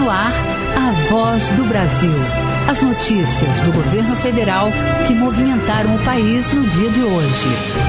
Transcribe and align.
no 0.00 0.10
ar, 0.10 0.32
a 0.76 1.10
voz 1.10 1.48
do 1.50 1.64
Brasil. 1.64 2.49
As 2.70 2.80
notícias 2.80 3.60
do 3.62 3.72
governo 3.72 4.14
federal 4.14 4.68
que 5.08 5.12
movimentaram 5.12 5.92
o 5.96 5.98
país 6.04 6.52
no 6.52 6.62
dia 6.68 6.88
de 6.88 7.02
hoje. 7.02 7.48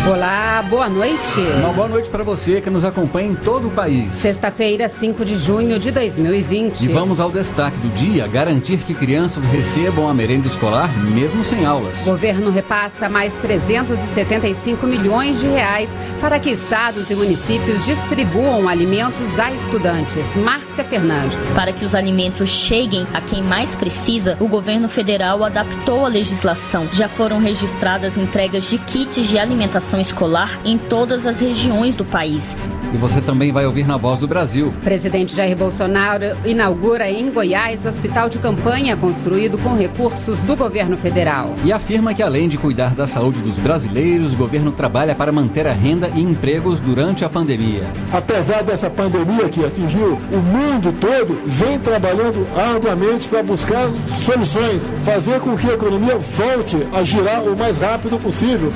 Olá, 0.09 0.65
boa 0.67 0.89
noite. 0.89 1.39
Uma 1.59 1.71
boa 1.71 1.87
noite 1.87 2.09
para 2.09 2.23
você 2.23 2.59
que 2.59 2.67
nos 2.67 2.83
acompanha 2.83 3.29
em 3.29 3.35
todo 3.35 3.67
o 3.67 3.69
país. 3.69 4.11
Sexta-feira, 4.15 4.89
5 4.89 5.23
de 5.23 5.37
junho 5.37 5.77
de 5.77 5.91
2020. 5.91 6.81
E 6.81 6.87
vamos 6.87 7.19
ao 7.19 7.29
destaque 7.29 7.77
do 7.77 7.89
dia: 7.89 8.25
garantir 8.25 8.77
que 8.77 8.95
crianças 8.95 9.45
recebam 9.45 10.09
a 10.09 10.15
merenda 10.15 10.47
escolar 10.47 10.89
mesmo 10.97 11.43
sem 11.43 11.63
aulas. 11.63 12.01
O 12.01 12.05
governo 12.05 12.49
repassa 12.49 13.07
mais 13.07 13.31
375 13.35 14.87
milhões 14.87 15.39
de 15.39 15.45
reais 15.45 15.91
para 16.19 16.39
que 16.39 16.49
estados 16.49 17.07
e 17.11 17.13
municípios 17.13 17.85
distribuam 17.85 18.67
alimentos 18.67 19.37
a 19.37 19.51
estudantes. 19.51 20.35
Márcia 20.37 20.83
Fernandes. 20.83 21.37
Para 21.53 21.71
que 21.71 21.85
os 21.85 21.93
alimentos 21.93 22.49
cheguem 22.49 23.05
a 23.13 23.21
quem 23.21 23.43
mais 23.43 23.75
precisa, 23.75 24.35
o 24.39 24.47
governo 24.47 24.70
federal 24.87 25.43
adaptou 25.43 26.05
a 26.05 26.07
legislação. 26.07 26.87
Já 26.91 27.07
foram 27.07 27.39
registradas 27.39 28.17
entregas 28.17 28.63
de 28.63 28.77
kits 28.77 29.27
de 29.27 29.37
alimentação 29.37 29.99
escolar 29.99 30.59
em 30.63 30.77
todas 30.77 31.25
as 31.25 31.39
regiões 31.39 31.95
do 31.95 32.05
país. 32.05 32.55
E 32.93 32.97
você 32.97 33.21
também 33.21 33.53
vai 33.53 33.65
ouvir 33.65 33.87
na 33.87 33.95
Voz 33.95 34.19
do 34.19 34.27
Brasil. 34.27 34.73
Presidente 34.83 35.33
Jair 35.33 35.55
Bolsonaro 35.55 36.37
inaugura 36.43 37.09
em 37.09 37.31
Goiás 37.31 37.85
hospital 37.85 38.27
de 38.27 38.37
campanha 38.37 38.97
construído 38.97 39.57
com 39.57 39.75
recursos 39.75 40.39
do 40.43 40.55
governo 40.55 40.97
federal. 40.97 41.55
E 41.63 41.71
afirma 41.71 42.13
que, 42.13 42.21
além 42.21 42.49
de 42.49 42.57
cuidar 42.57 42.93
da 42.93 43.07
saúde 43.07 43.39
dos 43.39 43.55
brasileiros, 43.55 44.33
o 44.33 44.37
governo 44.37 44.71
trabalha 44.71 45.15
para 45.15 45.31
manter 45.31 45.67
a 45.67 45.71
renda 45.71 46.11
e 46.13 46.21
empregos 46.21 46.79
durante 46.79 47.23
a 47.23 47.29
pandemia. 47.29 47.83
Apesar 48.11 48.61
dessa 48.61 48.89
pandemia 48.89 49.47
que 49.49 49.65
atingiu 49.65 50.17
o 50.31 50.37
mundo 50.37 50.93
todo, 50.99 51.41
vem 51.45 51.79
trabalhando 51.79 52.45
arduamente 52.55 53.27
para 53.29 53.41
buscar 53.41 53.89
soluções, 54.25 54.60
fazer 55.03 55.39
com 55.39 55.57
que 55.57 55.69
a 55.69 55.73
economia 55.73 56.17
volte 56.17 56.77
a 56.93 57.03
girar 57.03 57.43
o 57.43 57.57
mais 57.57 57.77
rápido 57.77 58.19
possível. 58.19 58.71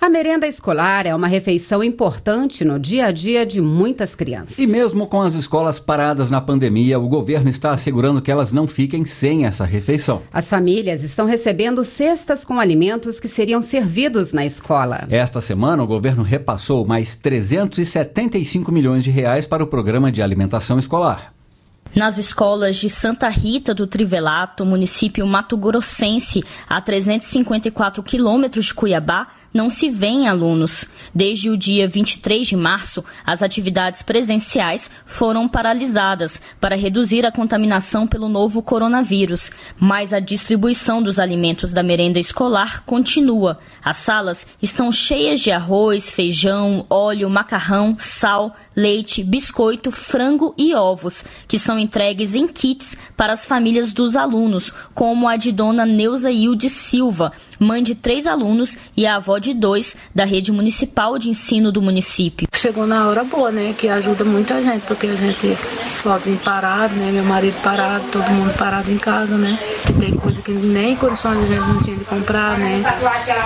A 0.00 0.08
merenda 0.08 0.46
escolar 0.46 1.04
é 1.04 1.14
uma 1.14 1.28
refeição 1.28 1.84
importante 1.84 2.64
no 2.64 2.78
dia 2.78 3.04
a 3.04 3.12
dia 3.12 3.44
de 3.44 3.60
muitas 3.60 4.14
crianças. 4.14 4.58
E 4.58 4.66
mesmo 4.66 5.06
com 5.06 5.20
as 5.20 5.34
escolas 5.34 5.78
paradas 5.78 6.30
na 6.30 6.40
pandemia, 6.40 6.98
o 6.98 7.06
governo 7.06 7.50
está 7.50 7.72
assegurando 7.72 8.22
que 8.22 8.30
elas 8.30 8.50
não 8.50 8.66
fiquem 8.66 9.04
sem 9.04 9.44
essa 9.44 9.66
refeição. 9.66 10.22
As 10.32 10.48
famílias 10.48 11.02
estão 11.02 11.26
recebendo 11.26 11.84
cestas 11.84 12.46
com 12.46 12.58
alimentos 12.58 13.20
que 13.20 13.28
seriam 13.28 13.60
servidos 13.60 14.32
na 14.32 14.46
escola. 14.46 15.06
Esta 15.10 15.38
semana, 15.38 15.82
o 15.82 15.86
governo 15.86 16.22
repassou 16.22 16.86
mais 16.86 17.14
375 17.14 18.72
milhões 18.72 19.04
de 19.04 19.10
reais 19.10 19.44
para 19.44 19.62
o 19.62 19.66
programa 19.66 20.10
de 20.10 20.22
alimentação 20.22 20.78
escolar. 20.78 21.34
Nas 21.94 22.18
escolas 22.18 22.76
de 22.76 22.88
Santa 22.88 23.28
Rita 23.28 23.74
do 23.74 23.84
Trivelato, 23.86 24.64
município 24.64 25.26
mato-grossense, 25.26 26.42
a 26.68 26.80
354 26.80 28.00
quilômetros 28.02 28.66
de 28.66 28.74
Cuiabá, 28.74 29.26
não 29.52 29.68
se 29.68 29.90
vêem 29.90 30.28
alunos. 30.28 30.84
Desde 31.14 31.50
o 31.50 31.56
dia 31.56 31.88
23 31.88 32.46
de 32.46 32.56
março, 32.56 33.04
as 33.26 33.42
atividades 33.42 34.02
presenciais 34.02 34.90
foram 35.04 35.48
paralisadas 35.48 36.40
para 36.60 36.76
reduzir 36.76 37.26
a 37.26 37.32
contaminação 37.32 38.06
pelo 38.06 38.28
novo 38.28 38.62
coronavírus, 38.62 39.50
mas 39.78 40.12
a 40.12 40.20
distribuição 40.20 41.02
dos 41.02 41.18
alimentos 41.18 41.72
da 41.72 41.82
merenda 41.82 42.18
escolar 42.18 42.84
continua. 42.84 43.58
As 43.82 43.96
salas 43.96 44.46
estão 44.62 44.92
cheias 44.92 45.40
de 45.40 45.50
arroz, 45.50 46.10
feijão, 46.10 46.86
óleo, 46.88 47.28
macarrão, 47.28 47.96
sal, 47.98 48.54
leite, 48.76 49.24
biscoito, 49.24 49.90
frango 49.90 50.54
e 50.56 50.74
ovos, 50.74 51.24
que 51.48 51.58
são 51.58 51.78
entregues 51.78 52.34
em 52.34 52.46
kits 52.46 52.96
para 53.16 53.32
as 53.32 53.44
famílias 53.44 53.92
dos 53.92 54.14
alunos, 54.14 54.72
como 54.94 55.28
a 55.28 55.36
de 55.36 55.50
dona 55.50 55.84
Neuza 55.84 56.30
Hilde 56.30 56.70
Silva, 56.70 57.32
mãe 57.58 57.82
de 57.82 57.94
três 57.94 58.26
alunos 58.26 58.76
e 58.96 59.06
a 59.06 59.16
avó 59.16 59.39
de 59.40 59.54
dois 59.54 59.96
da 60.14 60.24
rede 60.24 60.52
municipal 60.52 61.18
de 61.18 61.30
ensino 61.30 61.72
do 61.72 61.82
município. 61.82 62.46
Chegou 62.54 62.86
na 62.86 63.08
hora 63.08 63.24
boa, 63.24 63.50
né? 63.50 63.74
Que 63.76 63.88
ajuda 63.88 64.24
muita 64.24 64.60
gente, 64.60 64.82
porque 64.82 65.06
a 65.06 65.16
gente 65.16 65.56
sozinho 65.86 66.38
parado, 66.38 66.94
né? 66.94 67.10
Meu 67.10 67.24
marido 67.24 67.56
parado, 67.62 68.04
todo 68.12 68.28
mundo 68.30 68.56
parado 68.56 68.90
em 68.90 68.98
casa, 68.98 69.36
né? 69.36 69.58
Tem 69.98 70.14
coisa 70.14 70.40
que 70.42 70.52
nem 70.52 70.94
condições 70.94 71.38
a 71.38 71.46
gente 71.46 71.60
não 71.60 71.82
tinha 71.82 71.96
de 71.96 72.04
comprar, 72.04 72.58
né? 72.58 72.82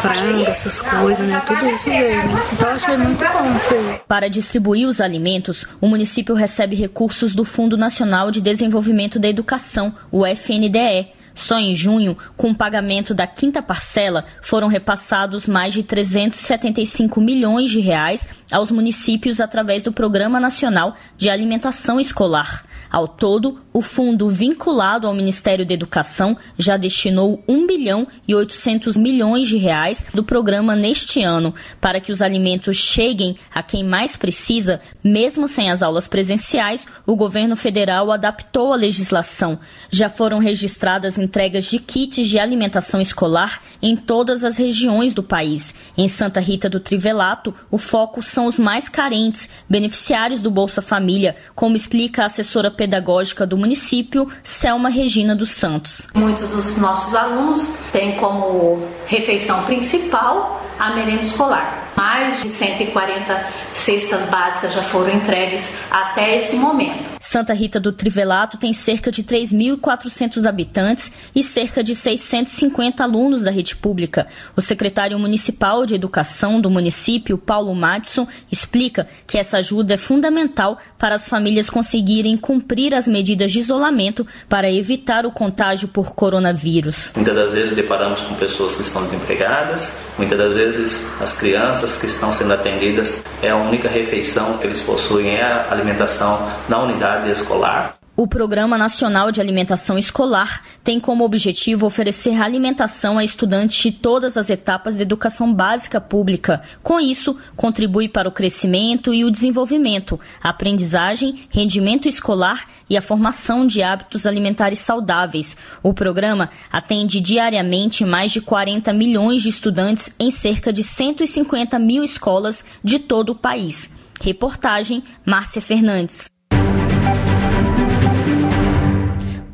Frango, 0.03 0.45
essas 0.45 0.81
coisas, 0.81 1.27
né? 1.27 1.41
Tudo 1.47 1.67
isso 1.71 1.89
veio, 1.89 2.17
né? 2.17 2.43
Então 2.53 2.69
achei 2.69 2.97
muito 2.97 3.19
bom 3.19 3.57
isso 3.57 3.75
aí. 3.75 4.01
Para 4.07 4.29
distribuir 4.29 4.89
os 4.89 5.01
alimentos, 5.01 5.65
o 5.81 5.87
município 5.87 6.35
recebe 6.35 6.75
recursos 6.77 7.35
do 7.35 7.45
Fundo 7.45 7.77
Nacional 7.77 8.31
de 8.31 8.41
Desenvolvimento 8.41 9.19
da 9.19 9.29
Educação, 9.29 9.95
o 10.11 10.27
FNDE. 10.27 11.14
Só 11.35 11.59
em 11.59 11.75
junho, 11.75 12.17
com 12.37 12.51
o 12.51 12.55
pagamento 12.55 13.13
da 13.13 13.27
quinta 13.27 13.61
parcela, 13.61 14.25
foram 14.41 14.69
repassados 14.69 15.49
mais 15.49 15.73
de 15.73 15.83
375 15.83 17.21
milhões 17.21 17.71
de 17.71 17.81
reais 17.81 18.29
aos 18.51 18.71
municípios 18.71 19.41
através 19.41 19.83
do 19.83 19.93
Programa 19.93 20.39
Nacional 20.39 20.95
de 21.17 21.29
Alimentação 21.29 21.99
Escolar. 21.99 22.65
Ao 22.95 23.09
todo, 23.09 23.61
o 23.73 23.83
fundo 23.83 24.31
vinculado 24.31 25.09
ao 25.09 25.13
Ministério 25.13 25.67
da 25.67 25.75
Educação 25.75 26.37
já 26.57 26.77
destinou 26.77 27.43
1 27.49 27.67
bilhão 27.67 28.07
e 28.29 28.33
800 28.37 28.97
milhões 28.97 29.49
de 29.49 29.57
reais 29.57 30.07
do 30.15 30.23
programa 30.23 30.77
neste 30.77 31.21
ano 31.21 31.53
para 31.81 32.01
que 32.01 32.13
os 32.13 32.23
alimentos 32.23 32.77
cheguem 32.77 33.35
a 33.53 33.65
quem 33.65 33.83
mais 33.83 34.17
precisa, 34.17 34.81
mesmo 35.03 35.49
sem 35.49 35.73
as 35.73 35.83
aulas 35.83 36.07
presenciais. 36.07 36.87
O 37.05 37.17
governo 37.17 37.57
federal 37.57 38.13
adaptou 38.13 38.73
a 38.73 38.77
legislação. 38.77 39.59
Já 39.91 40.09
foram 40.09 40.39
registradas 40.39 41.19
entregas 41.19 41.65
de 41.65 41.81
kits 41.81 42.29
de 42.29 42.39
alimentação 42.39 43.01
escolar 43.01 43.61
em 43.83 43.97
todas 43.97 44.45
as 44.45 44.57
regiões 44.57 45.13
do 45.13 45.23
país. 45.25 45.75
Em 45.99 46.07
Santa 46.07 46.39
Rita 46.39 46.71
do 46.71 46.79
Trivelato, 46.79 47.53
o 47.73 47.77
foco 47.77 48.23
são 48.23 48.47
os 48.47 48.57
mais 48.57 48.89
carentes, 48.89 49.51
beneficiários 49.69 50.41
do 50.41 50.49
Bolsa 50.49 50.81
Família, 50.81 51.35
como 51.57 51.75
explica 51.75 52.23
a 52.23 52.27
assessora 52.27 52.71
pedagógica 52.85 53.47
do 53.47 53.57
município, 53.57 54.29
Selma 54.43 54.91
Regina 54.91 55.35
dos 55.35 55.53
Santos. 55.53 56.07
Muitos 56.15 56.49
dos 56.49 56.77
nossos 56.77 57.15
alunos 57.15 57.75
têm 57.91 58.13
como 58.17 58.87
refeição 59.07 59.65
principal 59.65 60.63
a 60.79 60.91
merenda 60.91 61.23
escolar. 61.23 61.93
Mais 61.97 62.43
de 62.43 62.51
140 62.51 63.47
cestas 63.73 64.29
básicas 64.29 64.75
já 64.75 64.83
foram 64.83 65.15
entregues 65.15 65.67
até 65.91 66.37
esse 66.37 66.57
momento. 66.57 67.14
Santa 67.25 67.55
Rita 67.55 67.81
do 67.81 67.91
Trivelato 67.91 68.59
tem 68.59 68.75
cerca 68.75 69.11
de 69.11 69.25
3.400 69.25 70.47
habitantes 70.47 71.11
e 71.35 71.43
cerca 71.43 71.83
de 71.83 71.95
650 71.95 73.03
alunos 73.03 73.43
da 73.43 73.51
rede 73.51 73.75
pública. 73.75 74.27
O 74.55 74.61
secretário 74.61 75.19
municipal 75.19 75.87
de 75.87 75.95
educação 75.95 76.61
do 76.61 76.69
município, 76.69 77.39
Paulo 77.39 77.75
Madison, 77.75 78.29
explica 78.53 79.09
que 79.27 79.39
essa 79.39 79.57
ajuda 79.57 79.95
é 79.95 79.97
fundamental 79.97 80.79
para 80.99 81.15
as 81.15 81.27
famílias 81.27 81.71
conseguirem 81.71 82.37
cumprir 82.37 82.95
as 82.95 83.09
medidas 83.09 83.51
de 83.51 83.61
isolamento 83.61 84.27
para 84.47 84.71
evitar 84.71 85.25
o 85.25 85.33
contágio 85.33 85.89
por 85.89 86.15
coronavírus. 86.15 87.11
Muitas 87.17 87.35
das 87.35 87.53
vezes 87.55 87.75
deparamos 87.75 88.21
com 88.21 88.35
pessoas 88.35 88.77
que 88.77 88.83
estão 88.83 89.03
desempregadas, 89.03 90.05
muitas 90.19 90.37
das 90.37 90.53
vezes 90.53 91.11
as 91.19 91.33
crianças 91.33 91.97
que 91.97 92.05
estão 92.05 92.35
sendo 92.35 92.53
atendidas 92.53 93.25
é 93.43 93.49
a 93.49 93.57
única 93.57 93.89
refeição 93.89 94.59
que 94.59 94.67
eles 94.67 94.83
possuem 94.83 95.37
é 95.37 95.43
a 95.43 95.73
alimentação 95.73 96.51
na 96.69 96.83
unidade 96.83 97.14
escolar. 97.27 97.97
O 98.17 98.29
Programa 98.29 98.79
Nacional 98.79 99.33
de 99.33 99.41
Alimentação 99.41 99.99
Escolar 99.99 100.63
tem 100.85 101.01
como 101.01 101.25
objetivo 101.25 101.85
oferecer 101.85 102.41
alimentação 102.41 103.19
a 103.19 103.25
estudantes 103.25 103.77
de 103.83 103.91
todas 103.91 104.37
as 104.37 104.51
etapas 104.51 104.95
da 104.95 105.03
educação 105.03 105.53
básica 105.53 106.01
pública. 106.01 106.63
Com 106.81 107.01
isso, 107.01 107.37
contribui 107.57 108.09
para 108.09 108.29
o 108.29 108.33
crescimento 108.33 109.13
e 109.13 109.25
o 109.25 109.33
desenvolvimento, 109.33 110.21
a 110.41 110.51
aprendizagem, 110.51 111.49
rendimento 111.51 112.07
escolar 112.07 112.69
e 112.89 112.97
a 112.97 113.03
formação 113.03 113.67
de 113.67 113.83
hábitos 113.83 114.27
alimentares 114.27 114.79
saudáveis. 114.79 115.57
O 115.83 115.93
programa 115.93 116.51
atende 116.71 117.21
diariamente 117.21 118.05
mais 118.05 118.31
de 118.31 118.41
40 118.41 118.93
milhões 118.93 119.43
de 119.43 119.49
estudantes 119.49 120.15
em 120.21 120.31
cerca 120.31 120.73
de 120.73 120.85
150 120.85 121.81
mil 121.81 122.05
escolas 122.05 122.65
de 122.83 123.01
todo 123.01 123.31
o 123.31 123.35
país. 123.35 123.91
Reportagem 124.23 125.03
Márcia 125.27 125.61
Fernandes. 125.61 126.33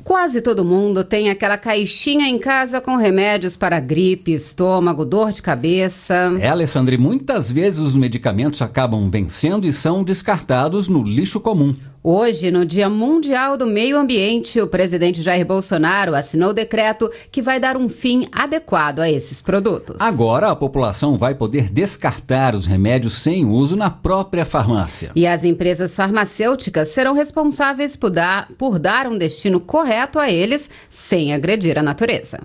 Quase 0.05 0.41
todo 0.41 0.65
mundo 0.65 1.05
tem 1.05 1.31
aquela 1.31 1.59
caixinha 1.59 2.27
em 2.27 2.39
casa 2.39 2.81
com 2.81 2.97
remédios 2.97 3.57
para 3.57 3.79
gripe, 3.79 4.33
estômago, 4.33 5.05
dor 5.05 5.33
de 5.33 5.43
cabeça. 5.43 6.37
É, 6.41 6.49
Alessandra, 6.49 6.95
e 6.95 6.99
muitas 6.99 7.51
vezes 7.51 7.79
os 7.81 7.95
medicamentos 7.95 8.63
acabam 8.63 9.09
vencendo 9.11 9.67
e 9.67 9.73
são 9.73 10.03
descartados 10.03 10.89
no 10.89 11.03
lixo 11.03 11.41
comum. 11.41 11.75
Hoje, 12.03 12.51
no 12.51 12.65
Dia 12.65 12.89
Mundial 12.89 13.59
do 13.59 13.67
Meio 13.67 13.99
Ambiente, 13.99 14.59
o 14.59 14.67
presidente 14.67 15.21
Jair 15.21 15.45
Bolsonaro 15.45 16.15
assinou 16.15 16.49
o 16.49 16.55
decreto 16.55 17.11
que 17.31 17.43
vai 17.43 17.61
dar 17.61 17.77
um 17.77 17.91
fim 17.91 18.27
adequado 18.33 19.01
a 19.01 19.11
esses 19.11 19.43
produtos. 19.43 20.01
Agora, 20.01 20.51
a 20.51 20.57
população 20.57 21.19
vai 21.19 21.35
poder 21.35 21.71
descartar 21.71 22.55
os 22.55 22.65
remédios 22.65 23.19
sem 23.19 23.45
uso 23.45 23.77
na 23.77 23.91
própria 23.91 24.47
farmácia. 24.47 25.13
E 25.15 25.27
as 25.27 25.45
empresas 25.45 25.95
farmacêuticas 25.95 26.89
serão 26.89 27.13
responsáveis 27.13 27.97
por 27.97 28.09
dar, 28.09 28.49
por 28.57 28.79
dar 28.79 29.07
um 29.07 29.19
destino 29.19 29.61
correto 29.61 30.19
a 30.19 30.31
eles 30.31 30.71
sem 30.89 31.35
agredir 31.35 31.79
a 31.79 31.83
natureza. 31.83 32.41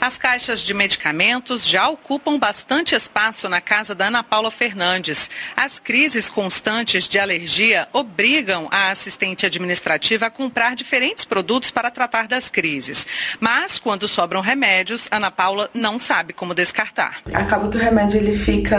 As 0.00 0.16
caixas 0.16 0.60
de 0.60 0.72
medicamentos 0.72 1.66
já 1.66 1.88
ocupam 1.88 2.38
bastante 2.38 2.94
espaço 2.94 3.48
na 3.48 3.60
casa 3.60 3.96
da 3.96 4.06
Ana 4.06 4.22
Paula 4.22 4.50
Fernandes. 4.50 5.28
As 5.56 5.80
crises 5.80 6.30
constantes 6.30 7.08
de 7.08 7.18
alergia 7.18 7.88
obrigam 7.92 8.68
a 8.70 8.92
assistente 8.92 9.44
administrativa 9.44 10.26
a 10.26 10.30
comprar 10.30 10.76
diferentes 10.76 11.24
produtos 11.24 11.72
para 11.72 11.90
tratar 11.90 12.28
das 12.28 12.48
crises. 12.48 13.06
Mas, 13.40 13.78
quando 13.78 14.06
sobram 14.06 14.40
remédios, 14.40 15.08
Ana 15.10 15.32
Paula 15.32 15.68
não 15.74 15.98
sabe 15.98 16.32
como 16.32 16.54
descartar. 16.54 17.18
Acaba 17.34 17.68
que 17.68 17.76
o 17.76 17.80
remédio 17.80 18.18
ele 18.18 18.32
fica 18.32 18.78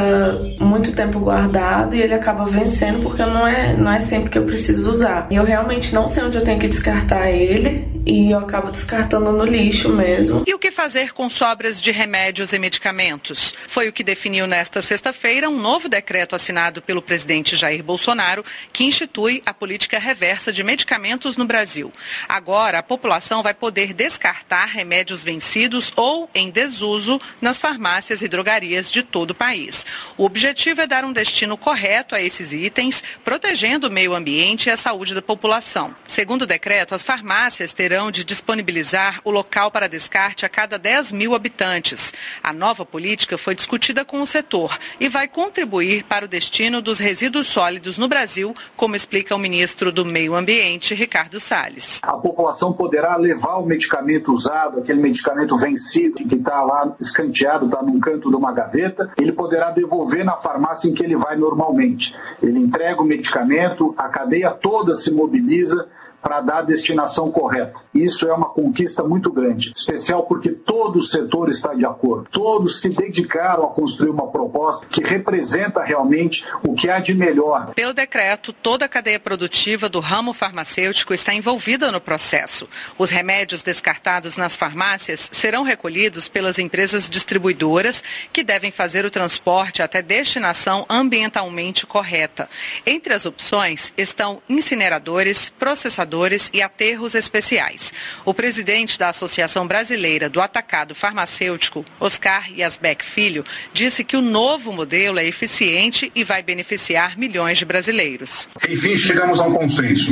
muito 0.60 0.96
tempo 0.96 1.20
guardado 1.20 1.96
e 1.96 2.02
ele 2.02 2.14
acaba 2.14 2.46
vencendo 2.46 3.04
porque 3.04 3.26
não 3.26 3.46
é, 3.46 3.76
não 3.76 3.92
é 3.92 4.00
sempre 4.00 4.30
que 4.30 4.38
eu 4.38 4.46
preciso 4.46 4.90
usar. 4.90 5.28
E 5.30 5.36
eu 5.36 5.44
realmente 5.44 5.94
não 5.94 6.08
sei 6.08 6.24
onde 6.24 6.38
eu 6.38 6.44
tenho 6.44 6.60
que 6.60 6.68
descartar 6.68 7.30
ele 7.30 7.88
e 8.06 8.32
eu 8.32 8.40
acabo 8.40 8.72
descartando 8.72 9.32
no 9.32 9.44
lixo 9.44 9.90
mesmo. 9.90 10.44
E 10.48 10.54
o 10.54 10.60
que 10.60 10.72
fazer 10.72 10.99
com 11.08 11.30
sobras 11.30 11.82
de 11.82 11.92
remédios 11.92 12.52
e 12.52 12.60
medicamentos? 12.60 13.54
Foi 13.70 13.88
o 13.88 13.94
que 13.94 14.04
definiu 14.04 14.46
nesta 14.46 14.82
sexta-feira 14.82 15.50
um 15.50 15.58
novo 15.58 15.88
decreto 15.88 16.36
assinado 16.36 16.82
pelo 16.82 17.02
presidente 17.02 17.56
Jair 17.56 17.82
Bolsonaro 17.82 18.44
que 18.74 18.84
institui 18.84 19.42
a 19.46 19.54
política 19.54 19.98
reversa 19.98 20.52
de 20.52 20.62
medicamentos 20.62 21.38
no 21.38 21.46
Brasil. 21.46 21.94
Agora, 22.28 22.80
a 22.80 22.84
população 22.84 23.42
vai 23.42 23.54
poder 23.54 23.94
descartar 23.94 24.66
remédios 24.66 25.24
vencidos 25.24 25.94
ou 25.96 26.30
em 26.36 26.50
desuso 26.50 27.22
nas 27.40 27.58
farmácias 27.58 28.22
e 28.22 28.28
drogarias 28.28 28.92
de 28.92 29.02
todo 29.02 29.32
o 29.32 29.36
país. 29.36 29.86
O 30.18 30.26
objetivo 30.26 30.82
é 30.82 30.88
dar 30.88 31.06
um 31.06 31.14
destino 31.14 31.58
correto 31.58 32.14
a 32.14 32.22
esses 32.22 32.52
itens, 32.52 33.02
protegendo 33.24 33.88
o 33.88 33.92
meio 33.92 34.14
ambiente 34.14 34.68
e 34.68 34.72
a 34.72 34.78
saúde 34.78 35.16
da 35.16 35.22
população. 35.22 35.96
Segundo 36.06 36.42
o 36.42 36.48
decreto, 36.48 36.94
as 36.94 37.04
farmácias 37.04 37.72
terão 37.72 38.12
de 38.12 38.26
disponibilizar 38.26 39.22
o 39.24 39.32
local 39.32 39.72
para 39.72 39.88
descarte 39.88 40.46
a 40.46 40.50
cada 40.50 40.78
10 40.78 40.89
mil 41.12 41.36
habitantes. 41.36 42.14
A 42.42 42.52
nova 42.52 42.84
política 42.84 43.38
foi 43.38 43.54
discutida 43.54 44.04
com 44.04 44.22
o 44.22 44.26
setor 44.26 44.78
e 45.00 45.08
vai 45.08 45.28
contribuir 45.28 46.04
para 46.04 46.26
o 46.26 46.28
destino 46.28 46.82
dos 46.82 46.98
resíduos 46.98 47.48
sólidos 47.48 47.98
no 47.98 48.08
Brasil, 48.08 48.56
como 48.76 48.96
explica 48.96 49.36
o 49.36 49.40
ministro 49.40 49.92
do 49.92 50.04
Meio 50.04 50.36
Ambiente, 50.36 50.96
Ricardo 50.96 51.40
Salles. 51.40 52.00
A 52.02 52.14
população 52.14 52.74
poderá 52.74 53.16
levar 53.18 53.58
o 53.58 53.66
medicamento 53.66 54.34
usado, 54.34 54.80
aquele 54.80 55.00
medicamento 55.00 55.56
vencido 55.58 56.28
que 56.28 56.36
está 56.36 56.64
lá 56.64 56.96
escanteado, 57.00 57.68
está 57.68 57.82
num 57.84 58.00
canto 58.00 58.30
de 58.30 58.36
uma 58.36 58.52
gaveta, 58.52 59.12
ele 59.18 59.32
poderá 59.32 59.70
devolver 59.72 60.26
na 60.26 60.38
farmácia 60.38 60.90
em 60.90 60.94
que 60.94 61.04
ele 61.04 61.16
vai 61.16 61.36
normalmente. 61.36 62.16
Ele 62.42 62.58
entrega 62.58 63.02
o 63.02 63.06
medicamento, 63.06 63.94
a 63.98 64.10
cadeia 64.10 64.52
toda 64.52 64.94
se 64.94 65.12
mobiliza 65.12 65.88
para 66.22 66.42
dar 66.42 66.60
a 66.60 66.62
destinação 66.62 67.32
correta. 67.32 67.80
Isso 67.94 68.28
é 68.28 68.34
uma 68.34 68.50
conquista 68.50 69.04
muito 69.04 69.32
grande, 69.32 69.72
especial 69.76 70.24
porque 70.24 70.52
todo 70.52 70.98
o 70.98 71.02
setor 71.02 71.50
está 71.50 71.74
de 71.74 71.86
acordo. 71.86 72.28
Todos 72.32 72.82
se 72.82 72.90
dedicaram 72.90 73.64
a 73.64 73.68
construir 73.68 74.10
uma 74.10 74.28
proposta 74.28 74.86
que 74.86 75.04
representa 75.04 75.82
realmente 75.82 76.46
o 76.64 76.74
que 76.74 76.90
há 76.90 77.00
de 77.00 77.14
melhor. 77.14 77.74
Pelo 77.74 77.94
decreto, 77.94 78.52
toda 78.52 78.86
a 78.86 78.90
cadeia 78.90 79.20
produtiva 79.20 79.88
do 79.88 80.00
ramo 80.00 80.34
farmacêutico 80.34 81.14
está 81.14 81.34
envolvida 81.34 81.92
no 81.92 82.02
processo. 82.02 82.68
Os 82.98 83.10
remédios 83.10 83.64
descartados 83.64 84.38
nas 84.38 84.56
farmácias 84.56 85.30
serão 85.32 85.64
recolhidos 85.64 86.28
pelas 86.28 86.60
empresas 86.60 87.10
distribuidoras, 87.10 88.04
que 88.34 88.44
devem 88.44 88.72
fazer 88.72 89.06
o 89.06 89.12
transporte 89.12 89.82
até 89.82 90.02
destinação 90.02 90.86
ambientalmente 90.90 91.86
correta. 91.86 92.50
Entre 92.86 93.14
as 93.14 93.26
opções 93.26 93.94
estão 93.98 94.42
incineradores, 94.50 95.50
processadores 95.58 96.09
e 96.54 96.62
aterros 96.62 97.16
especiais. 97.16 97.94
O 98.26 98.34
presidente 98.34 98.98
da 98.98 99.10
Associação 99.10 99.68
Brasileira 99.68 100.30
do 100.30 100.42
Atacado 100.42 100.96
Farmacêutico, 100.96 101.86
Oscar 102.00 102.52
Yasbeck 102.52 103.04
Filho, 103.04 103.44
disse 103.74 104.04
que 104.04 104.18
o 104.18 104.22
novo 104.22 104.72
modelo 104.72 105.20
é 105.20 105.26
eficiente 105.26 106.12
e 106.16 106.24
vai 106.24 106.42
beneficiar 106.42 107.18
milhões 107.18 107.58
de 107.58 107.66
brasileiros. 107.66 108.48
Enfim, 108.68 108.98
chegamos 108.98 109.40
a 109.40 109.44
um 109.44 109.54
consenso, 109.54 110.12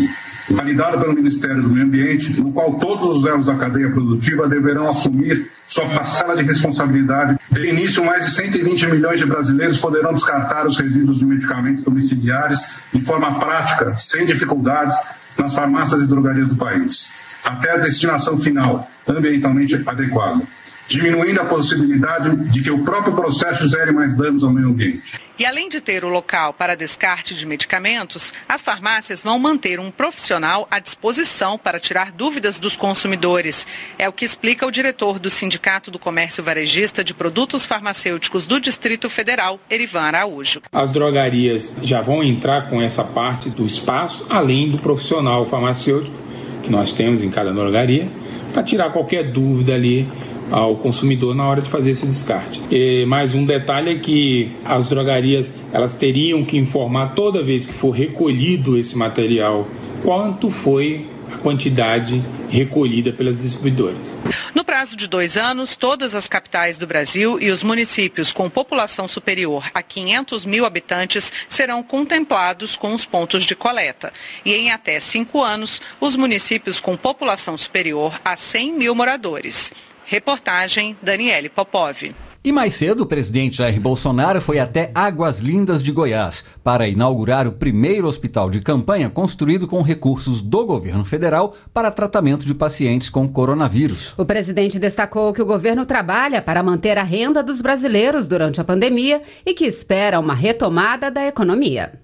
validado 0.49 0.99
pelo 0.99 1.13
Ministério 1.13 1.61
do 1.61 1.69
Meio 1.69 1.85
Ambiente, 1.85 2.39
no 2.39 2.51
qual 2.51 2.79
todos 2.79 3.17
os 3.17 3.25
elos 3.25 3.45
da 3.45 3.55
cadeia 3.55 3.89
produtiva 3.89 4.47
deverão 4.47 4.89
assumir 4.89 5.49
sua 5.67 5.87
parcela 5.89 6.35
de 6.35 6.43
responsabilidade. 6.43 7.37
De 7.51 7.67
início, 7.67 8.03
mais 8.03 8.25
de 8.25 8.31
120 8.31 8.87
milhões 8.87 9.19
de 9.19 9.25
brasileiros 9.25 9.77
poderão 9.77 10.13
descartar 10.13 10.65
os 10.65 10.77
resíduos 10.77 11.19
de 11.19 11.25
medicamentos 11.25 11.83
domiciliares 11.83 12.59
de 12.93 13.01
forma 13.01 13.39
prática, 13.39 13.95
sem 13.97 14.25
dificuldades, 14.25 14.95
nas 15.37 15.53
farmácias 15.53 16.01
e 16.01 16.07
drogarias 16.07 16.47
do 16.47 16.55
país, 16.55 17.09
até 17.43 17.71
a 17.71 17.77
destinação 17.77 18.37
final, 18.37 18.89
ambientalmente 19.07 19.75
adequada, 19.85 20.41
diminuindo 20.87 21.39
a 21.41 21.45
possibilidade 21.45 22.49
de 22.51 22.61
que 22.61 22.71
o 22.71 22.83
próprio 22.83 23.13
processo 23.13 23.67
gere 23.67 23.91
mais 23.91 24.15
danos 24.15 24.43
ao 24.43 24.51
meio 24.51 24.69
ambiente. 24.69 25.27
E 25.39 25.45
além 25.45 25.69
de 25.69 25.79
ter 25.79 26.03
o 26.03 26.09
local 26.09 26.51
para 26.51 26.75
descarte 26.75 27.35
de 27.35 27.45
medicamentos, 27.45 28.33
as 28.49 28.63
farmácias 28.63 29.21
vão 29.21 29.37
manter 29.37 29.79
um 29.79 29.91
profissional 29.91 30.67
à 30.71 30.79
disposição 30.79 31.59
para 31.59 31.79
tirar 31.79 32.11
dúvidas 32.11 32.57
dos 32.57 32.75
consumidores. 32.75 33.67
É 33.99 34.09
o 34.09 34.11
que 34.13 34.25
explica 34.25 34.65
o 34.65 34.71
diretor 34.71 35.19
do 35.19 35.29
Sindicato 35.29 35.91
do 35.91 35.99
Comércio 35.99 36.43
Varejista 36.43 37.03
de 37.03 37.13
Produtos 37.13 37.67
Farmacêuticos 37.67 38.47
do 38.47 38.59
Distrito 38.59 39.11
Federal, 39.11 39.59
Erivan 39.69 40.01
Araújo. 40.01 40.61
As 40.71 40.89
drogarias 40.89 41.75
já 41.83 42.01
vão 42.01 42.23
entrar 42.23 42.67
com 42.67 42.81
essa 42.81 43.03
parte 43.03 43.47
do 43.47 43.63
espaço, 43.63 44.25
além 44.29 44.71
do 44.71 44.79
profissional 44.79 45.45
farmacêutico 45.45 46.15
que 46.63 46.71
nós 46.71 46.93
temos 46.93 47.21
em 47.21 47.29
cada 47.29 47.53
drogaria, 47.53 48.09
para 48.53 48.63
tirar 48.63 48.89
qualquer 48.89 49.31
dúvida 49.31 49.75
ali 49.75 50.09
ao 50.51 50.75
consumidor 50.75 51.35
na 51.35 51.47
hora 51.47 51.61
de 51.61 51.69
fazer 51.69 51.91
esse 51.91 52.05
descarte. 52.05 52.61
E 52.71 53.05
mais 53.05 53.33
um 53.33 53.45
detalhe 53.45 53.91
é 53.91 53.95
que 53.95 54.51
as 54.63 54.87
drogarias 54.87 55.53
elas 55.71 55.95
teriam 55.95 56.43
que 56.43 56.57
informar 56.57 57.13
toda 57.13 57.43
vez 57.43 57.65
que 57.65 57.73
for 57.73 57.91
recolhido 57.91 58.77
esse 58.77 58.97
material 58.97 59.67
quanto 60.03 60.49
foi 60.49 61.07
a 61.33 61.37
quantidade 61.37 62.23
recolhida 62.49 63.11
pelas 63.11 63.41
distribuidoras. 63.41 64.17
No 64.55 64.63
prazo 64.63 64.95
de 64.95 65.07
dois 65.07 65.35
anos, 65.35 65.75
todas 65.75 66.15
as 66.15 66.27
capitais 66.27 66.77
do 66.77 66.87
Brasil 66.87 67.37
e 67.41 67.51
os 67.51 67.63
municípios 67.63 68.31
com 68.31 68.49
população 68.49 69.07
superior 69.07 69.69
a 69.73 69.83
500 69.83 70.45
mil 70.45 70.65
habitantes 70.65 71.31
serão 71.49 71.83
contemplados 71.83 72.77
com 72.77 72.93
os 72.93 73.05
pontos 73.05 73.43
de 73.43 73.55
coleta. 73.55 74.13
E 74.45 74.53
em 74.53 74.71
até 74.71 74.99
cinco 74.99 75.43
anos, 75.43 75.81
os 75.99 76.15
municípios 76.15 76.79
com 76.79 76.95
população 76.95 77.57
superior 77.57 78.19
a 78.23 78.37
100 78.37 78.73
mil 78.73 78.95
moradores. 78.95 79.73
Reportagem 80.09 80.95
Daniele 81.03 81.49
Popov. 81.49 82.15
E 82.41 82.49
mais 82.49 82.75
cedo, 82.75 83.01
o 83.01 83.05
presidente 83.05 83.57
Jair 83.57 83.77
Bolsonaro 83.77 84.39
foi 84.39 84.57
até 84.57 84.89
Águas 84.95 85.39
Lindas 85.39 85.83
de 85.83 85.91
Goiás 85.91 86.45
para 86.63 86.87
inaugurar 86.87 87.45
o 87.45 87.51
primeiro 87.51 88.07
hospital 88.07 88.49
de 88.49 88.61
campanha 88.61 89.09
construído 89.09 89.67
com 89.67 89.81
recursos 89.81 90.41
do 90.41 90.65
governo 90.65 91.03
federal 91.03 91.55
para 91.73 91.91
tratamento 91.91 92.45
de 92.45 92.53
pacientes 92.53 93.09
com 93.09 93.27
coronavírus. 93.27 94.13
O 94.17 94.23
presidente 94.23 94.79
destacou 94.79 95.33
que 95.33 95.41
o 95.41 95.45
governo 95.45 95.85
trabalha 95.85 96.41
para 96.41 96.63
manter 96.63 96.97
a 96.97 97.03
renda 97.03 97.43
dos 97.43 97.59
brasileiros 97.59 98.29
durante 98.29 98.61
a 98.61 98.63
pandemia 98.63 99.21
e 99.45 99.53
que 99.53 99.65
espera 99.65 100.21
uma 100.21 100.33
retomada 100.33 101.11
da 101.11 101.27
economia. 101.27 101.99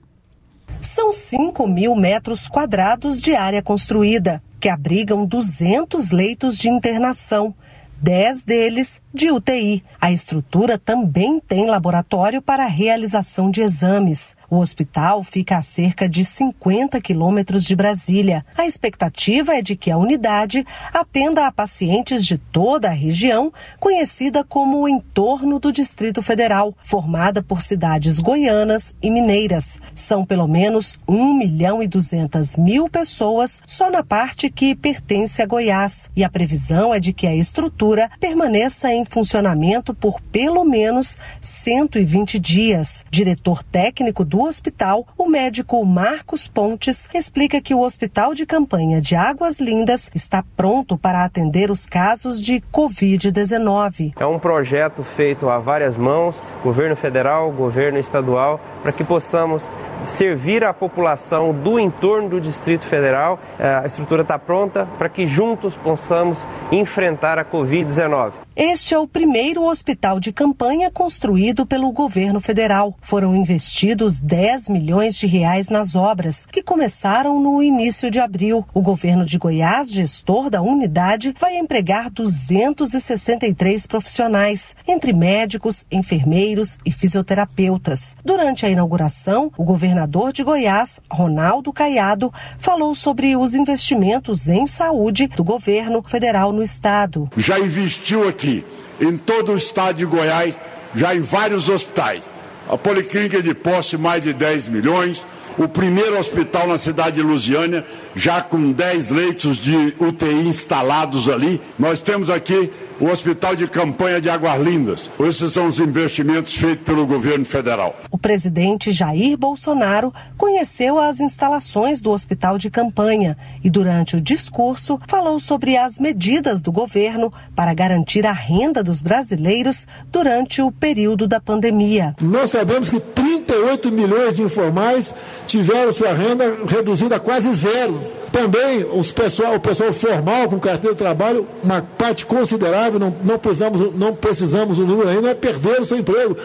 São 0.82 1.14
5 1.14 1.66
mil 1.70 1.96
metros 1.96 2.50
quadrados 2.50 3.22
de 3.22 3.34
área 3.34 3.64
construída, 3.64 4.44
que 4.60 4.68
abrigam 4.68 5.26
200 5.26 6.12
leitos 6.12 6.58
de 6.58 6.68
internação 6.68 7.56
10 8.04 8.44
deles 8.44 9.02
de 9.14 9.32
UTI. 9.32 9.82
A 10.00 10.12
estrutura 10.12 10.78
também 10.78 11.40
tem 11.40 11.68
laboratório 11.68 12.42
para 12.42 12.66
a 12.66 12.68
realização 12.68 13.50
de 13.50 13.62
exames. 13.62 14.36
O 14.54 14.60
hospital 14.60 15.24
fica 15.24 15.58
a 15.58 15.64
cerca 15.64 16.08
de 16.08 16.24
50 16.24 17.02
quilômetros 17.02 17.64
de 17.64 17.76
Brasília. 17.76 18.46
A 18.56 18.68
expectativa 18.68 19.56
é 19.56 19.64
de 19.64 19.76
que 19.76 19.90
a 19.90 19.98
unidade 19.98 20.64
atenda 20.94 21.48
a 21.48 21.52
pacientes 21.52 22.24
de 22.24 22.38
toda 22.38 22.90
a 22.90 22.92
região, 22.92 23.52
conhecida 23.80 24.44
como 24.44 24.82
o 24.82 24.88
entorno 24.88 25.58
do 25.58 25.72
Distrito 25.72 26.22
Federal, 26.22 26.78
formada 26.84 27.42
por 27.42 27.64
cidades 27.64 28.20
goianas 28.20 28.96
e 29.02 29.10
mineiras. 29.10 29.80
São 29.92 30.24
pelo 30.24 30.48
menos 30.48 31.00
1 31.08 31.34
milhão 31.34 31.82
e 31.82 31.88
200 31.88 32.56
mil 32.56 32.88
pessoas 32.88 33.60
só 33.66 33.90
na 33.90 34.04
parte 34.04 34.52
que 34.52 34.76
pertence 34.76 35.42
a 35.42 35.48
Goiás. 35.48 36.12
E 36.16 36.24
a 36.24 36.30
previsão 36.30 36.94
é 36.94 37.00
de 37.00 37.12
que 37.12 37.26
a 37.26 37.36
estrutura 37.36 38.08
permaneça 38.20 38.94
em 38.94 39.04
funcionamento 39.04 39.96
por 39.96 40.22
pelo 40.22 40.64
menos 40.64 41.18
120 41.42 42.38
dias. 42.38 43.04
Diretor 43.10 43.64
técnico 43.64 44.24
do 44.24 44.43
hospital, 44.44 45.08
o 45.18 45.30
médico 45.30 45.84
Marcos 45.86 46.48
Pontes, 46.48 47.10
explica 47.14 47.62
que 47.62 47.74
o 47.74 47.82
Hospital 47.82 48.34
de 48.34 48.46
Campanha 48.46 49.02
de 49.02 49.16
Águas 49.16 49.60
Lindas 49.60 50.12
está 50.14 50.44
pronto 50.56 50.98
para 50.98 51.24
atender 51.24 51.70
os 51.72 51.86
casos 51.86 52.42
de 52.42 52.62
Covid-19. 52.72 54.14
É 54.20 54.26
um 54.26 54.40
projeto 54.40 55.04
feito 55.04 55.50
a 55.50 55.60
várias 55.60 55.98
mãos, 55.98 56.42
governo 56.64 56.96
federal, 56.96 57.52
governo 57.52 58.00
estadual, 58.00 58.60
para 58.84 58.92
que 58.92 59.04
possamos 59.04 59.68
servir 60.06 60.64
a 60.64 60.74
população 60.74 61.54
do 61.54 61.80
entorno 61.80 62.30
do 62.30 62.42
Distrito 62.42 62.84
Federal. 62.84 63.40
É, 63.58 63.76
a 63.76 63.86
estrutura 63.86 64.22
está 64.22 64.38
pronta 64.38 64.86
para 64.98 65.10
que 65.10 65.26
juntos 65.26 65.74
possamos 65.76 66.46
enfrentar 66.72 67.40
a 67.40 67.46
Covid-19. 67.46 68.34
Este 68.56 68.94
é 68.94 69.00
o 69.00 69.08
primeiro 69.08 69.64
hospital 69.64 70.20
de 70.20 70.32
campanha 70.32 70.92
construído 70.92 71.66
pelo 71.66 71.92
governo 71.92 72.40
federal. 72.40 72.96
Foram 73.02 73.36
investidos 73.36 74.20
10 74.20 74.70
milhões 74.70 75.16
de 75.16 75.26
reais 75.26 75.70
nas 75.70 75.96
obras, 75.96 76.46
que 76.46 76.62
começaram 76.62 77.40
no 77.42 77.64
início 77.64 78.12
de 78.12 78.20
abril. 78.20 78.64
O 78.72 78.80
governo 78.80 79.26
de 79.26 79.40
Goiás, 79.40 79.92
gestor 79.92 80.52
da 80.52 80.62
unidade, 80.62 81.34
vai 81.40 81.58
empregar 81.58 82.12
263 82.12 83.88
profissionais, 83.88 84.76
entre 84.88 85.14
médicos, 85.14 85.88
enfermeiros 85.92 86.78
e 86.86 86.92
fisioterapeutas. 86.92 88.16
Durante 88.24 88.68
a 88.68 88.70
inauguração, 88.74 89.52
o 89.58 89.64
governador 89.64 90.34
de 90.34 90.44
Goiás, 90.44 91.00
Ronaldo 91.10 91.72
Caiado, 91.72 92.34
falou 92.60 92.94
sobre 92.94 93.36
os 93.36 93.54
investimentos 93.56 94.50
em 94.50 94.68
saúde 94.68 95.28
do 95.28 95.44
governo 95.44 96.04
federal 96.06 96.52
no 96.52 96.62
estado. 96.62 97.30
Já 97.38 97.60
investiu 97.60 98.28
aqui 98.28 98.66
em 99.00 99.18
todo 99.18 99.54
o 99.54 99.58
estado 99.58 99.96
de 99.96 100.06
Goiás, 100.06 100.58
já 100.94 101.16
em 101.16 101.22
vários 101.22 101.70
hospitais. 101.70 102.30
A 102.70 102.78
Policlínica 102.78 103.42
de 103.42 103.54
Posse, 103.54 103.98
mais 103.98 104.24
de 104.24 104.34
10 104.34 104.70
milhões. 104.70 105.26
O 105.58 105.68
primeiro 105.68 106.18
hospital 106.18 106.68
na 106.68 106.78
cidade 106.78 107.18
de 107.18 107.22
Lusiânia, 107.22 107.86
já 108.16 108.42
com 108.42 108.72
10 108.72 109.10
leitos 109.10 109.58
de 109.58 109.94
UTI 110.00 110.48
instalados 110.48 111.30
ali. 111.30 111.62
Nós 111.78 112.02
temos 112.02 112.30
aqui 112.30 112.72
o 113.00 113.08
Hospital 113.08 113.56
de 113.56 113.68
Campanha 113.68 114.22
de 114.22 114.30
Águas 114.30 114.62
Lindas. 114.62 115.10
Esses 115.20 115.52
são 115.52 115.68
os 115.68 115.80
investimentos 115.80 116.56
feitos 116.56 116.86
pelo 116.86 117.06
governo 117.06 117.44
federal. 117.44 117.96
O 118.12 118.18
presidente 118.18 118.92
Jair 118.92 119.38
Bolsonaro 119.38 120.14
conheceu 120.38 120.98
as 120.98 121.20
instalações 121.20 122.02
do 122.02 122.12
Hospital 122.12 122.58
de 122.58 122.70
Campanha 122.70 123.38
e, 123.64 123.70
durante 123.70 124.16
o 124.16 124.22
discurso, 124.22 125.00
falou 125.08 125.40
sobre 125.40 125.76
as 125.76 126.00
medidas 126.00 126.62
do 126.62 126.72
governo 126.72 127.34
para 127.56 127.74
garantir 127.74 128.26
a 128.26 128.32
renda 128.32 128.84
dos 128.84 129.02
brasileiros 129.02 129.88
durante 130.12 130.62
o 130.62 130.72
período 130.72 131.28
da 131.28 131.40
pandemia. 131.40 132.16
Nós 132.22 132.52
sabemos 132.52 132.90
que 132.90 133.00
38 133.00 133.92
milhões 133.92 134.36
de 134.36 134.44
informais 134.44 135.14
tiveram 135.48 135.92
sua 135.92 136.14
renda 136.14 136.58
reduzida 136.68 137.18
a 137.18 137.20
quase 137.20 137.54
zero. 137.54 138.03
Também 138.34 138.84
os 138.92 139.12
pessoal, 139.12 139.54
o 139.54 139.60
pessoal 139.60 139.94
formal 139.94 140.50
com 140.50 140.60
carteira 140.60 140.96
de 140.96 140.98
trabalho, 140.98 141.48
uma 141.64 141.84
parte 141.84 142.26
considerável, 142.26 143.00
não, 143.00 143.16
não, 143.24 143.38
precisamos, 143.38 143.96
não 143.96 144.16
precisamos 144.16 144.80
o 144.80 144.88
número 144.88 145.08
ainda, 145.08 145.30
é 145.30 145.34
perder 145.36 145.80
o 145.80 145.86
seu 145.86 146.00
emprego. 146.00 146.36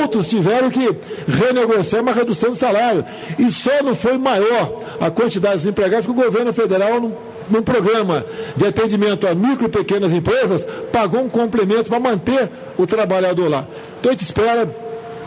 Outros 0.00 0.28
tiveram 0.28 0.70
que 0.70 0.88
renegociar 1.26 2.00
uma 2.00 2.12
redução 2.12 2.52
de 2.52 2.58
salário. 2.58 3.04
E 3.40 3.50
só 3.50 3.82
não 3.82 3.96
foi 3.96 4.16
maior 4.18 4.78
a 5.00 5.10
quantidade 5.10 5.62
de 5.62 5.68
empregados 5.68 6.06
que 6.06 6.12
o 6.12 6.14
governo 6.14 6.52
federal 6.52 7.00
num 7.50 7.62
programa 7.62 8.24
de 8.56 8.64
atendimento 8.64 9.26
a 9.26 9.34
micro 9.34 9.66
e 9.66 9.68
pequenas 9.68 10.12
empresas, 10.12 10.64
pagou 10.92 11.20
um 11.20 11.28
complemento 11.28 11.90
para 11.90 11.98
manter 11.98 12.48
o 12.78 12.86
trabalhador 12.86 13.50
lá. 13.50 13.66
Então 13.98 14.10
a 14.10 14.12
gente 14.12 14.22
espera 14.22 14.64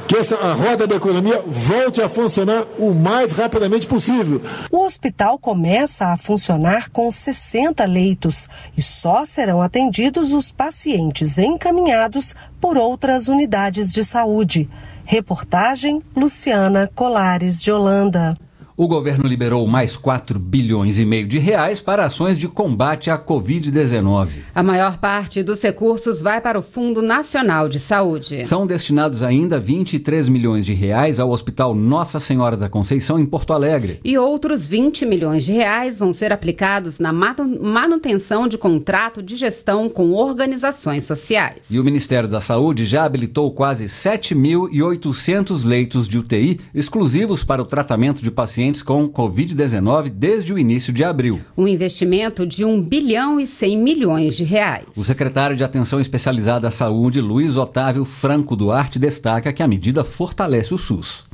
que 0.08 0.16
essa, 0.16 0.36
a 0.36 0.54
roda 0.54 0.86
da 0.86 0.96
economia 0.96 1.42
volte 1.46 2.02
a 2.02 2.10
funcionar 2.10 2.64
o 2.78 2.94
mais 2.94 3.32
rapidamente 3.32 3.88
possível. 3.88 4.42
O 4.72 4.84
hospital 4.84 5.38
começa 5.38 6.08
a 6.08 6.18
funcionar 6.18 6.90
com 6.90 7.10
60 7.10 7.84
leitos 7.86 8.48
e 8.78 8.82
só 8.82 9.26
serão 9.26 9.62
atendidos 9.62 10.32
os 10.32 10.52
pacientes 10.52 11.38
encaminhados 11.38 12.36
por 12.62 12.78
outras 12.78 13.28
unidades 13.28 13.92
de 13.92 14.04
saúde. 14.04 14.70
Reportagem 15.04 16.02
Luciana 16.16 16.90
Colares 16.96 17.62
de 17.62 17.72
Holanda 17.72 18.38
o 18.78 18.90
governo 18.90 19.26
liberou 19.26 19.66
mais 19.66 19.96
4 19.96 20.38
bilhões 20.38 21.00
e 21.00 21.06
meio 21.06 21.26
de 21.26 21.40
reais 21.40 21.80
para 21.80 22.06
ações 22.06 22.38
de 22.38 22.48
combate 22.48 23.10
à 23.10 23.18
Covid-19. 23.18 24.28
A 24.54 24.62
maior 24.62 24.98
parte 24.98 25.42
dos 25.42 25.62
recursos 25.62 26.22
vai 26.22 26.42
para 26.42 26.60
o 26.60 26.62
Fundo 26.62 27.02
Nacional 27.02 27.70
de 27.70 27.80
Saúde. 27.80 28.44
São 28.46 28.68
destinados 28.68 29.24
ainda 29.24 29.58
23 29.60 30.28
milhões 30.28 30.66
de 30.66 30.74
reais 30.74 31.22
ao 31.22 31.30
Hospital 31.30 31.74
Nossa 31.74 32.20
Senhora 32.20 32.58
da 32.58 32.68
Conceição 32.68 33.18
em 33.18 33.26
Porto 33.26 33.54
Alegre. 33.54 34.02
E 34.04 34.18
outros 34.18 34.66
20 34.66 35.06
milhões 35.06 35.46
de 35.46 35.54
reais 35.54 35.98
vão 35.98 36.12
ser 36.12 36.34
aplicados 36.34 37.00
na 37.00 37.14
manutenção 37.14 38.46
de 38.46 38.58
contrato 38.58 39.24
de 39.24 39.38
gestão 39.38 39.88
com 39.88 40.12
organizações 40.12 41.06
sociais. 41.06 41.62
E 41.70 41.80
o 41.80 41.84
Ministério 41.84 42.28
da 42.28 42.42
Saúde 42.42 42.86
já 42.86 43.06
habilitou 43.06 43.52
quase 43.52 43.86
7.800 43.86 45.64
leitos 45.64 46.10
de 46.10 46.18
UTI 46.18 46.60
exclusivos 46.74 47.42
para 47.42 47.62
o 47.62 47.66
tratamento 47.66 48.22
de 48.22 48.30
pacientes 48.30 48.65
pacientes 48.66 48.82
com 48.82 49.08
Covid-19 49.08 50.10
desde 50.10 50.54
o 50.54 50.58
início 50.58 50.92
de 50.92 51.04
abril. 51.04 51.42
Um 51.58 51.68
investimento 51.68 52.46
de 52.46 52.66
1 52.66 52.82
bilhão 52.82 53.40
e 53.40 53.46
100 53.46 53.78
milhões 53.78 54.36
de 54.36 54.44
reais. 54.44 54.86
O 54.96 55.04
secretário 55.04 55.56
de 55.56 55.64
Atenção 55.64 56.00
Especializada 56.00 56.68
à 56.68 56.72
Saúde, 56.72 57.22
Luiz 57.22 57.58
Otávio 57.58 58.06
Franco 58.06 58.56
Duarte, 58.56 58.98
destaca 58.98 59.54
que 59.54 59.62
a 59.62 59.68
medida 59.68 60.04
fortalece 60.04 60.74
o 60.74 60.78
SUS. 60.78 61.28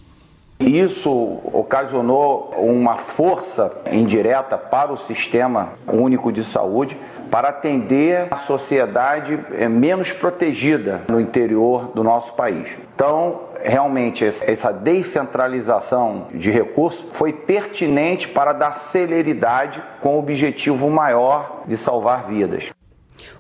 Isso 0.60 1.10
ocasionou 1.54 2.54
uma 2.58 2.98
força 2.98 3.72
indireta 3.92 4.58
para 4.58 4.94
o 4.94 4.98
sistema 4.98 5.70
único 5.92 6.32
de 6.32 6.44
saúde 6.44 6.98
para 7.32 7.48
atender 7.48 8.28
a 8.30 8.38
sociedade 8.38 9.40
eh, 9.54 9.70
menos 9.70 10.12
protegida 10.12 11.02
no 11.10 11.20
interior 11.20 11.92
do 11.96 12.04
nosso 12.04 12.34
país. 12.34 12.68
Então, 12.94 13.40
realmente 13.64 14.26
essa 14.26 14.72
descentralização 14.72 16.28
de 16.34 16.50
recursos 16.50 17.06
foi 17.14 17.34
pertinente 17.34 18.28
para 18.28 18.54
dar 18.54 18.80
celeridade 18.80 19.82
com 20.02 20.16
o 20.16 20.20
objetivo 20.20 20.90
maior 20.90 21.64
de 21.68 21.78
salvar 21.78 22.28
vidas. 22.28 22.72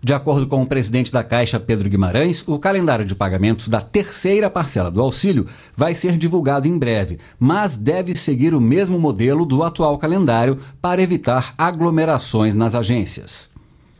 De 0.05 0.13
acordo 0.13 0.45
com 0.47 0.61
o 0.61 0.65
presidente 0.65 1.13
da 1.13 1.23
Caixa, 1.23 1.57
Pedro 1.57 1.89
Guimarães, 1.89 2.45
o 2.45 2.59
calendário 2.59 3.05
de 3.05 3.15
pagamentos 3.15 3.69
da 3.69 3.79
terceira 3.79 4.49
parcela 4.49 4.91
do 4.91 4.99
auxílio 4.99 5.47
vai 5.77 5.95
ser 5.95 6.17
divulgado 6.17 6.67
em 6.67 6.77
breve, 6.77 7.19
mas 7.39 7.77
deve 7.77 8.13
seguir 8.13 8.53
o 8.53 8.59
mesmo 8.59 8.99
modelo 8.99 9.45
do 9.45 9.63
atual 9.63 9.97
calendário 9.97 10.59
para 10.81 11.01
evitar 11.01 11.53
aglomerações 11.57 12.53
nas 12.53 12.75
agências. 12.75 13.52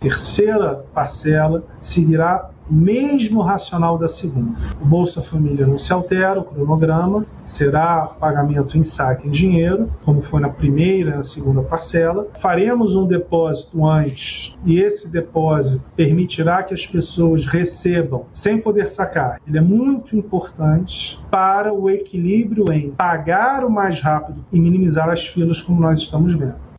Terceira 0.04 0.84
parcela 0.94 1.64
seguirá 1.80 2.50
mesmo 2.70 3.40
racional 3.40 3.98
da 3.98 4.10
segunda. 4.10 4.60
O 4.82 4.86
Bolsa 4.86 5.22
Família 5.22 5.66
não 5.66 5.78
se 5.78 5.94
altera, 5.94 6.42
o 6.42 6.44
cronograma 6.44 7.26
será 7.46 8.08
pagamento 8.08 8.78
em 8.78 8.84
saque 8.84 9.30
em 9.30 9.32
dinheiro, 9.32 9.90
como 10.04 10.22
foi 10.22 10.42
na 10.42 10.50
primeira 10.50 11.12
e 11.12 11.16
na 11.16 11.24
segunda 11.24 11.62
parcela. 11.62 12.28
Faremos 12.38 12.96
um 12.96 13.08
depósito 13.08 13.86
antes 13.86 14.58
e 14.66 14.82
esse 14.82 15.08
depósito 15.08 15.90
permitirá 15.96 16.64
que 16.64 16.74
as 16.74 16.86
pessoas 16.86 17.46
recebam 17.46 18.26
sem 18.30 18.58
poder 18.58 18.90
sacar. 18.90 19.40
Ele 19.48 19.58
é 19.58 19.62
muito 19.62 20.18
importante 20.18 21.18
para 21.32 21.74
o 21.74 21.90
equilíbrio 21.90 22.70
em 22.74 22.92
pagar 22.92 23.64
o 23.64 23.70
mais 23.70 24.02
rápido 24.02 24.44
e 24.52 24.60
minimizar 24.60 25.10
as 25.10 25.26
filas, 25.26 25.62
como 25.62 25.80
nós 25.80 26.00
estamos 26.00 26.34
vendo. 26.34 26.74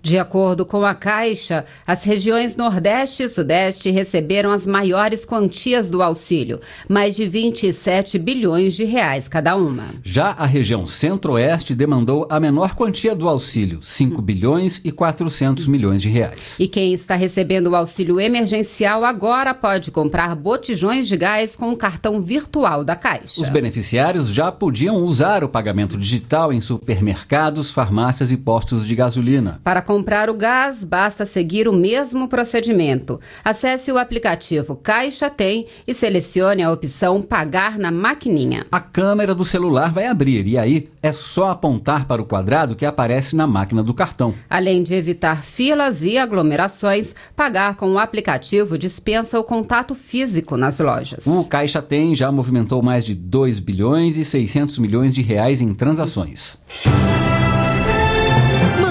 De 0.00 0.16
acordo 0.16 0.64
com 0.64 0.86
a 0.86 0.94
Caixa, 0.94 1.64
as 1.84 2.04
regiões 2.04 2.56
Nordeste 2.56 3.24
e 3.24 3.28
Sudeste 3.28 3.90
receberam 3.90 4.52
as 4.52 4.64
maiores 4.64 5.24
quantias 5.24 5.90
do 5.90 6.02
auxílio, 6.02 6.60
mais 6.88 7.16
de 7.16 7.26
27 7.26 8.16
bilhões 8.16 8.74
de 8.74 8.84
reais 8.84 9.26
cada 9.26 9.56
uma. 9.56 9.86
Já 10.04 10.28
a 10.30 10.46
região 10.46 10.86
Centro-Oeste 10.86 11.74
demandou 11.74 12.28
a 12.30 12.38
menor 12.38 12.76
quantia 12.76 13.14
do 13.14 13.28
auxílio, 13.28 13.80
5 13.82 14.22
bilhões 14.22 14.80
e 14.84 14.92
400 14.92 15.66
milhões 15.66 16.00
de 16.00 16.08
reais. 16.08 16.56
E 16.60 16.68
quem 16.68 16.92
está 16.92 17.16
recebendo 17.16 17.66
o 17.66 17.76
auxílio 17.76 18.20
emergencial 18.20 19.04
agora 19.04 19.52
pode 19.52 19.90
comprar 19.90 20.36
botijões 20.36 21.08
de 21.08 21.16
gás 21.16 21.56
com 21.56 21.70
o 21.70 21.76
cartão 21.76 22.20
virtual 22.20 22.84
da 22.84 22.94
Caixa. 22.94 23.40
Os 23.40 23.48
beneficiários 23.48 24.28
já 24.28 24.52
podiam 24.52 24.96
usar 24.96 25.42
o 25.42 25.48
pagamento 25.48 25.96
digital 25.96 26.52
em 26.52 26.60
supermercados, 26.60 27.72
farmácias 27.72 28.30
e 28.30 28.36
postos 28.36 28.86
de 28.86 28.94
gasolina. 28.94 29.60
Para 29.64 29.87
comprar 29.88 30.28
o 30.28 30.34
gás, 30.34 30.84
basta 30.84 31.24
seguir 31.24 31.66
o 31.66 31.72
mesmo 31.72 32.28
procedimento. 32.28 33.18
Acesse 33.42 33.90
o 33.90 33.96
aplicativo 33.96 34.76
Caixa 34.76 35.30
Tem 35.30 35.66
e 35.86 35.94
selecione 35.94 36.62
a 36.62 36.70
opção 36.70 37.22
Pagar 37.22 37.78
na 37.78 37.90
maquininha. 37.90 38.66
A 38.70 38.80
câmera 38.80 39.34
do 39.34 39.46
celular 39.46 39.90
vai 39.90 40.04
abrir 40.04 40.46
e 40.46 40.58
aí 40.58 40.90
é 41.02 41.10
só 41.10 41.48
apontar 41.48 42.06
para 42.06 42.20
o 42.20 42.26
quadrado 42.26 42.76
que 42.76 42.84
aparece 42.84 43.34
na 43.34 43.46
máquina 43.46 43.82
do 43.82 43.94
cartão. 43.94 44.34
Além 44.50 44.82
de 44.82 44.92
evitar 44.92 45.42
filas 45.42 46.02
e 46.02 46.18
aglomerações, 46.18 47.14
pagar 47.34 47.76
com 47.76 47.90
o 47.92 47.98
aplicativo 47.98 48.76
dispensa 48.76 49.40
o 49.40 49.44
contato 49.44 49.94
físico 49.94 50.58
nas 50.58 50.78
lojas. 50.80 51.26
O 51.26 51.44
Caixa 51.44 51.80
Tem 51.80 52.14
já 52.14 52.30
movimentou 52.30 52.82
mais 52.82 53.06
de 53.06 53.14
2 53.14 53.58
bilhões 53.58 54.18
e 54.18 54.24
600 54.24 54.76
milhões 54.78 55.14
de 55.14 55.22
reais 55.22 55.62
em 55.62 55.72
transações 55.72 56.58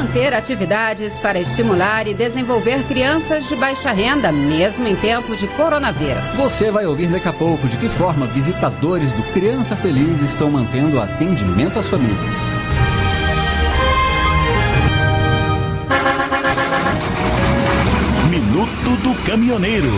manter 0.08 0.34
atividades 0.34 1.18
para 1.20 1.38
estimular 1.38 2.08
e 2.08 2.14
desenvolver 2.14 2.82
crianças 2.84 3.46
de 3.48 3.56
baixa 3.58 3.92
renda, 3.92 4.32
mesmo 4.32 4.88
em 4.88 4.96
tempo 4.96 5.36
de 5.36 5.48
coronavírus. 5.50 6.34
Você 6.36 6.72
vai 6.72 6.86
ouvir 6.86 7.08
daqui 7.08 7.28
a 7.28 7.34
pouco 7.34 7.68
de 7.68 7.76
que 7.76 7.90
forma 7.90 8.26
visitadores 8.28 9.12
do 9.12 9.24
Criança 9.34 9.76
Feliz 9.76 10.22
estão 10.22 10.50
mantendo 10.50 11.02
atendimento 11.02 11.78
às 11.78 11.88
famílias. 11.88 12.36
Minuto 18.30 19.02
do 19.04 19.26
Caminhoneiro. 19.26 19.92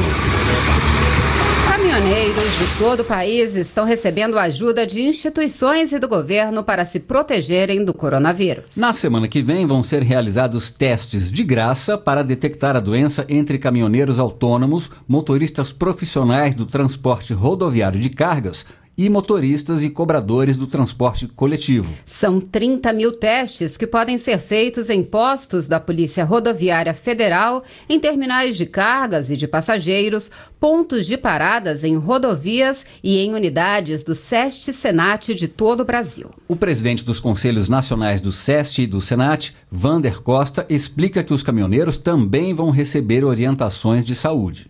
Caminhoneiros 2.00 2.58
de 2.58 2.80
todo 2.80 3.00
o 3.02 3.04
país 3.04 3.56
estão 3.56 3.84
recebendo 3.84 4.40
ajuda 4.40 4.88
de 4.88 5.02
instituições 5.02 5.92
e 5.92 6.00
do 6.00 6.08
governo 6.08 6.64
para 6.64 6.86
se 6.86 6.98
protegerem 6.98 7.84
do 7.84 7.94
coronavírus. 7.94 8.78
Na 8.78 8.94
semana 8.94 9.28
que 9.28 9.42
vem 9.42 9.68
vão 9.68 9.84
ser 9.84 10.02
realizados 10.02 10.70
testes 10.70 11.30
de 11.30 11.44
graça 11.44 11.98
para 11.98 12.24
detectar 12.24 12.78
a 12.78 12.80
doença 12.80 13.26
entre 13.28 13.60
caminhoneiros 13.60 14.18
autônomos, 14.18 14.90
motoristas 15.06 15.74
profissionais 15.74 16.56
do 16.56 16.66
transporte 16.66 17.34
rodoviário 17.34 18.00
de 18.00 18.10
cargas, 18.10 18.66
e 19.00 19.08
motoristas 19.08 19.82
e 19.82 19.90
cobradores 19.90 20.58
do 20.58 20.68
transporte 20.68 21.26
coletivo. 21.26 21.94
São 22.06 22.42
30 22.42 22.92
mil 22.92 23.14
testes 23.14 23.78
que 23.78 23.88
podem 23.88 24.18
ser 24.18 24.40
feitos 24.40 24.90
em 24.90 25.02
postos 25.02 25.70
da 25.70 25.80
Polícia 25.80 26.26
Rodoviária 26.26 26.94
Federal, 26.94 27.64
em 27.88 27.98
terminais 27.98 28.58
de 28.58 28.66
cargas 28.66 29.30
e 29.30 29.38
de 29.38 29.48
passageiros, 29.48 30.30
pontos 30.60 31.06
de 31.06 31.16
paradas 31.16 31.86
em 31.86 31.96
rodovias 31.96 32.86
e 33.02 33.20
em 33.20 33.34
unidades 33.34 34.04
do 34.04 34.14
SEST 34.14 34.74
Senat 34.74 35.34
de 35.34 35.48
todo 35.48 35.80
o 35.80 35.86
Brasil. 35.86 36.30
O 36.46 36.58
presidente 36.58 37.06
dos 37.06 37.22
Conselhos 37.22 37.70
Nacionais 37.70 38.20
do 38.20 38.34
SEST 38.34 38.80
e 38.80 38.88
do 38.88 39.00
Senat, 39.00 39.56
Vander 39.72 40.22
Costa, 40.22 40.66
explica 40.70 41.24
que 41.24 41.34
os 41.34 41.42
caminhoneiros 41.42 41.98
também 41.98 42.54
vão 42.54 42.70
receber 42.70 43.24
orientações 43.24 44.04
de 44.04 44.14
saúde. 44.14 44.68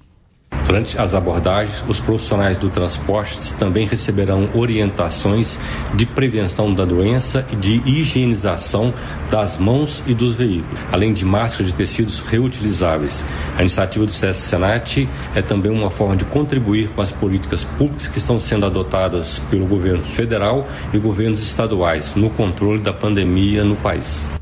Durante 0.70 1.02
as 1.02 1.16
abordagens, 1.16 1.84
os 1.88 2.00
profissionais 2.00 2.56
do 2.56 2.70
transporte 2.70 3.56
também 3.56 3.88
receberão 3.88 4.52
orientações 4.54 5.58
de 5.96 6.06
prevenção 6.06 6.72
da 6.72 6.86
doença 6.86 7.44
e 7.52 7.56
de 7.56 7.82
higienização 7.90 8.94
das 9.32 9.58
mãos 9.58 10.04
e 10.06 10.14
dos 10.14 10.36
veículos, 10.36 10.80
além 10.92 11.12
de 11.12 11.26
máscaras 11.26 11.72
de 11.72 11.74
tecidos 11.74 12.20
reutilizáveis. 12.20 13.26
A 13.58 13.62
iniciativa 13.62 14.06
do 14.06 14.12
CS 14.12 14.38
Senat 14.38 15.10
é 15.34 15.42
também 15.42 15.72
uma 15.72 15.90
forma 15.90 16.16
de 16.16 16.26
contribuir 16.26 16.90
com 16.90 17.02
as 17.02 17.12
políticas 17.12 17.64
públicas 17.64 18.08
que 18.08 18.20
estão 18.20 18.38
sendo 18.38 18.68
adotadas 18.68 19.40
pelo 19.50 19.66
governo 19.66 20.04
federal 20.04 20.68
e 20.94 21.00
governos 21.00 21.42
estaduais 21.42 22.14
no 22.14 22.30
controle 22.30 22.84
da 22.84 22.94
pandemia 22.94 23.64
no 23.64 23.76
país. 23.76 24.39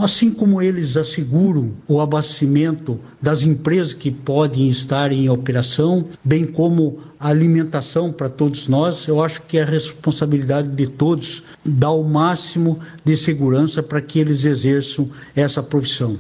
assim 0.03 0.31
como 0.31 0.62
eles 0.62 0.95
asseguram 0.97 1.71
o 1.88 1.99
abastecimento 1.99 2.99
das 3.21 3.43
empresas 3.43 3.93
que 3.93 4.12
podem 4.12 4.67
estar 4.67 5.12
em 5.12 5.29
operação, 5.29 6.05
bem 6.23 6.45
como 6.45 6.99
a 7.19 7.29
alimentação 7.29 8.12
para 8.12 8.29
todos 8.29 8.67
nós, 8.67 9.07
eu 9.07 9.23
acho 9.23 9.41
que 9.43 9.57
é 9.57 9.63
a 9.63 9.65
responsabilidade 9.65 10.69
de 10.69 10.88
todos 10.88 11.43
dar 11.65 11.91
o 11.91 12.03
máximo 12.03 12.79
de 13.03 13.17
segurança 13.17 13.81
para 13.81 14.01
que 14.01 14.19
eles 14.19 14.45
exerçam 14.45 15.10
essa 15.36 15.63
profissão. 15.63 16.17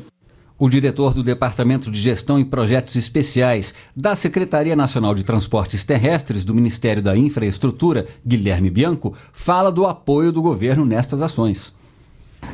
O 0.59 0.67
diretor 0.67 1.13
do 1.13 1.21
Departamento 1.21 1.91
de 1.91 1.99
Gestão 2.01 2.39
e 2.39 2.45
Projetos 2.45 2.95
Especiais 2.95 3.75
da 3.95 4.15
Secretaria 4.15 4.75
Nacional 4.75 5.13
de 5.13 5.23
Transportes 5.23 5.83
Terrestres 5.83 6.43
do 6.43 6.51
Ministério 6.51 7.03
da 7.03 7.15
Infraestrutura, 7.15 8.07
Guilherme 8.25 8.71
Bianco, 8.71 9.13
fala 9.31 9.71
do 9.71 9.85
apoio 9.85 10.31
do 10.31 10.41
governo 10.41 10.83
nestas 10.83 11.21
ações. 11.21 11.76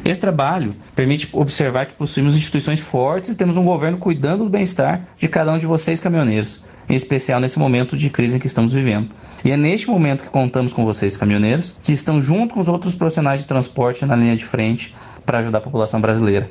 Esse 0.03 0.19
trabalho 0.19 0.75
permite 0.95 1.29
observar 1.31 1.85
que 1.85 1.93
possuímos 1.93 2.35
instituições 2.35 2.79
fortes 2.79 3.29
e 3.29 3.35
temos 3.35 3.57
um 3.57 3.63
governo 3.63 3.97
cuidando 3.97 4.43
do 4.43 4.49
bem-estar 4.49 5.07
de 5.17 5.27
cada 5.27 5.51
um 5.51 5.57
de 5.57 5.65
vocês, 5.65 5.99
caminhoneiros, 5.99 6.63
em 6.89 6.93
especial 6.93 7.39
nesse 7.39 7.57
momento 7.57 7.95
de 7.95 8.09
crise 8.09 8.35
em 8.35 8.39
que 8.39 8.47
estamos 8.47 8.73
vivendo. 8.73 9.09
E 9.45 9.51
é 9.51 9.57
neste 9.57 9.89
momento 9.89 10.23
que 10.23 10.29
contamos 10.29 10.73
com 10.73 10.83
vocês, 10.85 11.17
caminhoneiros, 11.17 11.77
que 11.81 11.93
estão 11.93 12.21
junto 12.21 12.53
com 12.53 12.59
os 12.59 12.67
outros 12.67 12.95
profissionais 12.95 13.41
de 13.41 13.47
transporte 13.47 14.05
na 14.05 14.15
linha 14.15 14.35
de 14.35 14.45
frente 14.45 14.93
para 15.25 15.39
ajudar 15.39 15.59
a 15.59 15.61
população 15.61 16.01
brasileira. 16.01 16.49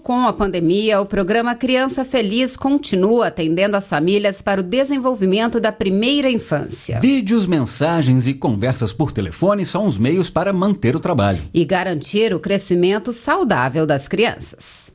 Com 0.00 0.26
a 0.26 0.32
pandemia, 0.32 1.00
o 1.00 1.06
programa 1.06 1.54
Criança 1.54 2.04
Feliz 2.04 2.56
continua 2.56 3.28
atendendo 3.28 3.76
as 3.76 3.88
famílias 3.88 4.40
para 4.42 4.60
o 4.60 4.64
desenvolvimento 4.64 5.60
da 5.60 5.70
primeira 5.70 6.30
infância. 6.30 6.98
Vídeos, 7.00 7.46
mensagens 7.46 8.26
e 8.26 8.34
conversas 8.34 8.92
por 8.92 9.12
telefone 9.12 9.64
são 9.64 9.86
os 9.86 9.98
meios 9.98 10.30
para 10.30 10.52
manter 10.52 10.96
o 10.96 11.00
trabalho 11.00 11.42
e 11.52 11.64
garantir 11.64 12.34
o 12.34 12.40
crescimento 12.40 13.12
saudável 13.12 13.86
das 13.86 14.08
crianças. 14.08 14.89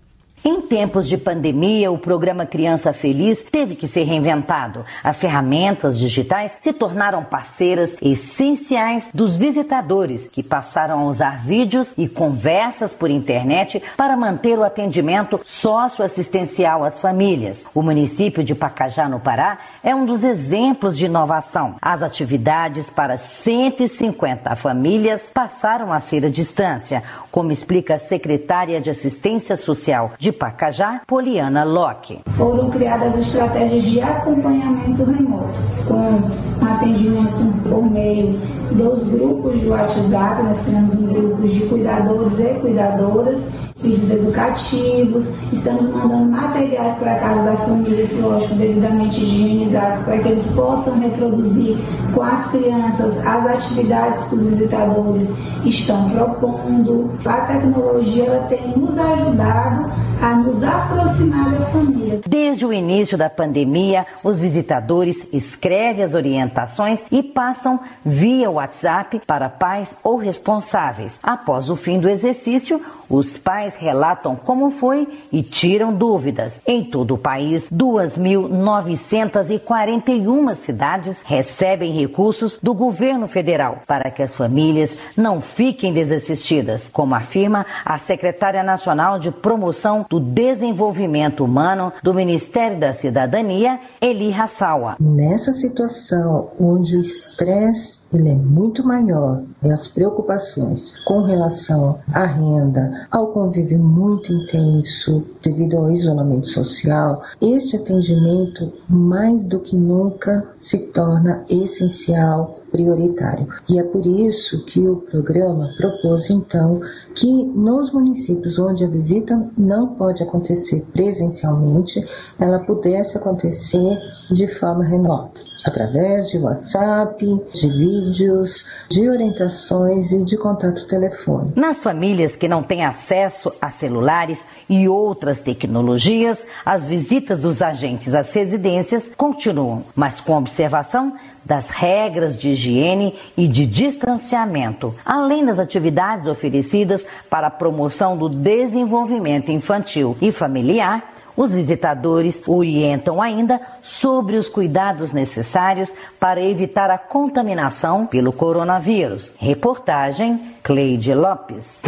Em 0.47 0.61
tempos 0.61 1.07
de 1.07 1.17
pandemia, 1.17 1.91
o 1.91 1.97
programa 1.97 2.45
Criança 2.45 2.93
Feliz 2.93 3.41
teve 3.41 3.73
que 3.73 3.87
ser 3.87 4.03
reinventado. 4.03 4.85
As 5.03 5.19
ferramentas 5.19 5.97
digitais 5.97 6.55
se 6.59 6.71
tornaram 6.71 7.23
parceiras 7.23 7.95
essenciais 7.99 9.09
dos 9.11 9.35
visitadores, 9.35 10.27
que 10.27 10.43
passaram 10.43 10.99
a 10.99 11.05
usar 11.05 11.43
vídeos 11.43 11.91
e 11.97 12.07
conversas 12.07 12.93
por 12.93 13.09
internet 13.09 13.81
para 13.97 14.15
manter 14.15 14.59
o 14.59 14.63
atendimento 14.63 15.41
socioassistencial 15.43 16.83
às 16.83 16.99
famílias. 16.99 17.65
O 17.73 17.81
município 17.81 18.43
de 18.43 18.53
Pacajá, 18.53 19.09
no 19.09 19.19
Pará, 19.19 19.57
é 19.81 19.95
um 19.95 20.05
dos 20.05 20.23
exemplos 20.23 20.95
de 20.95 21.05
inovação. 21.05 21.77
As 21.81 22.03
atividades 22.03 22.87
para 22.87 23.17
150 23.17 24.55
famílias 24.57 25.23
passaram 25.33 25.91
a 25.91 25.99
ser 25.99 26.23
à 26.23 26.29
distância, 26.29 27.01
como 27.31 27.51
explica 27.51 27.95
a 27.95 27.99
secretária 27.99 28.79
de 28.79 28.91
Assistência 28.91 29.57
Social 29.57 30.13
de 30.19 30.34
Pacajá, 30.35 31.01
Poliana 31.07 31.63
Locke. 31.63 32.21
Foram 32.27 32.69
criadas 32.69 33.17
estratégias 33.17 33.83
de 33.83 34.01
acompanhamento 34.01 35.03
remoto, 35.03 35.59
com 35.87 36.65
atendimento 36.65 37.69
por 37.69 37.89
meio 37.89 38.39
dos 38.73 39.09
grupos 39.09 39.59
de 39.59 39.67
WhatsApp, 39.67 40.43
nós 40.43 40.65
criamos 40.65 40.95
um 40.95 41.07
grupo 41.07 41.47
de 41.47 41.59
cuidadores 41.67 42.39
e 42.39 42.59
cuidadoras, 42.59 43.49
vídeos 43.81 44.11
educativos, 44.11 45.27
estamos 45.51 45.89
mandando 45.93 46.31
materiais 46.31 46.93
para 46.93 47.19
casa 47.19 47.43
das 47.43 47.65
famílias, 47.65 48.11
lógico, 48.19 48.55
devidamente 48.55 49.21
higienizados, 49.21 50.03
para 50.03 50.17
que 50.19 50.29
eles 50.29 50.51
possam 50.55 50.99
reproduzir 50.99 51.77
com 52.13 52.23
as 52.23 52.47
crianças 52.47 53.25
as 53.25 53.45
atividades 53.45 54.27
que 54.27 54.35
os 54.35 54.49
visitadores 54.49 55.35
estão 55.65 56.09
propondo. 56.09 57.11
A 57.25 57.41
tecnologia 57.41 58.25
ela 58.25 58.47
tem 58.47 58.77
nos 58.77 58.97
ajudado 58.97 60.04
a 60.21 60.35
nos 60.35 60.63
aproximar 60.63 61.51
das 61.51 61.71
famílias. 61.71 62.21
Desde 62.27 62.65
o 62.65 62.73
início 62.73 63.17
da 63.17 63.29
pandemia, 63.29 64.05
os 64.23 64.39
visitadores 64.39 65.27
escrevem 65.33 66.03
as 66.03 66.13
orientações 66.13 67.03
e 67.11 67.21
passam 67.21 67.79
via 68.03 68.49
WhatsApp 68.49 69.21
para 69.25 69.49
pais 69.49 69.97
ou 70.03 70.17
responsáveis. 70.17 71.19
Após 71.21 71.69
o 71.69 71.75
fim 71.75 71.99
do 71.99 72.09
exercício, 72.09 72.81
os 73.09 73.37
pais 73.37 73.75
relatam 73.75 74.33
como 74.35 74.69
foi 74.69 75.07
e 75.31 75.41
tiram 75.43 75.93
dúvidas. 75.93 76.61
Em 76.65 76.83
todo 76.83 77.13
o 77.15 77.17
país, 77.17 77.69
2.941 77.69 80.55
cidades 80.55 81.17
recebem 81.23 81.91
recursos 81.91 82.57
do 82.61 82.73
governo 82.73 83.27
federal 83.27 83.81
para 83.87 84.11
que 84.11 84.23
as 84.23 84.35
famílias 84.35 84.95
não 85.15 85.39
fiquem 85.41 85.93
desassistidas, 85.93 86.89
como 86.91 87.15
afirma 87.15 87.65
a 87.83 87.97
secretária 87.97 88.63
nacional 88.63 89.19
de 89.19 89.31
promoção 89.31 90.05
do 90.09 90.19
desenvolvimento 90.19 91.43
humano 91.43 91.91
do 92.01 92.13
Ministério 92.13 92.79
da 92.79 92.93
Cidadania, 92.93 93.79
Eli 94.01 94.33
Hassawa. 94.33 94.95
Nessa 94.99 95.51
situação 95.53 96.51
onde 96.59 96.97
o 96.97 97.01
estresse 97.01 98.05
ele 98.13 98.29
é 98.29 98.35
muito 98.35 98.85
maior 98.85 99.41
e 99.63 99.69
as 99.69 99.87
preocupações 99.87 100.97
com 101.05 101.21
relação 101.21 101.99
à 102.13 102.25
renda, 102.25 102.91
ao 103.11 103.27
convívio 103.27 103.79
muito 103.79 104.33
intenso 104.33 105.23
devido 105.41 105.77
ao 105.77 105.91
isolamento 105.91 106.47
social, 106.47 107.21
este 107.41 107.77
atendimento 107.77 108.73
mais 108.89 109.45
do 109.45 109.59
que 109.59 109.77
nunca 109.77 110.47
se 110.57 110.87
torna 110.87 111.45
essencial, 111.49 112.59
prioritário. 112.71 113.47
E 113.69 113.79
é 113.79 113.83
por 113.83 114.05
isso 114.05 114.65
que 114.65 114.87
o 114.87 114.97
programa 114.97 115.69
propôs 115.77 116.29
então 116.29 116.81
que 117.13 117.45
nos 117.45 117.91
municípios 117.91 118.59
onde 118.59 118.83
a 118.83 118.87
visita 118.87 119.49
não 119.57 119.95
pode 119.95 120.23
acontecer 120.23 120.85
presencialmente, 120.91 122.05
ela 122.39 122.59
pudesse 122.59 123.17
acontecer 123.17 123.97
de 124.31 124.47
forma 124.47 124.83
remota 124.83 125.54
através 125.65 126.29
de 126.29 126.37
WhatsApp, 126.37 127.25
de 127.51 127.67
vídeos, 127.69 128.69
de 128.89 129.09
orientações 129.09 130.11
e 130.11 130.23
de 130.23 130.37
contato 130.37 130.87
telefônico. 130.87 131.59
Nas 131.59 131.79
famílias 131.79 132.35
que 132.35 132.47
não 132.47 132.61
têm 132.61 132.85
acesso 132.85 133.51
a 133.59 133.71
celulares 133.71 134.45
e 134.69 134.87
outras 134.87 135.41
tecnologias, 135.41 136.37
as 136.63 136.85
visitas 136.85 137.39
dos 137.39 137.61
agentes 137.61 138.13
às 138.13 138.31
residências 138.31 139.11
continuam, 139.17 139.83
mas 139.95 140.21
com 140.21 140.37
observação 140.37 141.13
das 141.43 141.69
regras 141.69 142.37
de 142.37 142.49
higiene 142.49 143.15
e 143.37 143.47
de 143.47 143.65
distanciamento, 143.65 144.93
além 145.05 145.45
das 145.45 145.59
atividades 145.59 146.25
oferecidas 146.25 147.05
para 147.29 147.47
a 147.47 147.51
promoção 147.51 148.17
do 148.17 148.29
desenvolvimento 148.29 149.51
infantil 149.51 150.17
e 150.21 150.31
familiar 150.31 151.14
os 151.35 151.53
visitadores 151.53 152.41
orientam 152.47 153.21
ainda 153.21 153.59
sobre 153.81 154.37
os 154.37 154.47
cuidados 154.47 155.11
necessários 155.11 155.91
para 156.19 156.41
evitar 156.41 156.89
a 156.89 156.97
contaminação 156.97 158.05
pelo 158.05 158.31
coronavírus. 158.31 159.33
Reportagem 159.37 160.55
Cleide 160.63 161.13
Lopes. 161.13 161.81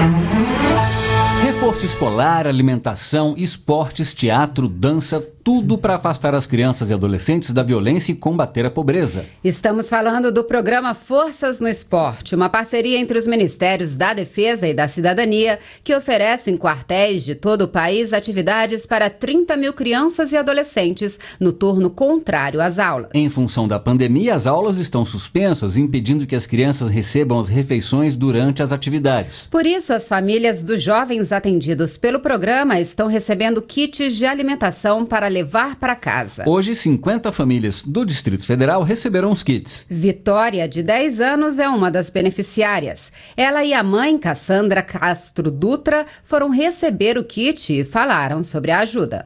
Reforço 1.42 1.86
escolar, 1.86 2.46
alimentação, 2.46 3.34
esportes, 3.38 4.14
teatro, 4.14 4.68
dança, 4.68 5.26
tudo 5.48 5.78
para 5.78 5.96
afastar 5.96 6.36
as 6.36 6.46
crianças 6.46 6.90
e 6.90 6.94
adolescentes 6.94 7.52
da 7.52 7.64
violência 7.64 8.12
e 8.12 8.16
combater 8.16 8.66
a 8.66 8.70
pobreza. 8.70 9.24
Estamos 9.42 9.88
falando 9.88 10.30
do 10.30 10.44
programa 10.44 10.94
Forças 10.94 11.62
no 11.62 11.70
Esporte, 11.70 12.36
uma 12.36 12.50
parceria 12.50 13.00
entre 13.00 13.18
os 13.18 13.26
Ministérios 13.26 13.96
da 13.96 14.14
Defesa 14.14 14.68
e 14.68 14.74
da 14.74 14.90
Cidadania, 14.90 15.58
que 15.86 15.96
oferece 15.96 16.52
em 16.52 16.58
quartéis 16.58 17.24
de 17.24 17.34
todo 17.34 17.62
o 17.62 17.68
país 17.70 18.12
atividades 18.12 18.86
para 18.86 19.10
30 19.10 19.56
mil 19.56 19.72
crianças 19.72 20.34
e 20.34 20.36
adolescentes 20.36 21.18
no 21.40 21.54
turno 21.54 21.90
contrário 21.90 22.60
às 22.60 22.78
aulas. 22.78 23.12
Em 23.14 23.30
função 23.30 23.70
da 23.70 23.80
pandemia, 23.80 24.36
as 24.36 24.48
aulas 24.48 24.76
estão 24.76 25.06
suspensas, 25.06 25.78
impedindo 25.78 26.28
que 26.28 26.36
as 26.36 26.46
crianças 26.46 26.90
recebam 26.90 27.40
as 27.40 27.48
refeições 27.48 28.18
durante 28.18 28.62
as 28.62 28.74
atividades. 28.74 29.48
Por 29.50 29.66
isso, 29.66 29.94
as 29.94 30.10
famílias 30.10 30.62
dos 30.62 30.84
jovens 30.84 31.32
atendidos 31.32 31.96
pelo 31.96 32.20
programa 32.20 32.82
estão 32.82 33.08
recebendo 33.08 33.62
kits 33.62 34.14
de 34.14 34.26
alimentação 34.26 35.06
para 35.06 35.37
levar 35.38 35.76
para 35.76 35.96
casa. 35.96 36.44
Hoje, 36.48 36.76
50 36.76 37.32
famílias 37.32 37.82
do 37.82 38.06
Distrito 38.06 38.46
Federal 38.46 38.84
receberam 38.84 39.32
os 39.32 39.44
kits. 39.44 39.86
Vitória, 39.90 40.68
de 40.68 40.82
10 40.82 41.22
anos, 41.22 41.60
é 41.60 41.70
uma 41.70 41.92
das 41.92 42.10
beneficiárias. 42.10 43.12
Ela 43.36 43.64
e 43.64 43.74
a 43.74 43.84
mãe, 43.84 44.18
Cassandra 44.18 44.82
Castro 44.82 45.52
Dutra, 45.52 46.06
foram 46.24 46.50
receber 46.50 47.18
o 47.18 47.24
kit 47.24 47.82
e 47.82 47.86
falaram 47.86 48.42
sobre 48.44 48.72
a 48.72 48.80
ajuda 48.80 49.26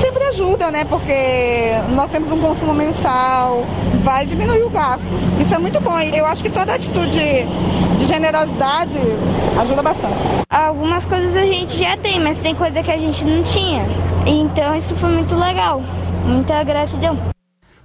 sempre 0.00 0.24
ajuda, 0.24 0.68
né? 0.72 0.84
Porque 0.84 1.14
nós 1.94 2.10
temos 2.10 2.32
um 2.32 2.40
consumo 2.40 2.74
mensal, 2.74 3.64
vai 4.02 4.26
diminuir 4.26 4.64
o 4.64 4.68
gasto. 4.68 5.06
Isso 5.40 5.54
é 5.54 5.58
muito 5.58 5.80
bom. 5.80 5.96
Eu 6.00 6.26
acho 6.26 6.42
que 6.42 6.50
toda 6.50 6.74
atitude 6.74 7.20
de 7.98 8.06
generosidade 8.06 8.98
ajuda 9.60 9.80
bastante. 9.80 10.22
Algumas 10.50 11.04
coisas 11.04 11.36
a 11.36 11.44
gente 11.44 11.78
já 11.78 11.96
tem, 11.96 12.18
mas 12.18 12.40
tem 12.40 12.52
coisa 12.52 12.82
que 12.82 12.90
a 12.90 12.98
gente 12.98 13.24
não 13.24 13.44
tinha. 13.44 13.86
Então 14.26 14.74
isso 14.76 14.94
foi 14.96 15.10
muito 15.10 15.34
legal. 15.34 15.82
Muita 16.24 16.62
gratidão. 16.62 17.18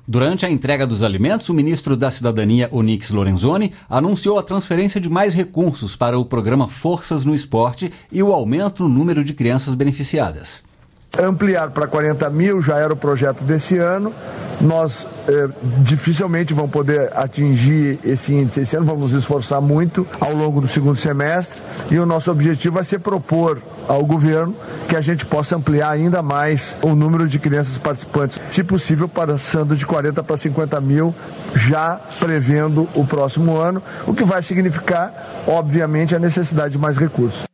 Durante 0.08 0.45
a 0.45 0.50
entrega 0.50 0.88
dos 0.88 1.04
alimentos, 1.04 1.50
o 1.50 1.54
ministro 1.54 1.97
da 1.97 2.10
Cidadania, 2.10 2.69
Onix 2.71 3.10
Lorenzoni, 3.10 3.73
anunciou 3.89 4.39
a 4.39 4.43
transferência 4.43 5.02
de 5.02 5.10
mais 5.10 5.34
recursos 5.34 5.95
para 5.95 6.17
o 6.17 6.23
programa 6.23 6.67
Forças 6.67 7.26
no 7.26 7.36
Esporte 7.36 7.91
e 8.12 8.23
o 8.23 8.32
aumento 8.32 8.84
no 8.84 8.89
número 8.89 9.23
de 9.23 9.34
crianças 9.34 9.73
beneficiadas 9.73 10.66
ampliar 11.19 11.69
para 11.71 11.88
40 11.88 12.30
mil, 12.30 12.62
já 12.62 12.77
era 12.77 12.93
o 12.93 12.97
projeto 12.97 13.43
desse 13.43 13.77
ano. 13.77 14.13
Nós 14.60 15.06
eh, 15.27 15.49
dificilmente 15.80 16.53
vamos 16.53 16.71
poder 16.71 17.12
atingir 17.15 17.99
esse 18.03 18.34
índice 18.34 18.62
esse 18.62 18.75
ano, 18.75 18.86
vamos 18.86 19.12
nos 19.12 19.21
esforçar 19.21 19.62
muito 19.62 20.08
ao 20.19 20.34
longo 20.34 20.62
do 20.62 20.67
segundo 20.67 20.95
semestre 20.95 21.62
e 21.91 21.99
o 21.99 22.06
nosso 22.08 22.32
objetivo 22.32 22.75
vai 22.75 22.84
ser 22.84 22.99
propor 22.99 23.62
ao 23.88 24.03
governo 24.03 24.56
que 24.88 24.95
a 24.95 25.01
gente 25.01 25.25
possa 25.25 25.56
ampliar 25.56 25.91
ainda 25.91 26.23
mais 26.23 26.75
o 26.82 26.95
número 26.95 27.27
de 27.27 27.38
crianças 27.39 27.77
participantes, 27.77 28.39
se 28.49 28.63
possível, 28.63 29.08
passando 29.08 29.75
de 29.75 29.86
40 29.86 30.23
para 30.23 30.38
50 30.38 30.82
mil, 30.82 31.13
já 31.56 31.99
prevendo 32.19 32.88
o 32.95 33.06
próximo 33.06 33.58
ano, 33.58 33.82
o 34.06 34.13
que 34.13 34.23
vai 34.23 34.41
significar, 34.41 35.43
obviamente, 35.47 36.15
a 36.15 36.19
necessidade 36.19 36.71
de 36.71 36.77
mais 36.77 36.97
recursos. 36.97 37.47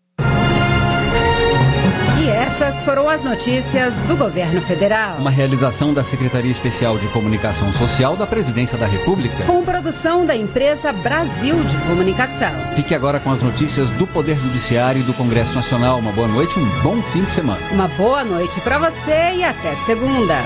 Essas 2.64 2.82
foram 2.84 3.10
as 3.10 3.22
notícias 3.22 3.94
do 4.04 4.16
governo 4.16 4.62
federal. 4.62 5.18
Uma 5.18 5.30
realização 5.30 5.94
da 5.94 6.02
Secretaria 6.02 6.50
Especial 6.50 6.98
de 6.98 7.10
Comunicação 7.10 7.74
Social 7.74 8.16
da 8.16 8.26
Presidência 8.26 8.78
da 8.78 8.86
República. 8.86 9.44
Com 9.44 9.66
produção 9.66 10.26
da 10.26 10.34
empresa 10.34 10.94
Brasil 10.94 11.62
de 11.66 11.76
Comunicação. 11.80 12.54
Fique 12.74 12.96
agora 12.96 13.20
com 13.20 13.32
as 13.32 13.42
notícias 13.42 13.90
do 13.90 14.08
Poder 14.08 14.40
Judiciário 14.40 15.02
e 15.02 15.04
do 15.04 15.14
Congresso 15.14 15.54
Nacional. 15.54 16.00
Uma 16.00 16.14
boa 16.14 16.30
noite, 16.30 16.58
um 16.58 16.66
bom 16.82 17.02
fim 17.12 17.26
de 17.26 17.32
semana. 17.32 17.60
Uma 17.70 17.90
boa 17.90 18.24
noite 18.24 18.62
para 18.62 18.78
você 18.78 19.34
e 19.36 19.44
até 19.44 19.76
segunda. 19.86 20.38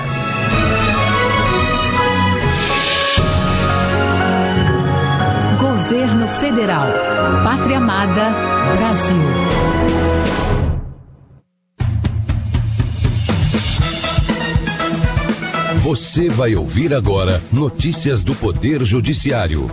Governo 5.59 6.27
Federal. 6.39 6.87
Pátria 7.43 7.77
Amada. 7.77 8.31
Brasil. 8.75 9.46
Você 15.87 16.27
vai 16.27 16.53
ouvir 16.53 16.93
agora 16.93 17.41
notícias 17.49 18.21
do 18.21 18.35
Poder 18.35 18.83
Judiciário. 18.83 19.71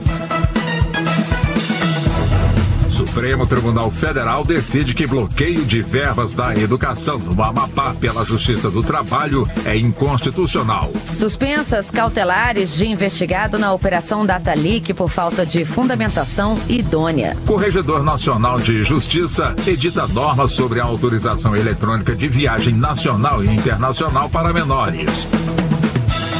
Supremo 2.88 3.44
Tribunal 3.48 3.90
Federal 3.90 4.44
decide 4.44 4.94
que 4.94 5.08
bloqueio 5.08 5.64
de 5.64 5.82
verbas 5.82 6.32
da 6.32 6.54
educação 6.54 7.18
no 7.18 7.42
Amapá 7.42 7.94
pela 7.94 8.24
Justiça 8.24 8.70
do 8.70 8.80
Trabalho 8.80 9.44
é 9.64 9.76
inconstitucional. 9.76 10.92
Suspensas 11.12 11.90
cautelares 11.90 12.76
de 12.76 12.86
investigado 12.86 13.58
na 13.58 13.72
Operação 13.72 14.24
Data 14.24 14.54
Leak 14.54 14.94
por 14.94 15.10
falta 15.10 15.44
de 15.44 15.64
fundamentação 15.64 16.56
idônea. 16.68 17.36
Corregedor 17.44 18.04
Nacional 18.04 18.60
de 18.60 18.84
Justiça 18.84 19.52
edita 19.66 20.06
normas 20.06 20.52
sobre 20.52 20.78
a 20.78 20.84
autorização 20.84 21.56
eletrônica 21.56 22.14
de 22.14 22.28
viagem 22.28 22.72
nacional 22.72 23.42
e 23.42 23.50
internacional 23.50 24.30
para 24.30 24.52
menores. 24.52 25.26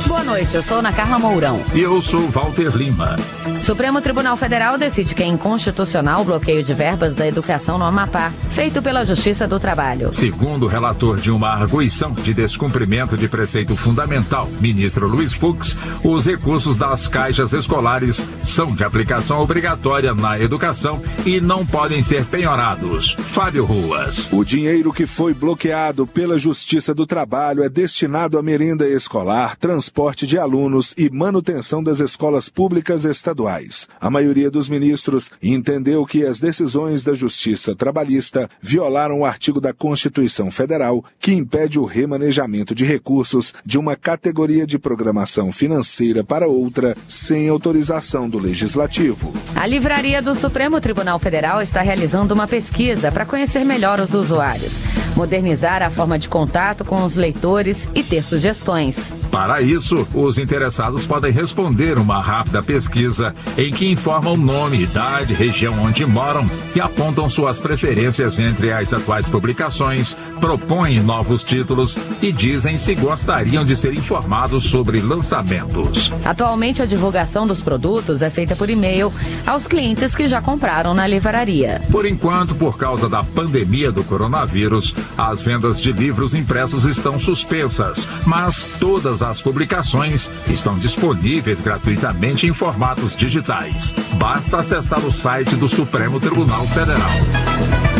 Boa 0.07 0.23
noite, 0.23 0.55
eu 0.57 0.63
sou 0.63 0.79
Ana 0.79 0.93
Carla 0.93 1.19
Mourão. 1.19 1.61
E 1.75 1.81
eu 1.81 2.01
sou 2.01 2.29
Walter 2.29 2.77
Lima. 2.77 3.17
Supremo 3.65 4.01
Tribunal 4.01 4.37
Federal 4.37 4.77
decide 4.79 5.15
que 5.15 5.23
é 5.23 5.27
inconstitucional 5.27 6.23
o 6.23 6.25
bloqueio 6.25 6.63
de 6.63 6.75
verbas 6.75 7.15
da 7.15 7.27
educação 7.27 7.79
no 7.79 7.85
Amapá, 7.85 8.33
feito 8.51 8.83
pela 8.83 9.05
Justiça 9.05 9.49
do 9.49 9.59
Trabalho. 9.59 10.13
Segundo 10.13 10.65
o 10.65 10.69
relator 10.69 11.19
de 11.19 11.31
uma 11.31 11.49
arguição 11.49 12.13
de 12.13 12.35
descumprimento 12.35 13.17
de 13.17 13.29
preceito 13.29 13.75
fundamental, 13.75 14.49
ministro 14.61 15.09
Luiz 15.09 15.33
Fux, 15.33 15.77
os 16.03 16.27
recursos 16.27 16.77
das 16.77 17.09
caixas 17.09 17.53
escolares 17.53 18.25
são 18.43 18.67
de 18.67 18.85
aplicação 18.85 19.41
obrigatória 19.41 20.15
na 20.15 20.39
educação 20.39 21.03
e 21.25 21.41
não 21.41 21.65
podem 21.65 22.03
ser 22.03 22.27
penhorados. 22.27 23.17
Fábio 23.31 23.65
Ruas. 23.65 24.29
O 24.31 24.45
dinheiro 24.45 24.93
que 24.93 25.07
foi 25.07 25.33
bloqueado 25.33 26.07
pela 26.07 26.39
Justiça 26.39 26.95
do 26.95 27.07
Trabalho 27.07 27.65
é 27.65 27.69
destinado 27.69 28.39
à 28.39 28.43
merenda 28.43 28.87
escolar, 28.87 29.57
transporte 29.57 30.05
transporte 30.15 30.27
de 30.27 30.39
alunos 30.39 30.95
e 30.97 31.09
manutenção 31.11 31.83
das 31.83 31.99
escolas 31.99 32.49
públicas 32.49 33.05
estaduais. 33.05 33.54
A 34.01 34.11
maioria 34.11 34.51
dos 34.51 34.69
ministros 34.69 35.31
entendeu 35.43 36.05
que 36.05 36.25
as 36.25 36.41
decisões 36.41 37.03
da 37.05 37.15
Justiça 37.15 37.75
Trabalhista 37.75 38.49
violaram 38.61 39.21
o 39.21 39.25
artigo 39.25 39.61
da 39.61 39.73
Constituição 39.73 40.51
Federal 40.51 41.05
que 41.21 41.33
impede 41.33 41.79
o 41.79 41.85
remanejamento 41.85 42.75
de 42.75 42.85
recursos 42.85 43.55
de 43.65 43.79
uma 43.79 43.97
categoria 43.97 44.67
de 44.67 44.79
programação 44.79 45.53
financeira 45.53 46.25
para 46.25 46.49
outra 46.49 46.97
sem 47.09 47.49
autorização 47.49 48.29
do 48.29 48.39
Legislativo. 48.39 49.33
A 49.55 49.67
Livraria 49.67 50.21
do 50.21 50.35
Supremo 50.35 50.81
Tribunal 50.81 51.19
Federal 51.19 51.63
está 51.63 51.83
realizando 51.83 52.35
uma 52.35 52.49
pesquisa 52.49 53.13
para 53.13 53.25
conhecer 53.25 53.65
melhor 53.65 54.01
os 54.01 54.15
usuários, 54.15 54.81
modernizar 55.15 55.83
a 55.83 55.91
forma 55.91 56.19
de 56.19 56.29
contato 56.29 56.85
com 56.85 57.05
os 57.05 57.15
leitores 57.15 57.89
e 57.95 58.03
ter 58.03 58.25
sugestões. 58.25 59.15
Para 59.31 59.63
isso, 59.63 59.75
isso, 59.75 60.09
os 60.15 60.39
interessados 60.39 61.05
podem 61.05 61.33
responder 61.33 61.99
uma 61.99 62.21
rápida 62.21 62.63
pesquisa 62.63 63.35
em 63.57 63.73
que 63.73 63.87
informam 63.87 64.37
nome, 64.37 64.83
idade, 64.83 65.35
região 65.35 65.75
onde 65.83 66.05
moram 66.05 66.49
e 66.75 66.81
apontam 66.81 67.29
suas 67.29 67.61
preferências 67.61 68.39
entre 68.39 68.73
as 68.73 68.93
atuais 68.93 69.29
publicações, 69.29 70.17
propõem 70.41 71.01
novos 71.01 71.45
títulos 71.45 71.97
e 72.21 72.33
dizem 72.33 72.77
se 72.79 72.95
gostariam 72.95 73.65
de 73.65 73.77
ser 73.77 73.95
informados 73.95 74.65
sobre 74.65 75.01
lançamentos. 75.01 76.13
Atualmente, 76.25 76.83
a 76.83 76.87
divulgação 76.87 77.47
dos 77.47 77.63
produtos 77.63 78.23
é 78.23 78.31
feita 78.31 78.57
por 78.57 78.69
e-mail 78.69 79.13
aos 79.47 79.67
clientes 79.67 80.15
que 80.15 80.27
já 80.27 80.41
compraram 80.41 80.95
na 80.95 81.07
livraria. 81.07 81.81
Por 81.91 82.07
enquanto, 82.07 82.55
por 82.55 82.77
causa 82.77 83.09
da 83.09 83.23
pandemia 83.23 83.93
do 83.93 84.03
coronavírus, 84.05 84.95
as 85.17 85.41
vendas 85.43 85.81
de 85.81 85.93
livros 85.93 86.35
impressos 86.35 86.85
estão 86.85 87.19
suspensas, 87.19 88.09
mas 88.27 88.65
todas 88.79 89.23
as 89.23 89.41
publicações 89.41 90.31
estão 90.49 90.79
disponíveis 90.79 91.61
gratuitamente 91.61 92.47
em 92.47 92.53
formatos 92.53 93.17
digitais. 93.25 93.95
Basta 94.19 94.59
acessar 94.59 95.03
o 95.03 95.11
site 95.11 95.57
do 95.57 95.67
Supremo 95.67 96.21
Tribunal 96.21 96.67
Federal. 96.67 97.94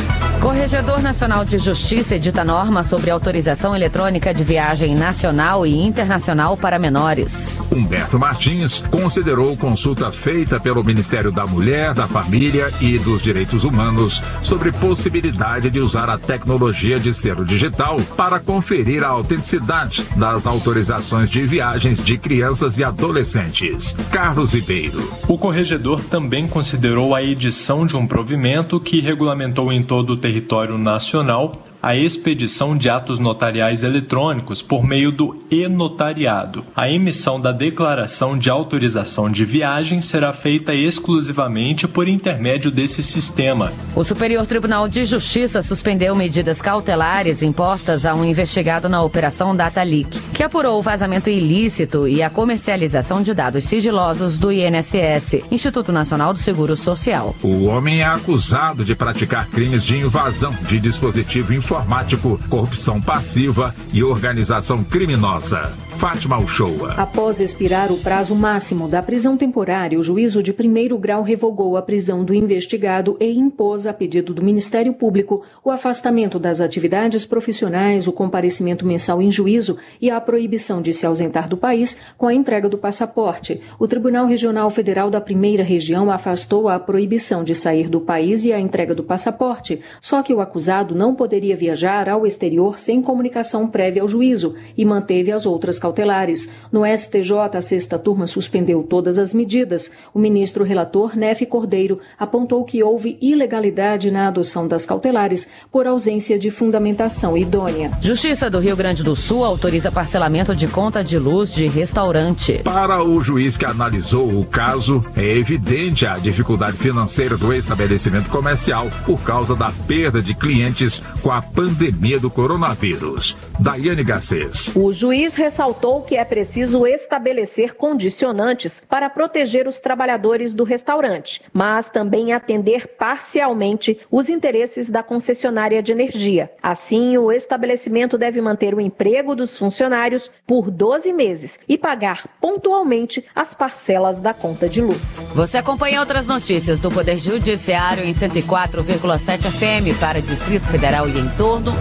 Corregedor 0.45 1.01
Nacional 1.01 1.43
de 1.43 1.57
Justiça 1.57 2.17
edita 2.17 2.45
norma 2.45 2.85
sobre 2.85 3.11
autorização 3.11 3.75
eletrônica 3.75 4.35
de 4.35 4.45
viagem 4.45 4.95
nacional 4.95 5.67
e 5.67 5.75
internacional 5.75 6.55
para 6.55 6.79
menores. 6.79 7.57
Humberto 7.73 8.19
Martins 8.19 8.85
considerou 8.91 9.57
consulta 9.57 10.13
feita 10.13 10.61
pelo 10.61 10.85
Ministério 10.85 11.33
da 11.33 11.47
Mulher, 11.47 11.95
da 11.95 12.07
Família 12.07 12.71
e 12.79 12.99
dos 12.99 13.23
Direitos 13.23 13.65
Humanos 13.65 14.23
sobre 14.43 14.71
possibilidade 14.71 15.71
de 15.71 15.81
usar 15.81 16.11
a 16.11 16.19
tecnologia 16.19 16.99
de 16.99 17.15
selo 17.15 17.47
digital 17.47 17.97
para 18.15 18.39
conferir 18.39 19.03
a 19.03 19.09
autenticidade 19.09 20.07
das 20.15 20.47
autorizações 20.47 21.31
de 21.31 21.47
viagens 21.47 22.05
de 22.05 22.19
crianças 22.19 22.77
e 22.77 22.85
adolescentes. 22.85 23.97
Carlos 24.11 24.53
Ribeiro. 24.53 25.11
O 25.27 25.39
corregedor 25.39 26.05
também 26.05 26.47
considerou 26.47 27.15
a 27.15 27.23
edição 27.23 27.87
de 27.87 27.97
um 27.97 28.07
provimento 28.07 28.79
que 28.79 29.01
regulamentou 29.01 29.73
em 29.73 29.83
todo 29.83 30.11
o 30.11 30.17
território 30.19 30.34
território 30.35 30.77
nacional 30.77 31.53
a 31.85 31.95
expedição 31.95 32.75
de 32.75 32.89
atos 32.89 33.19
notariais 33.19 33.83
eletrônicos 33.83 34.63
por 34.63 34.83
meio 34.83 35.13
do 35.13 35.45
e-notariado. 35.51 36.65
A 36.75 36.89
emissão 36.89 37.39
da 37.39 37.53
declaração 37.53 38.39
de 38.39 38.49
autorização 38.49 39.31
de 39.31 39.45
viagem 39.45 40.01
será 40.01 40.33
feita 40.33 40.75
exclusivamente 40.75 41.87
por 41.87 42.09
intermédio 42.09 42.71
desse 42.71 43.03
sistema. 43.03 43.71
O 43.95 44.03
Superior 44.03 44.47
Tribunal 44.47 44.89
de 44.89 45.05
Justiça 45.05 45.63
suspendeu 45.63 46.17
medidas 46.17 46.63
cautelares 46.63 47.43
impostas 47.43 48.07
a 48.07 48.15
um 48.15 48.25
investigado 48.25 48.89
na 48.89 49.03
Operação 49.03 49.55
Data 49.55 49.83
Leak, 49.83 50.19
que 50.33 50.43
apurou 50.43 50.79
o 50.79 50.83
vazamento 50.83 51.29
ilícito 51.29 52.09
e 52.09 52.23
a 52.23 52.31
comercialização 52.31 53.21
de 53.21 53.35
dados 53.35 53.65
sigilosos 53.65 54.39
do 54.39 54.51
INSS, 54.51 55.43
Instituto 55.51 55.93
Nacional 55.93 56.33
do 56.33 56.39
Seguro 56.39 56.79
Social. 56.79 57.37
O 57.43 57.65
homem 57.65 58.01
é 58.01 58.07
acusado 58.07 58.87
de 58.87 58.95
praticar 58.95 59.49
crimes 59.49 59.85
de 59.85 59.99
invasão 59.99 60.55
de 60.67 60.81
dispositivo 60.81 61.53
informático 61.53 61.74
informático, 61.75 62.39
corrupção 62.49 63.01
passiva 63.01 63.75
e 63.93 64.05
organização 64.05 64.85
criminosa. 64.85 65.73
Fátima 65.99 66.39
Uchoa. 66.39 66.93
Após 66.97 67.41
expirar 67.41 67.91
o 67.91 67.97
prazo 67.97 68.35
máximo 68.35 68.89
da 68.89 69.03
prisão 69.03 69.37
temporária, 69.37 69.99
o 69.99 70.03
juízo 70.03 70.43
de 70.43 70.53
primeiro 70.53 70.99
grau 70.99 71.23
revogou 71.23 71.77
a 71.77 71.83
prisão 71.83 72.25
do 72.25 72.35
investigado 72.35 73.17
e 73.21 73.31
impôs, 73.33 73.87
a 73.87 73.93
pedido 73.93 74.35
do 74.35 74.43
Ministério 74.43 74.93
Público, 74.93 75.43
o 75.65 75.71
afastamento 75.71 76.39
das 76.39 76.61
atividades 76.61 77.25
profissionais, 77.25 78.07
o 78.07 78.13
comparecimento 78.13 78.85
mensal 78.85 79.23
em 79.23 79.31
juízo 79.31 79.79
e 80.01 80.11
a 80.11 80.21
proibição 80.21 80.83
de 80.83 80.93
se 80.93 81.07
ausentar 81.07 81.49
do 81.49 81.57
país 81.57 81.97
com 82.19 82.27
a 82.27 82.35
entrega 82.35 82.69
do 82.69 82.77
passaporte. 82.77 83.61
O 83.79 83.87
Tribunal 83.87 84.27
Regional 84.27 84.69
Federal 84.71 85.11
da 85.11 85.21
Primeira 85.21 85.63
Região 85.63 86.11
afastou 86.11 86.69
a 86.69 86.79
proibição 86.79 87.45
de 87.45 87.55
sair 87.55 87.89
do 87.89 88.01
país 88.01 88.45
e 88.45 88.53
a 88.53 88.61
entrega 88.61 88.95
do 88.95 89.05
passaporte, 89.05 89.81
só 90.01 90.23
que 90.23 90.35
o 90.35 90.41
acusado 90.41 90.95
não 90.95 91.15
poderia 91.15 91.57
viajar 91.65 92.11
ao 92.11 92.27
exterior 92.27 92.79
sem 92.79 93.01
comunicação 93.01 93.67
prévia 93.67 94.03
ao 94.03 94.09
juízo 94.09 94.55
e 94.77 94.85
manteve 94.85 95.33
as 95.33 95.47
outras 95.47 95.79
cautelares. 95.79 96.51
No 96.71 96.83
STJ, 96.85 97.57
a 97.57 97.63
sexta 97.63 97.99
turma 97.99 98.27
suspendeu 98.27 98.83
todas 98.83 99.19
as 99.19 99.33
medidas. 99.33 99.91
O 100.13 100.19
ministro 100.19 100.63
relator, 100.63 101.17
Nefe 101.17 101.47
Cordeiro, 101.47 102.01
apontou 102.19 102.63
que 102.65 102.83
houve 102.83 103.17
ilegalidade 103.21 104.11
na 104.11 104.29
adoção 104.29 104.69
das 104.69 104.85
cautelares 104.85 105.49
por 105.73 105.87
ausência 105.87 106.39
de 106.39 106.51
fundamentação 106.51 107.37
idônea. 107.37 107.91
Justiça 108.01 108.51
do 108.51 108.61
Rio 108.61 108.77
Grande 108.77 109.03
do 109.03 109.17
Sul 109.17 109.43
autoriza 109.43 109.91
parcelamento 109.91 110.55
de 110.55 110.69
conta 110.69 111.03
de 111.03 111.19
luz 111.19 111.55
de 111.55 111.67
restaurante. 111.67 112.61
Para 112.63 113.03
o 113.03 113.23
juiz 113.23 113.57
que 113.57 113.65
analisou 113.65 114.39
o 114.39 114.45
caso, 114.45 115.03
é 115.17 115.25
evidente 115.25 116.07
a 116.07 116.15
dificuldade 116.15 116.77
financeira 116.77 117.39
do 117.39 117.55
estabelecimento 117.55 118.29
comercial 118.29 118.91
por 119.07 119.21
causa 119.23 119.57
da 119.57 119.73
perda 119.87 120.21
de 120.21 120.35
clientes 120.35 121.03
com 121.23 121.31
a 121.31 121.41
pandemia 121.55 122.19
do 122.19 122.29
coronavírus. 122.29 123.37
Daiane 123.61 124.03
Garcês. 124.03 124.73
O 124.75 124.93
juiz 124.93 125.37
ressaltou 125.37 126.03
que 126.03 126.17
é 126.17 126.25
preciso 126.25 126.85
estabelecer 126.85 127.75
condicionantes 127.75 128.83
para 128.89 129.09
proteger 129.09 129.69
os 129.69 129.79
trabalhadores 129.79 130.53
do 130.53 130.65
restaurante, 130.65 131.41
mas 131.53 131.89
também 131.89 132.33
atender 132.33 132.89
parcialmente 132.99 133.99
os 134.11 134.29
interesses 134.29 134.91
da 134.91 135.03
concessionária 135.03 135.81
de 135.81 135.93
energia. 135.93 136.51
Assim, 136.61 137.17
o 137.17 137.31
estabelecimento 137.31 138.19
deve 138.19 138.41
manter 138.41 138.75
o 138.75 138.81
emprego 138.81 139.37
dos 139.37 139.57
funcionários 139.57 140.31
por 140.45 140.71
12 140.71 141.13
meses 141.13 141.61
e 141.69 141.79
pagar 141.79 142.27
pontualmente 142.41 143.25
as 143.35 143.55
parcelas 143.55 144.19
da 144.19 144.35
conta 144.35 144.69
de 144.69 144.81
luz. 144.81 145.25
Você 145.35 145.59
acompanha 145.59 146.01
outras 146.01 146.27
notícias 146.27 146.81
do 146.81 146.91
Poder 146.91 147.17
Judiciário 147.17 148.05
em 148.05 148.13
104,7 148.13 149.43
FM 149.51 149.99
para 150.01 150.21
Distrito 150.21 150.67
Federal 150.67 151.09
e 151.09 151.19
em 151.19 151.29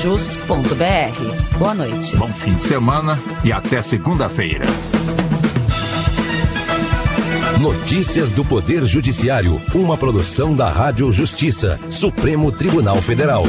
Boa 1.57 1.73
noite. 1.73 2.15
Bom 2.15 2.29
fim 2.29 2.53
de 2.55 2.63
semana 2.63 3.19
e 3.43 3.51
até 3.51 3.81
segunda-feira. 3.81 4.65
Notícias 7.59 8.31
do 8.31 8.45
Poder 8.45 8.85
Judiciário, 8.85 9.61
uma 9.75 9.97
produção 9.97 10.55
da 10.55 10.69
Rádio 10.69 11.11
Justiça, 11.11 11.77
Supremo 11.89 12.53
Tribunal 12.53 13.01
Federal. 13.01 13.43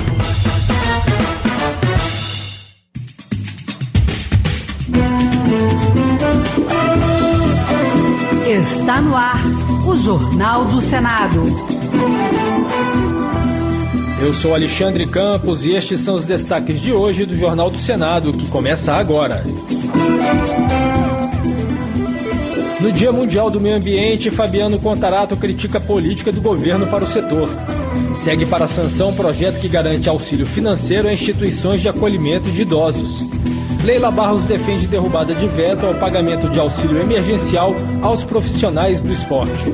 Está 8.47 9.01
no 9.01 9.15
ar 9.15 9.41
o 9.87 9.97
Jornal 9.97 10.65
do 10.65 10.83
Senado. 10.83 11.43
Eu 14.21 14.35
sou 14.35 14.55
Alexandre 14.55 15.07
Campos 15.07 15.65
e 15.65 15.71
estes 15.71 16.01
são 16.01 16.15
os 16.15 16.25
destaques 16.25 16.81
de 16.81 16.93
hoje 16.93 17.25
do 17.25 17.39
Jornal 17.39 17.71
do 17.71 17.79
Senado, 17.79 18.33
que 18.33 18.49
começa 18.49 18.93
agora. 18.93 19.43
No 22.81 22.93
Dia 22.93 23.13
Mundial 23.13 23.51
do 23.51 23.61
Meio 23.61 23.77
Ambiente, 23.77 24.31
Fabiano 24.31 24.79
Contarato 24.79 25.37
critica 25.37 25.79
a 25.79 25.81
política 25.81 26.31
do 26.33 26.41
governo 26.41 26.87
para 26.87 27.05
o 27.05 27.07
setor. 27.07 27.49
Segue 28.15 28.47
para 28.47 28.67
a 28.67 28.69
sanção 28.69 29.15
projeto 29.15 29.61
que 29.61 29.69
garante 29.69 30.09
auxílio 30.09 30.47
financeiro 30.47 31.09
a 31.09 31.13
instituições 31.13 31.81
de 31.81 31.89
acolhimento 31.89 32.51
de 32.51 32.63
idosos. 32.63 33.23
Leila 33.85 34.11
Barros 34.11 34.45
defende 34.45 34.87
derrubada 34.87 35.35
de 35.35 35.49
veto 35.49 35.87
ao 35.87 35.95
pagamento 35.95 36.49
de 36.49 36.59
auxílio 36.59 37.01
emergencial 37.01 37.75
aos 38.03 38.23
profissionais 38.23 39.01
do 39.01 39.11
esporte. 39.13 39.65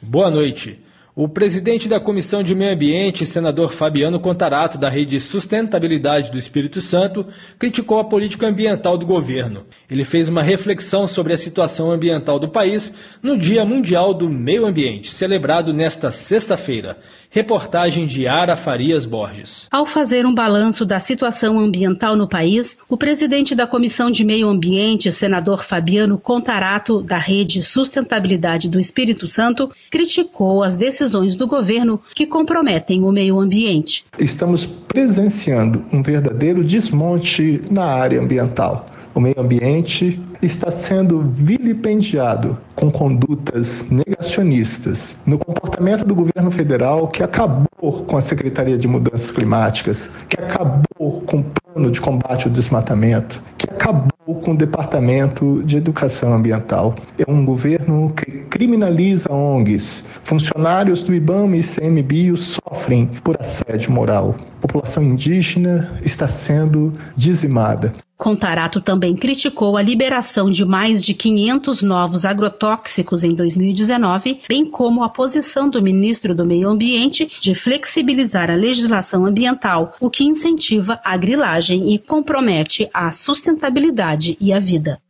Boa 0.00 0.30
noite. 0.30 0.78
O 1.20 1.28
presidente 1.28 1.88
da 1.88 1.98
Comissão 1.98 2.44
de 2.44 2.54
Meio 2.54 2.72
Ambiente, 2.72 3.26
senador 3.26 3.72
Fabiano 3.72 4.20
Contarato, 4.20 4.78
da 4.78 4.88
Rede 4.88 5.20
Sustentabilidade 5.20 6.30
do 6.30 6.38
Espírito 6.38 6.80
Santo, 6.80 7.26
criticou 7.58 7.98
a 7.98 8.04
política 8.04 8.46
ambiental 8.46 8.96
do 8.96 9.04
governo. 9.04 9.66
Ele 9.90 10.04
fez 10.04 10.28
uma 10.28 10.44
reflexão 10.44 11.08
sobre 11.08 11.32
a 11.32 11.36
situação 11.36 11.90
ambiental 11.90 12.38
do 12.38 12.48
país 12.48 12.92
no 13.20 13.36
Dia 13.36 13.64
Mundial 13.64 14.14
do 14.14 14.30
Meio 14.30 14.64
Ambiente, 14.64 15.10
celebrado 15.10 15.74
nesta 15.74 16.12
sexta-feira. 16.12 16.96
Reportagem 17.30 18.06
de 18.06 18.26
Ara 18.26 18.56
Farias 18.56 19.04
Borges. 19.04 19.68
Ao 19.70 19.84
fazer 19.84 20.24
um 20.24 20.34
balanço 20.34 20.86
da 20.86 20.98
situação 20.98 21.58
ambiental 21.58 22.16
no 22.16 22.26
país, 22.26 22.78
o 22.88 22.96
presidente 22.96 23.54
da 23.54 23.66
Comissão 23.66 24.10
de 24.10 24.24
Meio 24.24 24.48
Ambiente, 24.48 25.12
senador 25.12 25.62
Fabiano 25.62 26.18
Contarato, 26.18 27.02
da 27.02 27.18
Rede 27.18 27.62
Sustentabilidade 27.62 28.68
do 28.68 28.80
Espírito 28.80 29.28
Santo, 29.28 29.70
criticou 29.90 30.62
as 30.62 30.76
decisões 30.76 31.36
do 31.36 31.46
governo 31.46 32.00
que 32.14 32.26
comprometem 32.26 33.04
o 33.04 33.12
meio 33.12 33.38
ambiente. 33.38 34.06
Estamos 34.18 34.64
presenciando 34.64 35.84
um 35.92 36.02
verdadeiro 36.02 36.64
desmonte 36.64 37.60
na 37.70 37.84
área 37.84 38.20
ambiental. 38.20 38.86
O 39.18 39.20
meio 39.20 39.40
ambiente 39.40 40.22
está 40.40 40.70
sendo 40.70 41.22
vilipendiado 41.22 42.56
com 42.76 42.88
condutas 42.88 43.84
negacionistas 43.90 45.16
no 45.26 45.36
comportamento 45.36 46.04
do 46.04 46.14
governo 46.14 46.52
federal 46.52 47.08
que 47.08 47.24
acabou 47.24 48.04
com 48.06 48.16
a 48.16 48.20
Secretaria 48.20 48.78
de 48.78 48.86
Mudanças 48.86 49.32
Climáticas, 49.32 50.08
que 50.28 50.40
acabou 50.40 51.20
com 51.22 51.40
o 51.40 51.44
plano 51.44 51.90
de 51.90 52.00
combate 52.00 52.46
ao 52.46 52.52
desmatamento, 52.52 53.42
que 53.58 53.68
acabou 53.68 54.36
com 54.36 54.52
o 54.52 54.56
Departamento 54.56 55.64
de 55.64 55.78
Educação 55.78 56.32
Ambiental. 56.32 56.94
É 57.18 57.28
um 57.28 57.44
governo 57.44 58.12
que 58.14 58.30
criminaliza 58.48 59.32
ONGs. 59.32 60.04
Funcionários 60.22 61.02
do 61.02 61.12
IBAMA 61.12 61.56
e 61.56 61.60
ICMBio 61.60 62.36
sofrem 62.36 63.06
por 63.24 63.36
assédio 63.40 63.90
moral. 63.90 64.36
A 64.58 64.60
população 64.60 65.02
indígena 65.02 65.98
está 66.04 66.28
sendo 66.28 66.92
dizimada. 67.16 67.92
Contarato 68.18 68.80
também 68.80 69.14
criticou 69.14 69.76
a 69.76 69.82
liberação 69.82 70.50
de 70.50 70.64
mais 70.64 71.00
de 71.00 71.14
500 71.14 71.84
novos 71.84 72.24
agrotóxicos 72.24 73.22
em 73.22 73.32
2019, 73.32 74.40
bem 74.48 74.66
como 74.66 75.04
a 75.04 75.08
posição 75.08 75.70
do 75.70 75.80
ministro 75.80 76.34
do 76.34 76.44
Meio 76.44 76.68
Ambiente 76.68 77.30
de 77.40 77.54
flexibilizar 77.54 78.50
a 78.50 78.56
legislação 78.56 79.24
ambiental, 79.24 79.94
o 80.00 80.10
que 80.10 80.24
incentiva 80.24 81.00
a 81.04 81.16
grilagem 81.16 81.94
e 81.94 81.98
compromete 81.98 82.90
a 82.92 83.12
sustentabilidade 83.12 84.36
e 84.40 84.52
a 84.52 84.58
vida 84.58 85.00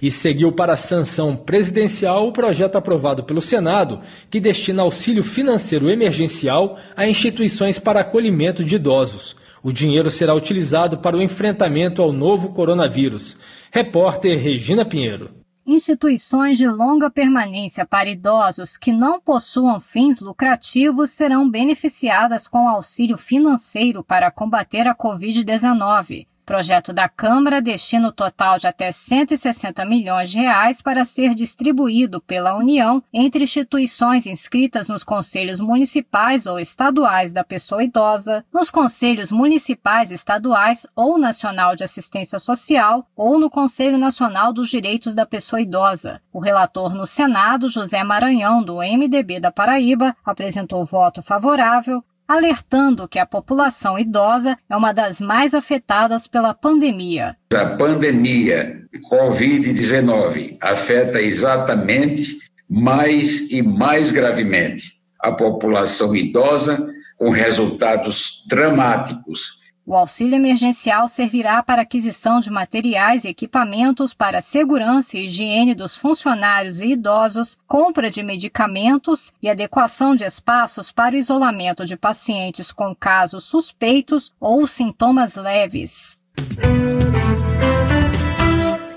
e 0.00 0.12
seguiu 0.12 0.52
para 0.52 0.74
a 0.74 0.76
sanção 0.76 1.34
presidencial 1.34 2.28
o 2.28 2.32
projeto 2.32 2.76
aprovado 2.76 3.24
pelo 3.24 3.40
Senado 3.40 4.00
que 4.30 4.38
destina 4.38 4.82
auxílio 4.82 5.24
financeiro 5.24 5.90
emergencial 5.90 6.78
a 6.96 7.08
instituições 7.08 7.80
para 7.80 8.00
acolhimento 8.00 8.64
de 8.64 8.76
idosos. 8.76 9.36
O 9.62 9.72
dinheiro 9.72 10.10
será 10.10 10.34
utilizado 10.34 10.98
para 10.98 11.16
o 11.16 11.22
enfrentamento 11.22 12.02
ao 12.02 12.12
novo 12.12 12.50
coronavírus. 12.50 13.36
Repórter 13.70 14.38
Regina 14.38 14.84
Pinheiro. 14.84 15.30
Instituições 15.66 16.56
de 16.56 16.66
longa 16.66 17.10
permanência 17.10 17.84
para 17.84 18.08
idosos 18.08 18.76
que 18.76 18.90
não 18.90 19.20
possuam 19.20 19.78
fins 19.78 20.20
lucrativos 20.20 21.10
serão 21.10 21.50
beneficiadas 21.50 22.48
com 22.48 22.68
auxílio 22.68 23.18
financeiro 23.18 24.02
para 24.02 24.30
combater 24.30 24.88
a 24.88 24.94
Covid-19 24.94 26.26
projeto 26.48 26.94
da 26.94 27.10
Câmara 27.10 27.60
destina 27.60 28.08
o 28.08 28.12
total 28.12 28.56
de 28.56 28.66
até 28.66 28.90
160 28.90 29.84
milhões 29.84 30.30
de 30.30 30.38
reais 30.38 30.80
para 30.80 31.04
ser 31.04 31.34
distribuído 31.34 32.22
pela 32.22 32.56
União 32.56 33.02
entre 33.12 33.44
instituições 33.44 34.26
inscritas 34.26 34.88
nos 34.88 35.04
conselhos 35.04 35.60
municipais 35.60 36.46
ou 36.46 36.58
estaduais 36.58 37.34
da 37.34 37.44
pessoa 37.44 37.84
idosa, 37.84 38.46
nos 38.50 38.70
conselhos 38.70 39.30
municipais, 39.30 40.10
estaduais 40.10 40.86
ou 40.96 41.18
nacional 41.18 41.76
de 41.76 41.84
assistência 41.84 42.38
social 42.38 43.06
ou 43.14 43.38
no 43.38 43.50
Conselho 43.50 43.98
Nacional 43.98 44.50
dos 44.50 44.70
Direitos 44.70 45.14
da 45.14 45.26
Pessoa 45.26 45.60
Idosa. 45.60 46.18
O 46.32 46.40
relator 46.40 46.94
no 46.94 47.04
Senado, 47.04 47.68
José 47.68 48.02
Maranhão, 48.02 48.62
do 48.62 48.78
MDB 48.78 49.38
da 49.38 49.52
Paraíba, 49.52 50.16
apresentou 50.24 50.82
voto 50.82 51.20
favorável 51.20 52.02
alertando 52.28 53.08
que 53.08 53.18
a 53.18 53.24
população 53.24 53.98
idosa 53.98 54.58
é 54.68 54.76
uma 54.76 54.92
das 54.92 55.18
mais 55.18 55.54
afetadas 55.54 56.28
pela 56.28 56.52
pandemia. 56.52 57.34
A 57.54 57.64
pandemia 57.76 58.86
Covid-19 59.10 60.58
afeta 60.60 61.22
exatamente 61.22 62.38
mais 62.68 63.50
e 63.50 63.62
mais 63.62 64.12
gravemente 64.12 64.98
a 65.20 65.32
população 65.32 66.14
idosa, 66.14 66.86
com 67.16 67.30
resultados 67.30 68.44
dramáticos 68.46 69.57
O 69.88 69.96
auxílio 69.96 70.36
emergencial 70.36 71.08
servirá 71.08 71.62
para 71.62 71.80
aquisição 71.80 72.40
de 72.40 72.50
materiais 72.50 73.24
e 73.24 73.28
equipamentos 73.28 74.12
para 74.12 74.42
segurança 74.42 75.16
e 75.16 75.24
higiene 75.24 75.74
dos 75.74 75.96
funcionários 75.96 76.82
e 76.82 76.88
idosos, 76.88 77.58
compra 77.66 78.10
de 78.10 78.22
medicamentos 78.22 79.32
e 79.42 79.48
adequação 79.48 80.14
de 80.14 80.24
espaços 80.24 80.92
para 80.92 81.14
o 81.14 81.18
isolamento 81.18 81.86
de 81.86 81.96
pacientes 81.96 82.70
com 82.70 82.94
casos 82.94 83.44
suspeitos 83.44 84.30
ou 84.38 84.66
sintomas 84.66 85.36
leves. 85.36 86.18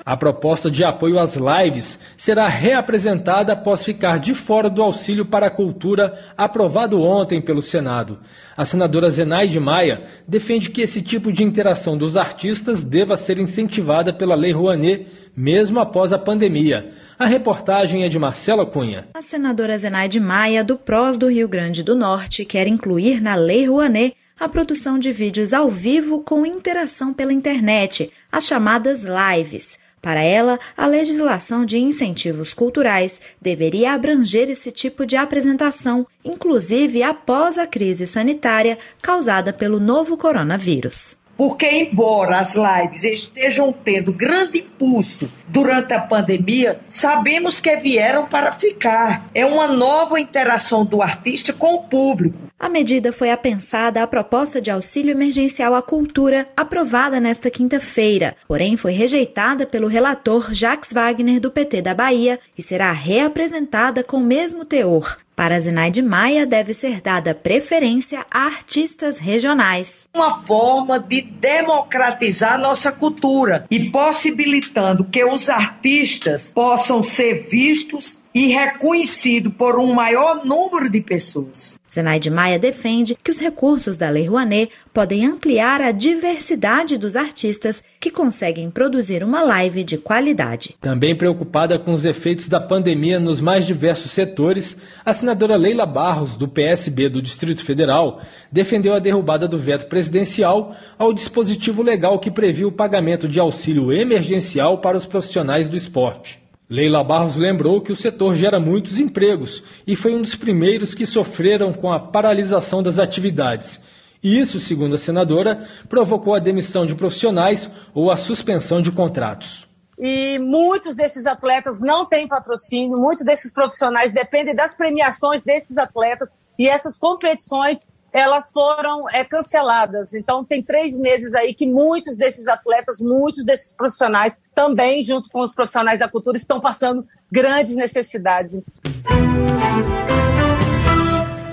A 0.03 0.17
proposta 0.17 0.71
de 0.71 0.83
apoio 0.83 1.19
às 1.19 1.37
lives 1.37 1.99
será 2.17 2.47
reapresentada 2.47 3.53
após 3.53 3.83
ficar 3.83 4.19
de 4.19 4.33
fora 4.33 4.69
do 4.69 4.81
auxílio 4.81 5.25
para 5.25 5.47
a 5.47 5.51
cultura 5.51 6.17
aprovado 6.35 6.99
ontem 7.01 7.39
pelo 7.39 7.61
Senado. 7.61 8.19
A 8.57 8.65
senadora 8.65 9.09
Zenaide 9.09 9.59
Maia 9.59 10.03
defende 10.27 10.71
que 10.71 10.81
esse 10.81 11.01
tipo 11.01 11.31
de 11.31 11.43
interação 11.43 11.95
dos 11.95 12.17
artistas 12.17 12.84
deva 12.84 13.15
ser 13.15 13.38
incentivada 13.38 14.11
pela 14.11 14.34
Lei 14.34 14.51
Rouanet, 14.51 15.07
mesmo 15.36 15.80
após 15.80 16.11
a 16.11 16.17
pandemia. 16.17 16.91
A 17.17 17.26
reportagem 17.26 18.03
é 18.03 18.09
de 18.09 18.17
Marcela 18.17 18.65
Cunha. 18.65 19.07
A 19.13 19.21
senadora 19.21 19.78
Zenaide 19.78 20.19
Maia, 20.19 20.63
do 20.63 20.78
PROS 20.78 21.17
do 21.17 21.30
Rio 21.30 21.47
Grande 21.47 21.84
do 21.84 21.95
Norte, 21.95 22.43
quer 22.43 22.67
incluir 22.67 23.21
na 23.21 23.36
Lei 23.36 23.67
Rouanet 23.67 24.15
a 24.39 24.49
produção 24.49 24.97
de 24.97 25.11
vídeos 25.11 25.53
ao 25.53 25.69
vivo 25.69 26.23
com 26.23 26.43
interação 26.43 27.13
pela 27.13 27.32
internet, 27.32 28.11
as 28.32 28.47
chamadas 28.47 29.03
lives. 29.03 29.78
Para 30.02 30.22
ela, 30.22 30.60
a 30.76 30.88
legislação 30.88 31.64
de 31.64 31.78
incentivos 31.78 32.54
culturais 32.54 33.22
deveria 33.39 33.93
abranger 33.93 34.49
esse 34.49 34.72
tipo 34.72 35.06
de 35.06 35.16
apresentação, 35.16 36.08
inclusive 36.26 37.04
após 37.04 37.60
a 37.60 37.68
crise 37.68 38.08
sanitária 38.08 38.80
causada 39.02 39.54
pelo 39.54 39.80
novo 39.80 40.18
coronavírus. 40.18 41.20
Porque, 41.41 41.67
embora 41.67 42.37
as 42.37 42.53
lives 42.53 43.03
estejam 43.03 43.73
tendo 43.73 44.13
grande 44.13 44.59
impulso 44.59 45.27
durante 45.47 45.91
a 45.91 45.99
pandemia, 45.99 46.79
sabemos 46.87 47.59
que 47.59 47.75
vieram 47.77 48.27
para 48.27 48.51
ficar. 48.51 49.27
É 49.33 49.43
uma 49.43 49.67
nova 49.67 50.19
interação 50.19 50.85
do 50.85 51.01
artista 51.01 51.51
com 51.51 51.73
o 51.73 51.81
público. 51.81 52.37
A 52.59 52.69
medida 52.69 53.11
foi 53.11 53.31
apensada 53.31 54.03
à 54.03 54.05
proposta 54.05 54.61
de 54.61 54.69
auxílio 54.69 55.09
emergencial 55.09 55.73
à 55.73 55.81
cultura 55.81 56.47
aprovada 56.55 57.19
nesta 57.19 57.49
quinta-feira, 57.49 58.35
porém 58.47 58.77
foi 58.77 58.91
rejeitada 58.91 59.65
pelo 59.65 59.87
relator 59.87 60.53
Jacques 60.53 60.93
Wagner 60.93 61.39
do 61.39 61.49
PT 61.49 61.81
da 61.81 61.95
Bahia 61.95 62.39
e 62.55 62.61
será 62.61 62.91
reapresentada 62.91 64.03
com 64.03 64.17
o 64.17 64.23
mesmo 64.23 64.63
teor. 64.63 65.17
Para 65.41 65.59
Zinaide 65.59 66.03
Maia, 66.03 66.45
deve 66.45 66.71
ser 66.71 67.01
dada 67.01 67.33
preferência 67.33 68.23
a 68.29 68.45
artistas 68.45 69.17
regionais. 69.17 70.07
Uma 70.13 70.45
forma 70.45 70.99
de 70.99 71.23
democratizar 71.23 72.59
nossa 72.59 72.91
cultura 72.91 73.65
e 73.71 73.89
possibilitando 73.89 75.03
que 75.03 75.25
os 75.25 75.49
artistas 75.49 76.51
possam 76.51 77.01
ser 77.01 77.47
vistos 77.49 78.20
e 78.34 78.47
reconhecido 78.47 79.51
por 79.51 79.77
um 79.79 79.93
maior 79.93 80.45
número 80.45 80.89
de 80.89 81.01
pessoas. 81.01 81.79
Zenaide 81.93 82.29
Maia 82.29 82.57
defende 82.57 83.17
que 83.21 83.29
os 83.29 83.38
recursos 83.38 83.97
da 83.97 84.09
Lei 84.09 84.25
Rouanet 84.25 84.71
podem 84.93 85.25
ampliar 85.25 85.82
a 85.82 85.91
diversidade 85.91 86.97
dos 86.97 87.17
artistas 87.17 87.84
que 87.99 88.09
conseguem 88.09 88.71
produzir 88.71 89.25
uma 89.25 89.41
live 89.41 89.84
de 89.84 89.97
qualidade. 89.97 90.75
Também 90.79 91.13
preocupada 91.13 91.77
com 91.77 91.93
os 91.93 92.05
efeitos 92.05 92.47
da 92.47 92.61
pandemia 92.61 93.19
nos 93.19 93.41
mais 93.41 93.67
diversos 93.67 94.11
setores, 94.11 94.77
a 95.03 95.11
senadora 95.11 95.57
Leila 95.57 95.86
Barros, 95.86 96.38
do 96.38 96.47
PSB 96.47 97.09
do 97.09 97.21
Distrito 97.21 97.63
Federal, 97.63 98.21
defendeu 98.49 98.93
a 98.93 98.99
derrubada 98.99 99.45
do 99.45 99.59
veto 99.59 99.88
presidencial 99.88 100.73
ao 100.97 101.11
dispositivo 101.11 101.84
legal 101.84 102.19
que 102.19 102.32
previa 102.32 102.67
o 102.67 102.71
pagamento 102.71 103.27
de 103.27 103.39
auxílio 103.39 103.91
emergencial 103.91 104.77
para 104.77 104.95
os 104.95 105.05
profissionais 105.05 105.67
do 105.67 105.75
esporte. 105.75 106.40
Leila 106.72 107.03
Barros 107.03 107.36
lembrou 107.36 107.82
que 107.82 107.91
o 107.91 107.95
setor 107.97 108.34
gera 108.34 108.57
muitos 108.57 108.97
empregos 108.97 109.61
e 109.86 109.93
foi 109.93 110.15
um 110.15 110.22
dos 110.22 110.36
primeiros 110.36 110.95
que 110.95 111.05
sofreram 111.05 111.74
com 111.74 111.91
a 111.91 111.99
paralisação 111.99 112.82
das 112.82 112.97
atividades. 112.97 113.82
E 114.24 114.39
isso, 114.39 114.57
segundo 114.57 114.95
a 114.95 114.97
senadora, 114.97 115.67
provocou 115.89 116.34
a 116.34 116.39
demissão 116.39 116.86
de 116.86 116.95
profissionais 116.95 117.69
ou 117.93 118.09
a 118.09 118.15
suspensão 118.15 118.82
de 118.82 118.89
contratos. 118.89 119.67
E 119.99 120.39
muitos 120.39 120.95
desses 120.95 121.26
atletas 121.26 121.82
não 121.82 122.05
têm 122.05 122.26
patrocínio, 122.26 122.97
muitos 122.97 123.26
desses 123.26 123.51
profissionais 123.51 124.13
dependem 124.13 124.55
das 124.55 124.74
premiações 124.74 125.41
desses 125.41 125.78
atletas 125.78 126.30
e 126.57 126.69
essas 126.69 126.97
competições 126.97 127.86
elas 128.14 128.51
foram 128.51 129.09
é, 129.09 129.24
canceladas. 129.24 130.14
Então, 130.14 130.43
tem 130.43 130.62
três 130.62 130.97
meses 130.97 131.34
aí 131.34 131.53
que 131.53 131.66
muitos 131.66 132.18
desses 132.18 132.47
atletas, 132.47 132.99
muitos 132.99 133.45
desses 133.45 133.74
profissionais, 133.74 134.34
também, 134.53 135.01
junto 135.01 135.30
com 135.30 135.41
os 135.41 135.55
profissionais 135.55 135.99
da 135.99 136.09
cultura, 136.09 136.36
estão 136.36 136.59
passando 136.59 137.05
grandes 137.32 137.76
necessidades. 137.76 138.59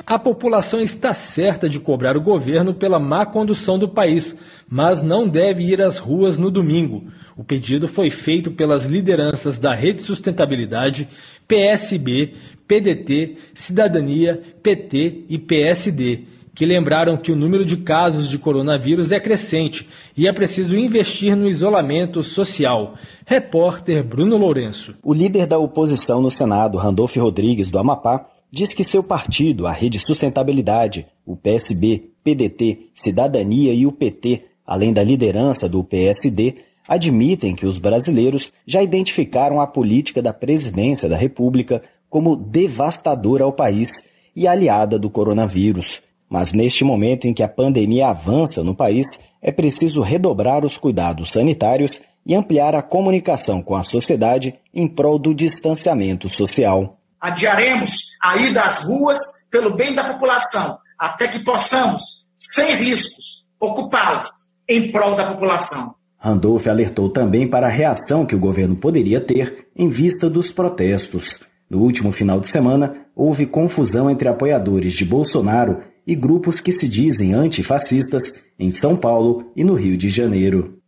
A 0.05 0.19
população 0.19 0.81
está 0.81 1.13
certa 1.13 1.69
de 1.69 1.79
cobrar 1.79 2.17
o 2.17 2.21
governo 2.21 2.73
pela 2.73 2.99
má 2.99 3.27
condução 3.27 3.79
do 3.79 3.89
país, 3.89 4.37
mas 4.69 5.03
não 5.03 5.29
deve 5.29 5.63
ir 5.63 5.83
às 5.83 5.99
ruas 5.99 6.39
no 6.39 6.51
domingo. 6.51 7.13
O 7.37 7.45
pedido 7.45 7.87
foi 7.87 8.11
feito 8.11 8.51
pelas 8.51 8.85
lideranças 8.85 9.59
da 9.59 9.75
Rede 9.75 10.01
Sustentabilidade, 10.01 11.09
PSB, 11.47 12.35
PDT, 12.67 13.37
Cidadania, 13.55 14.43
PT 14.63 15.25
e 15.29 15.39
PSD 15.39 16.38
que 16.59 16.67
lembraram 16.67 17.17
que 17.17 17.31
o 17.31 17.37
número 17.37 17.65
de 17.65 17.77
casos 17.77 18.29
de 18.29 18.37
coronavírus 18.37 19.13
é 19.13 19.21
crescente 19.21 19.89
e 20.17 20.27
é 20.27 20.33
preciso 20.33 20.77
investir 20.77 21.37
no 21.37 21.49
isolamento 21.49 22.21
social. 22.21 22.95
Repórter 23.25 24.03
Bruno 24.03 24.37
Lourenço. 24.37 24.97
O 25.01 25.15
líder 25.15 25.47
da 25.47 25.57
oposição 25.57 26.21
no 26.21 26.33
Senado, 26.33 26.77
Randolph 26.77 27.15
Rodrigues, 27.17 27.71
do 27.71 27.79
Amapá, 27.79 28.27
diz 28.51 28.75
que 28.75 28.83
seu 28.83 29.05
partido, 29.05 29.69
a 29.69 29.71
Rede 29.71 30.01
Sustentabilidade, 30.01 31.07
o 31.25 31.37
PSB, 31.37 32.11
PDT, 32.25 32.89
Cidadania 32.93 33.73
e 33.73 33.87
o 33.87 33.93
PT, 33.93 34.43
além 34.67 34.93
da 34.93 35.05
liderança 35.05 35.69
do 35.69 35.85
PSD, 35.85 36.57
admitem 36.89 37.55
que 37.55 37.67
os 37.67 37.79
brasileiros 37.79 38.53
já 38.67 38.83
identificaram 38.83 39.61
a 39.61 39.67
política 39.69 40.21
da 40.21 40.33
presidência 40.33 41.09
da 41.09 41.17
República 41.17 41.81
como 42.11 42.35
devastadora 42.35 43.45
ao 43.45 43.53
país 43.53 44.03
e 44.35 44.49
aliada 44.49 44.99
do 44.99 45.09
coronavírus. 45.09 46.03
Mas 46.29 46.53
neste 46.53 46.85
momento 46.85 47.27
em 47.27 47.33
que 47.33 47.43
a 47.43 47.49
pandemia 47.49 48.09
avança 48.09 48.63
no 48.63 48.75
país, 48.75 49.19
é 49.41 49.51
preciso 49.51 50.03
redobrar 50.03 50.65
os 50.65 50.77
cuidados 50.77 51.33
sanitários 51.33 52.01
e 52.27 52.35
ampliar 52.35 52.75
a 52.75 52.83
comunicação 52.83 53.63
com 53.63 53.75
a 53.75 53.83
sociedade 53.83 54.55
em 54.75 54.87
prol 54.87 55.19
do 55.19 55.35
distanciamento 55.35 56.29
social. 56.29 56.91
Adiaremos 57.21 58.11
a 58.23 58.37
ida 58.37 58.63
às 58.63 58.85
ruas 58.85 59.19
pelo 59.51 59.75
bem 59.75 59.95
da 59.95 60.05
população, 60.05 60.79
até 60.99 61.27
que 61.27 61.39
possamos, 61.39 62.03
sem 62.37 62.77
riscos, 62.77 63.47
ocupá-las 63.59 64.29
em 64.69 64.93
prol 64.93 65.17
da 65.17 65.33
população. 65.33 65.95
Randolph 66.19 66.67
alertou 66.67 67.09
também 67.09 67.47
para 67.47 67.67
a 67.67 67.71
reação 67.71 68.27
que 68.27 68.35
o 68.35 68.39
governo 68.39 68.77
poderia 68.77 69.21
ter 69.21 69.69
em 69.75 69.89
vista 69.89 70.29
dos 70.29 70.51
protestos. 70.51 71.41
No 71.71 71.79
último 71.79 72.13
final 72.13 72.41
de 72.41 72.49
semana, 72.49 73.07
houve 73.15 73.47
confusão 73.47 74.11
entre 74.11 74.29
apoiadores 74.29 74.95
de 74.95 75.05
Bolsonaro 75.05 75.83
e 76.09 76.15
grupos 76.15 76.59
que 76.59 76.73
se 76.73 76.89
dizem 76.89 77.35
antifascistas 77.35 78.33
em 78.59 78.73
São 78.73 78.97
Paulo 78.97 79.53
e 79.55 79.63
no 79.63 79.75
Rio 79.75 79.95
de 79.95 80.09
Janeiro. 80.09 80.79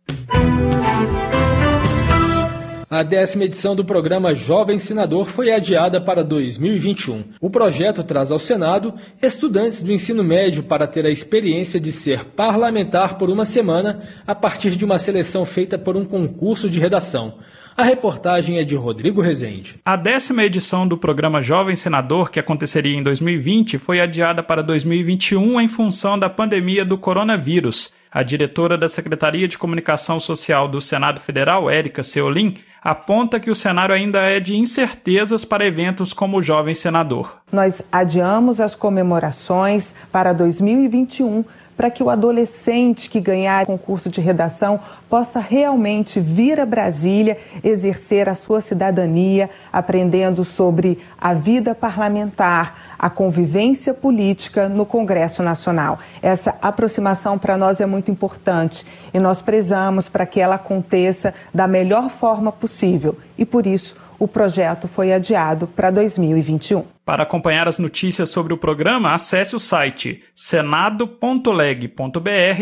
A 2.89 3.03
décima 3.03 3.45
edição 3.45 3.73
do 3.73 3.85
programa 3.85 4.35
Jovem 4.35 4.77
Senador 4.77 5.27
foi 5.27 5.49
adiada 5.49 6.01
para 6.01 6.23
2021. 6.23 7.23
O 7.39 7.49
projeto 7.49 8.03
traz 8.03 8.31
ao 8.31 8.39
Senado 8.39 8.95
estudantes 9.21 9.81
do 9.81 9.93
ensino 9.93 10.23
médio 10.23 10.63
para 10.63 10.85
ter 10.85 11.05
a 11.05 11.09
experiência 11.09 11.79
de 11.79 11.91
ser 11.91 12.25
parlamentar 12.25 13.17
por 13.17 13.29
uma 13.29 13.45
semana 13.45 14.01
a 14.27 14.35
partir 14.35 14.75
de 14.75 14.83
uma 14.83 14.99
seleção 14.99 15.45
feita 15.45 15.77
por 15.77 15.95
um 15.95 16.03
concurso 16.03 16.69
de 16.69 16.79
redação. 16.79 17.35
A 17.75 17.83
reportagem 17.83 18.57
é 18.57 18.63
de 18.63 18.75
Rodrigo 18.75 19.21
Rezende. 19.21 19.79
A 19.85 19.95
décima 19.95 20.43
edição 20.43 20.87
do 20.87 20.97
programa 20.97 21.41
Jovem 21.41 21.75
Senador, 21.75 22.29
que 22.29 22.39
aconteceria 22.39 22.97
em 22.97 23.03
2020, 23.03 23.77
foi 23.77 23.99
adiada 23.99 24.43
para 24.43 24.61
2021 24.61 25.59
em 25.59 25.67
função 25.67 26.19
da 26.19 26.29
pandemia 26.29 26.83
do 26.83 26.97
coronavírus. 26.97 27.93
A 28.11 28.23
diretora 28.23 28.77
da 28.77 28.89
Secretaria 28.89 29.47
de 29.47 29.57
Comunicação 29.57 30.19
Social 30.19 30.67
do 30.67 30.81
Senado 30.81 31.21
Federal, 31.21 31.69
Érica 31.69 32.03
Seolim, 32.03 32.57
aponta 32.81 33.39
que 33.39 33.49
o 33.49 33.55
cenário 33.55 33.95
ainda 33.95 34.19
é 34.19 34.39
de 34.39 34.55
incertezas 34.55 35.45
para 35.45 35.65
eventos 35.65 36.11
como 36.11 36.37
o 36.37 36.41
Jovem 36.41 36.73
Senador. 36.73 37.37
Nós 37.51 37.81
adiamos 37.91 38.59
as 38.59 38.75
comemorações 38.75 39.95
para 40.11 40.33
2021 40.33 41.45
para 41.81 41.89
que 41.89 42.03
o 42.03 42.11
adolescente 42.11 43.09
que 43.09 43.19
ganhar 43.19 43.65
concurso 43.65 44.07
de 44.07 44.21
redação 44.21 44.79
possa 45.09 45.39
realmente 45.39 46.19
vir 46.19 46.59
a 46.59 46.65
Brasília 46.65 47.39
exercer 47.63 48.29
a 48.29 48.35
sua 48.35 48.61
cidadania, 48.61 49.49
aprendendo 49.73 50.43
sobre 50.43 50.99
a 51.19 51.33
vida 51.33 51.73
parlamentar, 51.73 52.93
a 52.99 53.09
convivência 53.09 53.95
política 53.95 54.69
no 54.69 54.85
Congresso 54.85 55.41
Nacional. 55.41 55.97
Essa 56.21 56.55
aproximação 56.61 57.39
para 57.39 57.57
nós 57.57 57.81
é 57.81 57.87
muito 57.87 58.11
importante 58.11 58.85
e 59.11 59.19
nós 59.19 59.41
prezamos 59.41 60.07
para 60.07 60.27
que 60.27 60.39
ela 60.39 60.53
aconteça 60.53 61.33
da 61.51 61.65
melhor 61.67 62.11
forma 62.11 62.51
possível 62.51 63.17
e 63.39 63.43
por 63.43 63.65
isso 63.65 63.95
o 64.21 64.27
projeto 64.27 64.87
foi 64.87 65.11
adiado 65.11 65.65
para 65.65 65.89
2021. 65.89 66.83
Para 67.03 67.23
acompanhar 67.23 67.67
as 67.67 67.79
notícias 67.79 68.29
sobre 68.29 68.53
o 68.53 68.57
programa, 68.57 69.15
acesse 69.15 69.55
o 69.55 69.59
site 69.59 70.23
senado.leg.br 70.35 71.97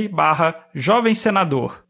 barra 0.09 0.55
Jovem 0.73 1.13
Senador. 1.13 1.83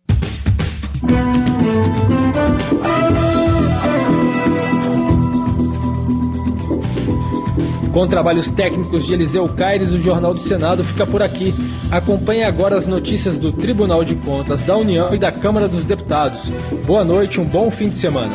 Com 7.93 8.07
trabalhos 8.07 8.49
técnicos 8.49 9.05
de 9.05 9.13
Eliseu 9.13 9.47
Caires, 9.49 9.89
o 9.89 10.01
Jornal 10.01 10.33
do 10.33 10.39
Senado 10.39 10.83
fica 10.83 11.05
por 11.05 11.21
aqui. 11.21 11.53
Acompanhe 11.91 12.43
agora 12.43 12.75
as 12.75 12.87
notícias 12.87 13.37
do 13.37 13.51
Tribunal 13.51 14.03
de 14.03 14.15
Contas 14.15 14.63
da 14.63 14.75
União 14.75 15.13
e 15.13 15.19
da 15.19 15.31
Câmara 15.31 15.67
dos 15.67 15.85
Deputados. 15.85 16.49
Boa 16.87 17.03
noite, 17.03 17.39
um 17.39 17.45
bom 17.45 17.69
fim 17.69 17.89
de 17.89 17.97
semana. 17.97 18.33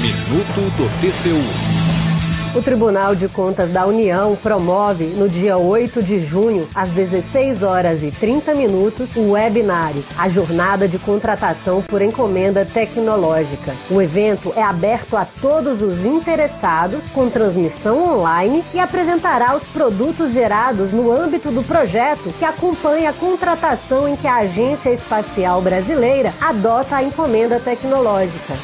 Minuto 0.00 0.60
do 0.76 0.88
TCU. 1.00 2.56
O 2.56 2.62
Tribunal 2.62 3.16
de 3.16 3.26
Contas 3.26 3.68
da 3.68 3.84
União 3.84 4.36
promove 4.36 5.06
no 5.06 5.28
dia 5.28 5.58
8 5.58 6.00
de 6.00 6.24
junho, 6.24 6.68
às 6.72 6.88
16 6.90 7.64
horas 7.64 8.00
e 8.04 8.12
30 8.12 8.54
minutos, 8.54 9.08
o 9.16 9.32
webinário 9.32 10.04
A 10.16 10.28
Jornada 10.28 10.86
de 10.86 11.00
Contratação 11.00 11.82
por 11.82 12.00
Encomenda 12.00 12.64
Tecnológica. 12.64 13.74
O 13.90 14.00
evento 14.00 14.52
é 14.54 14.62
aberto 14.62 15.16
a 15.16 15.24
todos 15.24 15.82
os 15.82 16.04
interessados, 16.04 17.00
com 17.10 17.28
transmissão 17.28 18.14
online 18.14 18.62
e 18.72 18.78
apresentará 18.78 19.56
os 19.56 19.64
produtos 19.64 20.32
gerados 20.32 20.92
no 20.92 21.10
âmbito 21.10 21.50
do 21.50 21.64
projeto 21.64 22.32
que 22.38 22.44
acompanha 22.44 23.10
a 23.10 23.14
contratação 23.14 24.08
em 24.08 24.14
que 24.14 24.28
a 24.28 24.36
Agência 24.36 24.90
Espacial 24.90 25.60
Brasileira 25.60 26.32
adota 26.40 26.94
a 26.94 27.02
encomenda 27.02 27.58
tecnológica. 27.58 28.54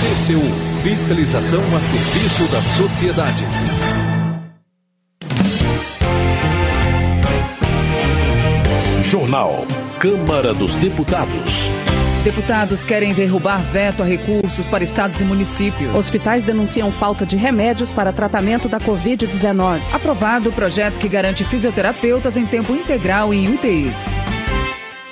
TCU 0.00 0.40
Fiscalização 0.82 1.60
a 1.76 1.82
serviço 1.82 2.44
da 2.50 2.62
sociedade. 2.62 3.44
Jornal. 9.02 9.66
Câmara 9.98 10.54
dos 10.54 10.76
Deputados. 10.76 11.68
Deputados 12.24 12.86
querem 12.86 13.12
derrubar 13.12 13.62
veto 13.70 14.02
a 14.02 14.06
recursos 14.06 14.66
para 14.66 14.82
estados 14.82 15.20
e 15.20 15.24
municípios. 15.24 15.94
Hospitais 15.94 16.44
denunciam 16.44 16.90
falta 16.90 17.26
de 17.26 17.36
remédios 17.36 17.92
para 17.92 18.10
tratamento 18.10 18.70
da 18.70 18.80
Covid-19. 18.80 19.82
Aprovado 19.92 20.48
o 20.48 20.52
projeto 20.54 20.98
que 20.98 21.08
garante 21.08 21.44
fisioterapeutas 21.44 22.38
em 22.38 22.46
tempo 22.46 22.72
integral 22.72 23.34
em 23.34 23.54
UTIs. 23.54 24.06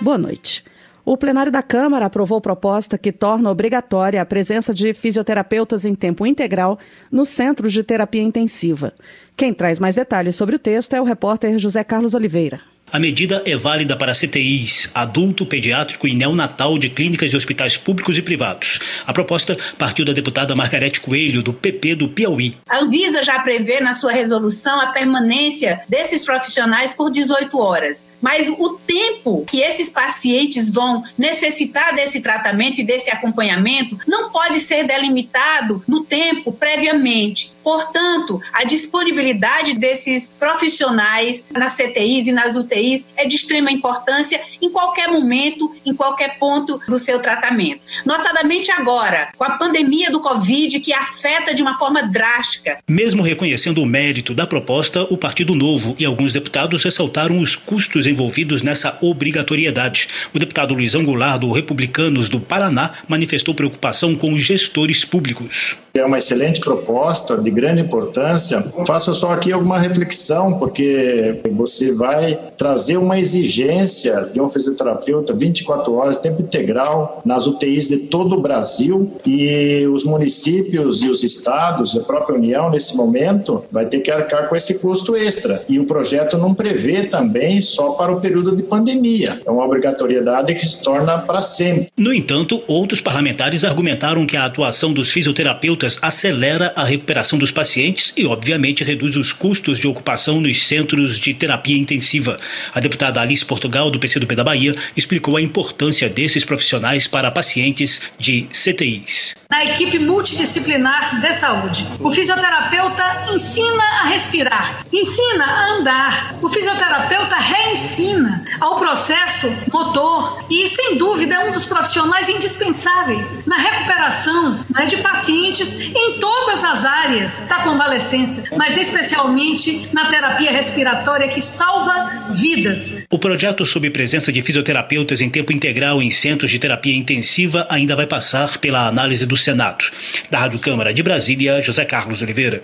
Boa 0.01 0.16
noite. 0.16 0.64
O 1.11 1.16
plenário 1.16 1.50
da 1.50 1.62
Câmara 1.62 2.04
aprovou 2.04 2.38
proposta 2.38 2.98
que 2.98 3.11
torna 3.11 3.50
obrigatória 3.50 4.20
a 4.20 4.26
presença 4.26 4.74
de 4.74 4.92
fisioterapeutas 4.92 5.86
em 5.86 5.94
tempo 5.94 6.26
integral 6.26 6.78
nos 7.11 7.30
centros 7.30 7.72
de 7.72 7.82
terapia 7.82 8.20
intensiva. 8.20 8.92
Quem 9.34 9.54
traz 9.54 9.78
mais 9.78 9.96
detalhes 9.96 10.36
sobre 10.36 10.56
o 10.56 10.59
texto 10.59 10.92
é 10.92 11.00
o 11.00 11.04
repórter 11.04 11.59
José 11.59 11.82
Carlos 11.82 12.12
Oliveira. 12.12 12.61
A 12.91 12.99
medida 12.99 13.43
é 13.45 13.55
válida 13.55 13.97
para 13.97 14.14
CTIs, 14.14 14.91
adulto, 14.95 15.45
pediátrico 15.45 16.09
e 16.09 16.14
neonatal 16.14 16.78
de 16.78 16.89
clínicas 16.89 17.32
e 17.32 17.36
hospitais 17.36 17.76
públicos 17.76 18.16
e 18.16 18.22
privados. 18.22 18.78
A 19.07 19.12
proposta 19.12 19.59
partiu 19.76 20.07
da 20.07 20.14
deputada 20.14 20.57
Margarete 20.57 21.01
Coelho, 21.01 21.43
do 21.43 21.53
PP 21.53 21.95
do 21.97 22.09
Piauí. 22.09 22.57
A 22.66 22.78
Anvisa 22.78 23.22
já 23.22 23.41
prevê 23.41 23.80
na 23.80 23.93
sua 23.93 24.12
resolução 24.12 24.80
a 24.80 24.86
permanência 24.86 25.82
desses 25.86 26.24
profissionais 26.24 26.93
por 26.93 27.11
18 27.11 27.59
horas. 27.59 28.09
Mas 28.22 28.49
o 28.49 28.78
tempo 28.86 29.45
que 29.47 29.61
esses 29.61 29.91
pacientes 29.91 30.70
vão 30.70 31.05
necessitar 31.16 31.95
desse 31.95 32.20
tratamento 32.20 32.80
e 32.80 32.84
desse 32.84 33.11
acompanhamento 33.11 33.99
não 34.07 34.30
pode 34.30 34.61
ser 34.61 34.84
delimitado 34.84 35.84
no 35.86 36.05
tempo 36.05 36.53
previamente. 36.53 37.53
Portanto, 37.68 38.40
a 38.50 38.64
disponibilidade 38.64 39.74
desses 39.74 40.34
profissionais 40.38 41.46
nas 41.52 41.76
CTIs 41.76 42.26
e 42.26 42.32
nas 42.32 42.56
UTIs 42.56 43.10
é 43.14 43.26
de 43.26 43.36
extrema 43.36 43.70
importância 43.70 44.40
em 44.62 44.70
qualquer 44.70 45.08
momento, 45.08 45.70
em 45.84 45.92
qualquer 45.92 46.38
ponto 46.38 46.80
do 46.88 46.98
seu 46.98 47.20
tratamento. 47.20 47.82
Notadamente 48.06 48.70
agora, 48.70 49.32
com 49.36 49.44
a 49.44 49.58
pandemia 49.58 50.10
do 50.10 50.22
Covid 50.22 50.80
que 50.80 50.94
afeta 50.94 51.54
de 51.54 51.60
uma 51.60 51.76
forma 51.76 52.02
drástica. 52.04 52.78
Mesmo 52.88 53.22
reconhecendo 53.22 53.82
o 53.82 53.86
mérito 53.86 54.32
da 54.32 54.46
proposta, 54.46 55.02
o 55.02 55.18
Partido 55.18 55.54
Novo 55.54 55.94
e 55.98 56.06
alguns 56.06 56.32
deputados 56.32 56.82
ressaltaram 56.82 57.38
os 57.38 57.54
custos 57.54 58.06
envolvidos 58.06 58.62
nessa 58.62 58.96
obrigatoriedade. 59.02 60.08
O 60.34 60.38
deputado 60.38 60.72
Luizão 60.72 61.04
Goulart, 61.04 61.40
do 61.40 61.52
Republicanos 61.52 62.30
do 62.30 62.40
Paraná, 62.40 62.92
manifestou 63.06 63.54
preocupação 63.54 64.16
com 64.16 64.32
os 64.32 64.42
gestores 64.42 65.04
públicos. 65.04 65.76
É 65.92 66.04
uma 66.04 66.18
excelente 66.18 66.60
proposta 66.60 67.36
de 67.36 67.57
grande 67.59 67.82
importância. 67.82 68.64
Faço 68.86 69.12
só 69.12 69.32
aqui 69.32 69.52
alguma 69.52 69.80
reflexão, 69.80 70.59
porque 70.59 71.40
você 71.50 71.92
vai 71.92 72.38
trazer 72.56 72.96
uma 72.96 73.18
exigência 73.18 74.22
de 74.32 74.40
um 74.40 74.48
fisioterapeuta 74.48 75.34
24 75.34 75.92
horas, 75.92 76.18
tempo 76.18 76.40
integral, 76.40 77.20
nas 77.24 77.48
UTIs 77.48 77.88
de 77.88 77.96
todo 77.98 78.36
o 78.36 78.40
Brasil 78.40 79.12
e 79.26 79.84
os 79.92 80.04
municípios 80.04 81.02
e 81.02 81.09
os 81.09 81.24
estados, 81.24 81.96
a 81.96 82.00
própria 82.00 82.38
União, 82.38 82.70
nesse 82.70 82.96
momento, 82.96 83.64
vai 83.72 83.86
ter 83.86 84.00
que 84.00 84.11
arcar 84.11 84.48
com 84.48 84.54
esse 84.54 84.78
custo 84.78 85.16
extra. 85.16 85.64
E 85.68 85.80
o 85.80 85.84
projeto 85.84 86.38
não 86.38 86.54
prevê 86.54 87.06
também 87.06 87.61
só 87.61 87.90
para 87.90 88.12
o 88.12 88.20
período 88.20 88.54
de 88.54 88.62
pandemia. 88.62 89.40
É 89.44 89.50
uma 89.50 89.64
obrigatoriedade 89.64 90.54
que 90.54 90.64
se 90.64 90.80
torna 90.82 91.18
para 91.18 91.40
sempre. 91.40 91.88
No 91.96 92.14
entanto, 92.14 92.62
outros 92.68 93.00
parlamentares 93.00 93.64
argumentaram 93.64 94.26
que 94.26 94.36
a 94.36 94.44
atuação 94.44 94.92
dos 94.92 95.11
fisioterapeutas 95.11 95.98
acelera 96.00 96.72
a 96.76 96.84
recuperação 96.84 97.38
dos 97.38 97.47
pacientes 97.51 98.12
e, 98.16 98.26
obviamente, 98.26 98.84
reduz 98.84 99.16
os 99.16 99.32
custos 99.32 99.78
de 99.78 99.86
ocupação 99.86 100.40
nos 100.40 100.66
centros 100.66 101.18
de 101.18 101.34
terapia 101.34 101.76
intensiva. 101.76 102.36
A 102.74 102.80
deputada 102.80 103.20
Alice 103.20 103.44
Portugal, 103.44 103.90
do 103.90 103.99
PCdoB 103.99 104.34
da 104.34 104.44
Bahia, 104.44 104.74
explicou 104.96 105.36
a 105.36 105.42
importância 105.42 106.09
desses 106.09 106.44
profissionais 106.44 107.07
para 107.07 107.30
pacientes 107.30 108.01
de 108.18 108.49
CTIs. 108.53 109.34
Na 109.51 109.64
equipe 109.64 109.99
multidisciplinar 109.99 111.20
de 111.20 111.34
saúde, 111.34 111.86
o 112.01 112.11
fisioterapeuta 112.11 113.26
ensina 113.32 113.84
a 114.03 114.09
respirar, 114.09 114.84
ensina 114.92 115.44
a 115.44 115.72
andar, 115.72 116.38
o 116.42 116.49
fisioterapeuta 116.49 117.36
reensina 117.36 118.44
ao 118.61 118.76
processo 118.76 119.51
motor 119.72 120.44
e, 120.51 120.68
sem 120.68 120.99
dúvida, 120.99 121.34
é 121.34 121.49
um 121.49 121.53
dos 121.53 121.66
profissionais 121.66 122.28
indispensáveis 122.28 123.42
na 123.46 123.57
recuperação 123.57 124.64
né, 124.70 124.86
de 124.86 124.99
pacientes 124.99 125.78
em 125.80 126.18
todas 126.18 126.64
as 126.64 126.84
áreas 126.84 127.27
da 127.48 127.62
convalescência, 127.62 128.44
mas 128.56 128.76
especialmente 128.76 129.88
na 129.92 130.10
terapia 130.10 130.50
respiratória 130.50 131.28
que 131.28 131.40
salva 131.40 132.30
vidas. 132.30 133.04
O 133.10 133.18
projeto 133.18 133.64
sob 133.64 133.90
presença 133.90 134.32
de 134.32 134.42
fisioterapeutas 134.42 135.20
em 135.20 135.28
tempo 135.28 135.52
integral 135.52 136.02
em 136.02 136.10
centros 136.10 136.50
de 136.50 136.58
terapia 136.58 136.96
intensiva 136.96 137.66
ainda 137.70 137.94
vai 137.94 138.06
passar 138.06 138.58
pela 138.58 138.86
análise 138.86 139.26
do 139.26 139.36
Senado. 139.36 139.84
Da 140.30 140.40
Rádio 140.40 140.58
Câmara 140.58 140.92
de 140.92 141.02
Brasília, 141.02 141.60
José 141.62 141.84
Carlos 141.84 142.22
Oliveira. 142.22 142.62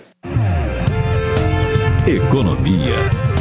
Economia. 2.07 3.34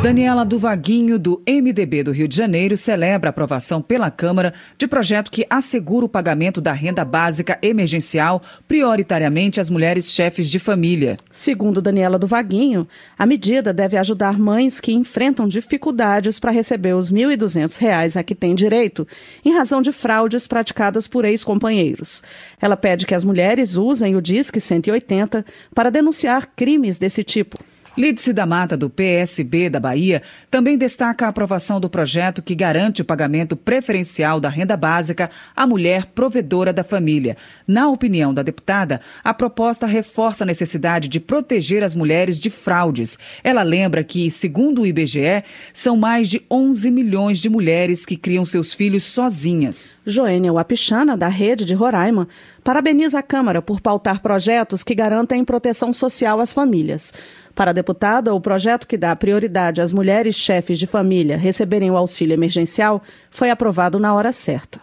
Daniela 0.00 0.44
do 0.44 0.60
Vaguinho, 0.60 1.18
do 1.18 1.42
MDB 1.44 2.04
do 2.04 2.12
Rio 2.12 2.28
de 2.28 2.36
Janeiro, 2.36 2.76
celebra 2.76 3.28
a 3.28 3.32
aprovação 3.32 3.82
pela 3.82 4.12
Câmara 4.12 4.54
de 4.78 4.86
projeto 4.86 5.28
que 5.28 5.44
assegura 5.50 6.06
o 6.06 6.08
pagamento 6.08 6.60
da 6.60 6.72
renda 6.72 7.04
básica 7.04 7.58
emergencial 7.60 8.40
prioritariamente 8.68 9.60
às 9.60 9.68
mulheres 9.68 10.12
chefes 10.12 10.48
de 10.48 10.60
família. 10.60 11.16
Segundo 11.32 11.82
Daniela 11.82 12.16
do 12.16 12.28
Vaguinho, 12.28 12.86
a 13.18 13.26
medida 13.26 13.74
deve 13.74 13.96
ajudar 13.96 14.38
mães 14.38 14.78
que 14.78 14.92
enfrentam 14.92 15.48
dificuldades 15.48 16.38
para 16.38 16.52
receber 16.52 16.94
os 16.94 17.10
R$ 17.10 17.36
1.200 17.36 18.16
a 18.16 18.22
que 18.22 18.36
têm 18.36 18.54
direito, 18.54 19.06
em 19.44 19.52
razão 19.52 19.82
de 19.82 19.90
fraudes 19.90 20.46
praticadas 20.46 21.08
por 21.08 21.24
ex-companheiros. 21.24 22.22
Ela 22.60 22.76
pede 22.76 23.04
que 23.04 23.16
as 23.16 23.24
mulheres 23.24 23.74
usem 23.74 24.14
o 24.14 24.22
Disque 24.22 24.60
180 24.60 25.44
para 25.74 25.90
denunciar 25.90 26.46
crimes 26.54 26.98
desse 26.98 27.24
tipo. 27.24 27.58
Lídice 27.98 28.32
da 28.32 28.46
Mata, 28.46 28.76
do 28.76 28.88
PSB 28.88 29.68
da 29.68 29.80
Bahia, 29.80 30.22
também 30.48 30.78
destaca 30.78 31.26
a 31.26 31.30
aprovação 31.30 31.80
do 31.80 31.90
projeto 31.90 32.40
que 32.40 32.54
garante 32.54 33.02
o 33.02 33.04
pagamento 33.04 33.56
preferencial 33.56 34.38
da 34.38 34.48
renda 34.48 34.76
básica 34.76 35.28
à 35.56 35.66
mulher 35.66 36.06
provedora 36.14 36.72
da 36.72 36.84
família. 36.84 37.36
Na 37.66 37.88
opinião 37.88 38.32
da 38.32 38.44
deputada, 38.44 39.00
a 39.24 39.34
proposta 39.34 39.84
reforça 39.84 40.44
a 40.44 40.46
necessidade 40.46 41.08
de 41.08 41.18
proteger 41.18 41.82
as 41.82 41.92
mulheres 41.92 42.38
de 42.38 42.50
fraudes. 42.50 43.18
Ela 43.42 43.64
lembra 43.64 44.04
que, 44.04 44.30
segundo 44.30 44.82
o 44.82 44.86
IBGE, 44.86 45.42
são 45.72 45.96
mais 45.96 46.30
de 46.30 46.40
11 46.48 46.92
milhões 46.92 47.40
de 47.40 47.50
mulheres 47.50 48.06
que 48.06 48.16
criam 48.16 48.44
seus 48.44 48.72
filhos 48.72 49.02
sozinhas. 49.02 49.90
Joênia 50.06 50.52
Wapichana, 50.52 51.16
da 51.16 51.26
Rede 51.26 51.64
de 51.64 51.74
Roraima, 51.74 52.28
parabeniza 52.62 53.18
a 53.18 53.22
Câmara 53.22 53.60
por 53.60 53.80
pautar 53.80 54.22
projetos 54.22 54.84
que 54.84 54.94
garantem 54.94 55.44
proteção 55.44 55.92
social 55.92 56.38
às 56.38 56.52
famílias. 56.52 57.12
Para 57.58 57.72
a 57.72 57.74
deputada, 57.74 58.32
o 58.32 58.40
projeto 58.40 58.86
que 58.86 58.96
dá 58.96 59.16
prioridade 59.16 59.80
às 59.80 59.92
mulheres 59.92 60.36
chefes 60.36 60.78
de 60.78 60.86
família 60.86 61.36
receberem 61.36 61.90
o 61.90 61.96
auxílio 61.96 62.32
emergencial 62.32 63.02
foi 63.32 63.50
aprovado 63.50 63.98
na 63.98 64.14
hora 64.14 64.30
certa. 64.30 64.80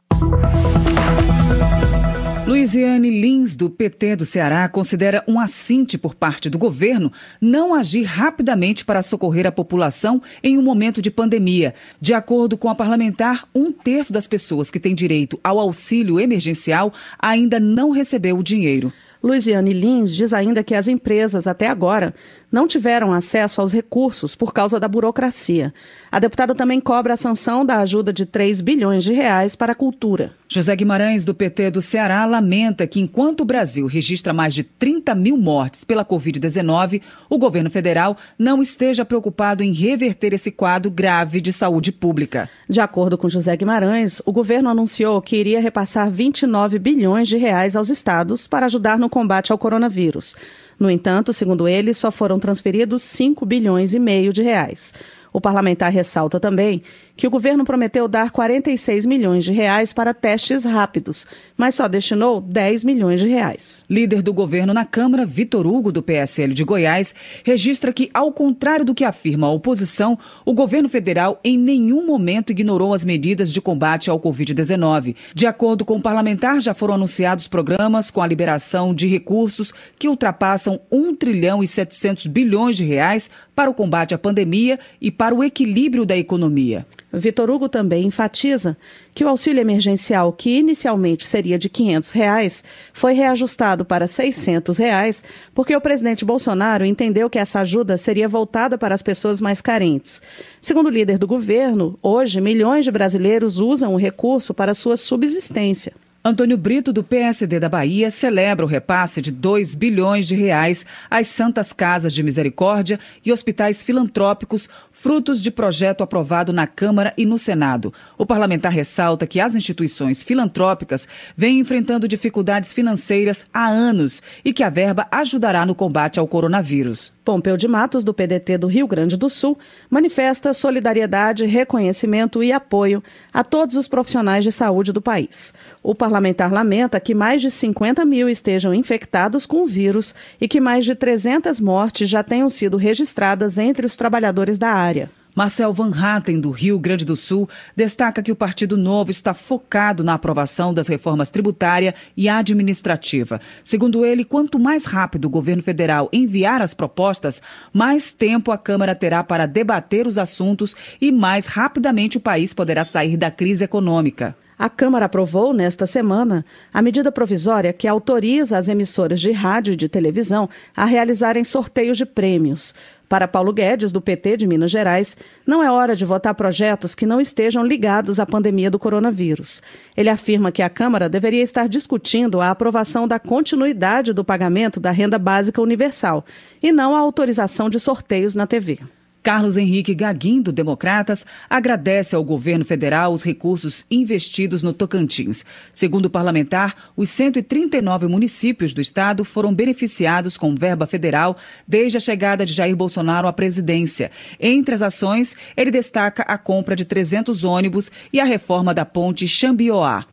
Luiziane 2.45 3.09
Lins, 3.09 3.55
do 3.55 3.69
PT 3.69 4.17
do 4.17 4.25
Ceará, 4.25 4.67
considera 4.67 5.23
um 5.25 5.39
assinte 5.39 5.97
por 5.97 6.15
parte 6.15 6.49
do 6.49 6.57
governo 6.57 7.13
não 7.39 7.73
agir 7.73 8.03
rapidamente 8.03 8.83
para 8.83 9.01
socorrer 9.01 9.47
a 9.47 9.53
população 9.53 10.21
em 10.43 10.57
um 10.57 10.61
momento 10.61 11.01
de 11.01 11.09
pandemia. 11.09 11.73
De 12.01 12.13
acordo 12.13 12.57
com 12.57 12.67
a 12.67 12.75
parlamentar, 12.75 13.47
um 13.55 13.71
terço 13.71 14.11
das 14.11 14.27
pessoas 14.27 14.69
que 14.69 14.81
têm 14.81 14.93
direito 14.93 15.39
ao 15.41 15.61
auxílio 15.61 16.19
emergencial 16.19 16.91
ainda 17.17 17.57
não 17.57 17.91
recebeu 17.91 18.37
o 18.37 18.43
dinheiro. 18.43 18.91
Luiziane 19.25 19.73
Lins 19.73 20.15
diz 20.15 20.33
ainda 20.33 20.63
que 20.63 20.75
as 20.75 20.87
empresas, 20.87 21.47
até 21.47 21.67
agora, 21.67 22.13
não 22.51 22.67
tiveram 22.67 23.11
acesso 23.11 23.59
aos 23.59 23.73
recursos 23.73 24.35
por 24.35 24.53
causa 24.53 24.79
da 24.79 24.87
burocracia. 24.87 25.73
A 26.11 26.19
deputada 26.19 26.53
também 26.53 26.79
cobra 26.79 27.15
a 27.15 27.17
sanção 27.17 27.65
da 27.65 27.79
ajuda 27.79 28.13
de 28.13 28.23
3 28.23 28.61
bilhões 28.61 29.03
de 29.03 29.13
reais 29.13 29.55
para 29.55 29.71
a 29.71 29.75
cultura. 29.75 30.31
José 30.47 30.75
Guimarães, 30.75 31.25
do 31.25 31.33
PT 31.33 31.71
do 31.71 31.81
Ceará, 31.81 32.23
lamenta 32.23 32.85
que, 32.85 32.99
enquanto 32.99 33.41
o 33.41 33.45
Brasil 33.45 33.87
registra 33.87 34.31
mais 34.31 34.53
de 34.53 34.63
30 34.63 35.15
mil 35.15 35.37
mortes 35.37 35.83
pela 35.83 36.05
Covid-19, 36.05 37.01
o 37.27 37.37
governo 37.39 37.71
federal 37.71 38.15
não 38.37 38.61
esteja 38.61 39.03
preocupado 39.03 39.63
em 39.63 39.73
reverter 39.73 40.33
esse 40.35 40.51
quadro 40.51 40.91
grave 40.91 41.41
de 41.41 41.51
saúde 41.51 41.91
pública. 41.91 42.47
De 42.69 42.79
acordo 42.79 43.17
com 43.17 43.27
José 43.27 43.57
Guimarães, 43.57 44.21
o 44.23 44.31
governo 44.31 44.69
anunciou 44.69 45.19
que 45.19 45.35
iria 45.35 45.59
repassar 45.59 46.11
29 46.11 46.77
bilhões 46.77 47.27
de 47.27 47.37
reais 47.37 47.75
aos 47.75 47.89
estados 47.89 48.45
para 48.45 48.67
ajudar 48.67 48.99
no 48.99 49.09
combate 49.15 49.53
ao 49.53 49.57
coronavírus. 49.57 50.35
No 50.77 50.91
entanto, 50.91 51.31
segundo 51.31 51.69
ele, 51.69 51.93
só 51.93 52.11
foram 52.11 52.37
transferidos 52.37 53.01
5 53.01 53.45
bilhões 53.45 53.93
e 53.93 53.99
meio 53.99 54.33
de 54.33 54.43
reais. 54.43 54.93
O 55.35 55.41
parlamentar 55.41 55.91
ressalta 55.91 56.39
também 56.39 56.81
que 57.17 57.27
o 57.27 57.29
governo 57.29 57.65
prometeu 57.65 58.07
dar 58.07 58.31
46 58.31 59.05
milhões 59.05 59.43
de 59.43 59.51
reais 59.51 59.91
para 59.91 60.13
testes 60.13 60.63
rápidos, 60.63 61.27
mas 61.57 61.75
só 61.75 61.89
destinou 61.89 62.39
10 62.39 62.85
milhões 62.85 63.19
de 63.19 63.27
reais. 63.27 63.83
Líder 63.89 64.21
do 64.21 64.33
governo 64.33 64.73
na 64.73 64.85
Câmara, 64.85 65.25
Vitor 65.25 65.67
Hugo, 65.67 65.91
do 65.91 66.01
PSL 66.01 66.53
de 66.53 66.63
Goiás, 66.63 67.13
registra 67.43 67.91
que, 67.91 68.09
ao 68.13 68.31
contrário 68.31 68.85
do 68.85 68.95
que 68.95 69.03
afirma 69.03 69.47
a 69.47 69.51
oposição, 69.51 70.17
o 70.45 70.53
governo 70.53 70.87
federal 70.87 71.37
em 71.43 71.57
nenhum 71.57 72.05
momento 72.05 72.51
ignorou 72.51 72.93
as 72.93 73.03
medidas 73.03 73.51
de 73.51 73.59
combate 73.59 74.09
ao 74.09 74.17
Covid-19. 74.21 75.17
De 75.33 75.45
acordo 75.45 75.83
com 75.83 75.97
o 75.97 76.01
parlamentar, 76.01 76.61
já 76.61 76.73
foram 76.73 76.93
anunciados 76.93 77.45
programas 77.45 78.09
com 78.09 78.21
a 78.21 78.27
liberação 78.27 78.93
de 78.93 79.05
recursos 79.05 79.73
que 79.99 80.07
ultrapassam 80.07 80.79
1 80.89 81.13
trilhão 81.15 81.61
e 81.61 81.67
700 81.67 82.27
bilhões 82.27 82.77
de 82.77 82.85
reais 82.85 83.29
para 83.55 83.69
o 83.71 83.73
combate 83.73 84.13
à 84.13 84.17
pandemia 84.17 84.77
e 84.99 85.09
para 85.09 85.33
o 85.33 85.43
equilíbrio 85.43 86.05
da 86.05 86.17
economia. 86.17 86.85
Vitor 87.11 87.49
Hugo 87.49 87.69
também 87.69 88.05
enfatiza 88.05 88.77
que 89.13 89.23
o 89.23 89.29
auxílio 89.29 89.61
emergencial, 89.61 90.33
que 90.33 90.57
inicialmente 90.57 91.25
seria 91.25 91.57
de 91.57 91.69
500 91.69 92.11
reais, 92.11 92.63
foi 92.91 93.13
reajustado 93.13 93.85
para 93.85 94.07
600 94.07 94.77
reais, 94.77 95.23
porque 95.53 95.75
o 95.75 95.79
presidente 95.79 96.25
Bolsonaro 96.25 96.83
entendeu 96.83 97.29
que 97.29 97.39
essa 97.39 97.61
ajuda 97.61 97.97
seria 97.97 98.27
voltada 98.27 98.77
para 98.77 98.93
as 98.93 99.01
pessoas 99.01 99.39
mais 99.39 99.61
carentes. 99.61 100.21
Segundo 100.61 100.87
o 100.87 100.91
líder 100.91 101.17
do 101.17 101.27
governo, 101.27 101.97
hoje 102.01 102.41
milhões 102.41 102.83
de 102.83 102.91
brasileiros 102.91 103.59
usam 103.59 103.93
o 103.93 103.97
recurso 103.97 104.53
para 104.53 104.73
sua 104.73 104.97
subsistência. 104.97 105.93
Antônio 106.27 106.57
Brito, 106.57 106.91
do 106.91 107.03
PSD 107.03 107.59
da 107.59 107.69
Bahia, 107.69 108.09
celebra 108.09 108.65
o 108.65 108.67
repasse 108.67 109.21
de 109.21 109.31
2 109.31 109.75
bilhões 109.75 110.27
de 110.27 110.35
reais 110.35 110.83
às 111.07 111.27
Santas 111.27 111.71
Casas 111.71 112.11
de 112.15 112.23
Misericórdia 112.23 112.99
e 113.23 113.31
hospitais 113.31 113.83
filantrópicos, 113.83 114.67
frutos 114.91 115.39
de 115.39 115.51
projeto 115.51 116.01
aprovado 116.01 116.51
na 116.51 116.65
Câmara 116.65 117.13
e 117.15 117.27
no 117.27 117.37
Senado. 117.37 117.93
O 118.17 118.25
parlamentar 118.25 118.71
ressalta 118.71 119.27
que 119.27 119.39
as 119.39 119.55
instituições 119.55 120.23
filantrópicas 120.23 121.07
vêm 121.37 121.59
enfrentando 121.59 122.07
dificuldades 122.07 122.73
financeiras 122.73 123.45
há 123.53 123.67
anos 123.67 124.23
e 124.43 124.51
que 124.51 124.63
a 124.63 124.69
verba 124.71 125.07
ajudará 125.11 125.63
no 125.63 125.75
combate 125.75 126.19
ao 126.19 126.27
coronavírus. 126.27 127.14
Pompeu 127.25 127.57
de 127.57 127.67
Matos, 127.67 128.03
do 128.03 128.13
PDT 128.13 128.59
do 128.59 128.67
Rio 128.67 128.87
Grande 128.87 129.17
do 129.17 129.29
Sul, 129.31 129.57
manifesta 129.89 130.53
solidariedade, 130.53 131.45
reconhecimento 131.45 132.43
e 132.43 132.53
apoio 132.53 133.03
a 133.33 133.43
todos 133.43 133.75
os 133.75 133.87
profissionais 133.87 134.43
de 134.43 134.51
saúde 134.51 134.93
do 134.93 135.01
país. 135.01 135.51
O 135.81 135.95
parlamentar 135.95 136.53
lamenta 136.53 136.99
que 136.99 137.15
mais 137.15 137.41
de 137.41 137.49
50 137.49 138.05
mil 138.05 138.29
estejam 138.29 138.75
infectados 138.75 139.47
com 139.47 139.63
o 139.63 139.67
vírus 139.67 140.13
e 140.39 140.47
que 140.47 140.61
mais 140.61 140.85
de 140.85 140.93
300 140.93 141.59
mortes 141.59 142.07
já 142.07 142.21
tenham 142.21 142.49
sido 142.49 142.77
registradas 142.77 143.57
entre 143.57 143.87
os 143.87 143.97
trabalhadores 143.97 144.59
da 144.59 144.69
área. 144.69 145.09
Marcel 145.35 145.73
Van 145.73 145.91
Hatten, 145.93 146.39
do 146.39 146.49
Rio 146.49 146.79
Grande 146.79 147.03
do 147.03 147.17
Sul, 147.17 147.49
destaca 147.75 148.23
que 148.23 148.31
o 148.31 148.35
Partido 148.35 148.77
Novo 148.77 149.11
está 149.11 149.33
focado 149.33 150.01
na 150.01 150.13
aprovação 150.13 150.73
das 150.73 150.87
reformas 150.87 151.29
tributária 151.29 151.93
e 152.15 152.29
administrativa. 152.29 153.41
Segundo 153.61 154.05
ele, 154.05 154.23
quanto 154.23 154.57
mais 154.57 154.85
rápido 154.85 155.25
o 155.25 155.29
governo 155.29 155.61
federal 155.61 156.07
enviar 156.13 156.61
as 156.61 156.73
propostas, 156.73 157.41
mais 157.73 158.13
tempo 158.13 158.49
a 158.49 158.57
Câmara 158.57 158.95
terá 158.95 159.25
para 159.25 159.45
debater 159.45 160.07
os 160.07 160.17
assuntos 160.17 160.73
e 161.01 161.11
mais 161.11 161.47
rapidamente 161.47 162.15
o 162.15 162.21
país 162.21 162.53
poderá 162.53 162.85
sair 162.85 163.17
da 163.17 163.29
crise 163.29 163.65
econômica. 163.65 164.37
A 164.57 164.69
Câmara 164.69 165.07
aprovou, 165.07 165.53
nesta 165.53 165.85
semana, 165.85 166.45
a 166.73 166.81
medida 166.81 167.11
provisória 167.11 167.73
que 167.73 167.89
autoriza 167.89 168.57
as 168.57 168.69
emissoras 168.69 169.19
de 169.19 169.33
rádio 169.33 169.73
e 169.73 169.75
de 169.75 169.89
televisão 169.89 170.49
a 170.73 170.85
realizarem 170.85 171.43
sorteios 171.43 171.97
de 171.97 172.05
prêmios. 172.05 172.73
Para 173.07 173.27
Paulo 173.27 173.53
Guedes, 173.53 173.91
do 173.91 174.01
PT 174.01 174.37
de 174.37 174.47
Minas 174.47 174.71
Gerais, 174.71 175.15
não 175.45 175.63
é 175.63 175.71
hora 175.71 175.95
de 175.95 176.03
votar 176.03 176.33
projetos 176.33 176.95
que 176.95 177.05
não 177.05 177.21
estejam 177.21 177.63
ligados 177.63 178.19
à 178.19 178.25
pandemia 178.25 178.71
do 178.71 178.79
coronavírus. 178.79 179.61
Ele 179.95 180.09
afirma 180.09 180.51
que 180.51 180.61
a 180.61 180.69
Câmara 180.69 181.07
deveria 181.07 181.43
estar 181.43 181.69
discutindo 181.69 182.41
a 182.41 182.49
aprovação 182.49 183.07
da 183.07 183.19
continuidade 183.19 184.13
do 184.13 184.23
pagamento 184.23 184.79
da 184.79 184.91
renda 184.91 185.19
básica 185.19 185.61
universal 185.61 186.25
e 186.61 186.71
não 186.71 186.95
a 186.95 186.99
autorização 186.99 187.69
de 187.69 187.79
sorteios 187.79 188.33
na 188.33 188.47
TV. 188.47 188.79
Carlos 189.25 189.57
Henrique 189.57 189.95
Gaguim, 189.95 190.39
do 190.39 190.51
Democratas, 190.51 191.25
agradece 191.49 192.15
ao 192.15 192.23
governo 192.23 192.63
federal 192.63 193.11
os 193.11 193.23
recursos 193.23 193.83
investidos 193.89 194.61
no 194.61 194.71
Tocantins. 194.71 195.43
Segundo 195.73 196.05
o 196.05 196.09
parlamentar, 196.11 196.91
os 196.95 197.09
139 197.09 198.05
municípios 198.05 198.71
do 198.71 198.81
estado 198.81 199.25
foram 199.25 199.51
beneficiados 199.51 200.37
com 200.37 200.53
verba 200.53 200.85
federal 200.85 201.37
desde 201.67 201.97
a 201.97 201.99
chegada 201.99 202.45
de 202.45 202.53
Jair 202.53 202.75
Bolsonaro 202.75 203.27
à 203.27 203.33
presidência. 203.33 204.11
Entre 204.39 204.75
as 204.75 204.83
ações, 204.83 205.35
ele 205.57 205.71
destaca 205.71 206.21
a 206.21 206.37
compra 206.37 206.75
de 206.75 206.85
300 206.85 207.43
ônibus 207.43 207.91
e 208.13 208.19
a 208.19 208.25
reforma 208.25 208.75
da 208.75 208.85
ponte 208.85 209.27
Xambioá. 209.27 210.05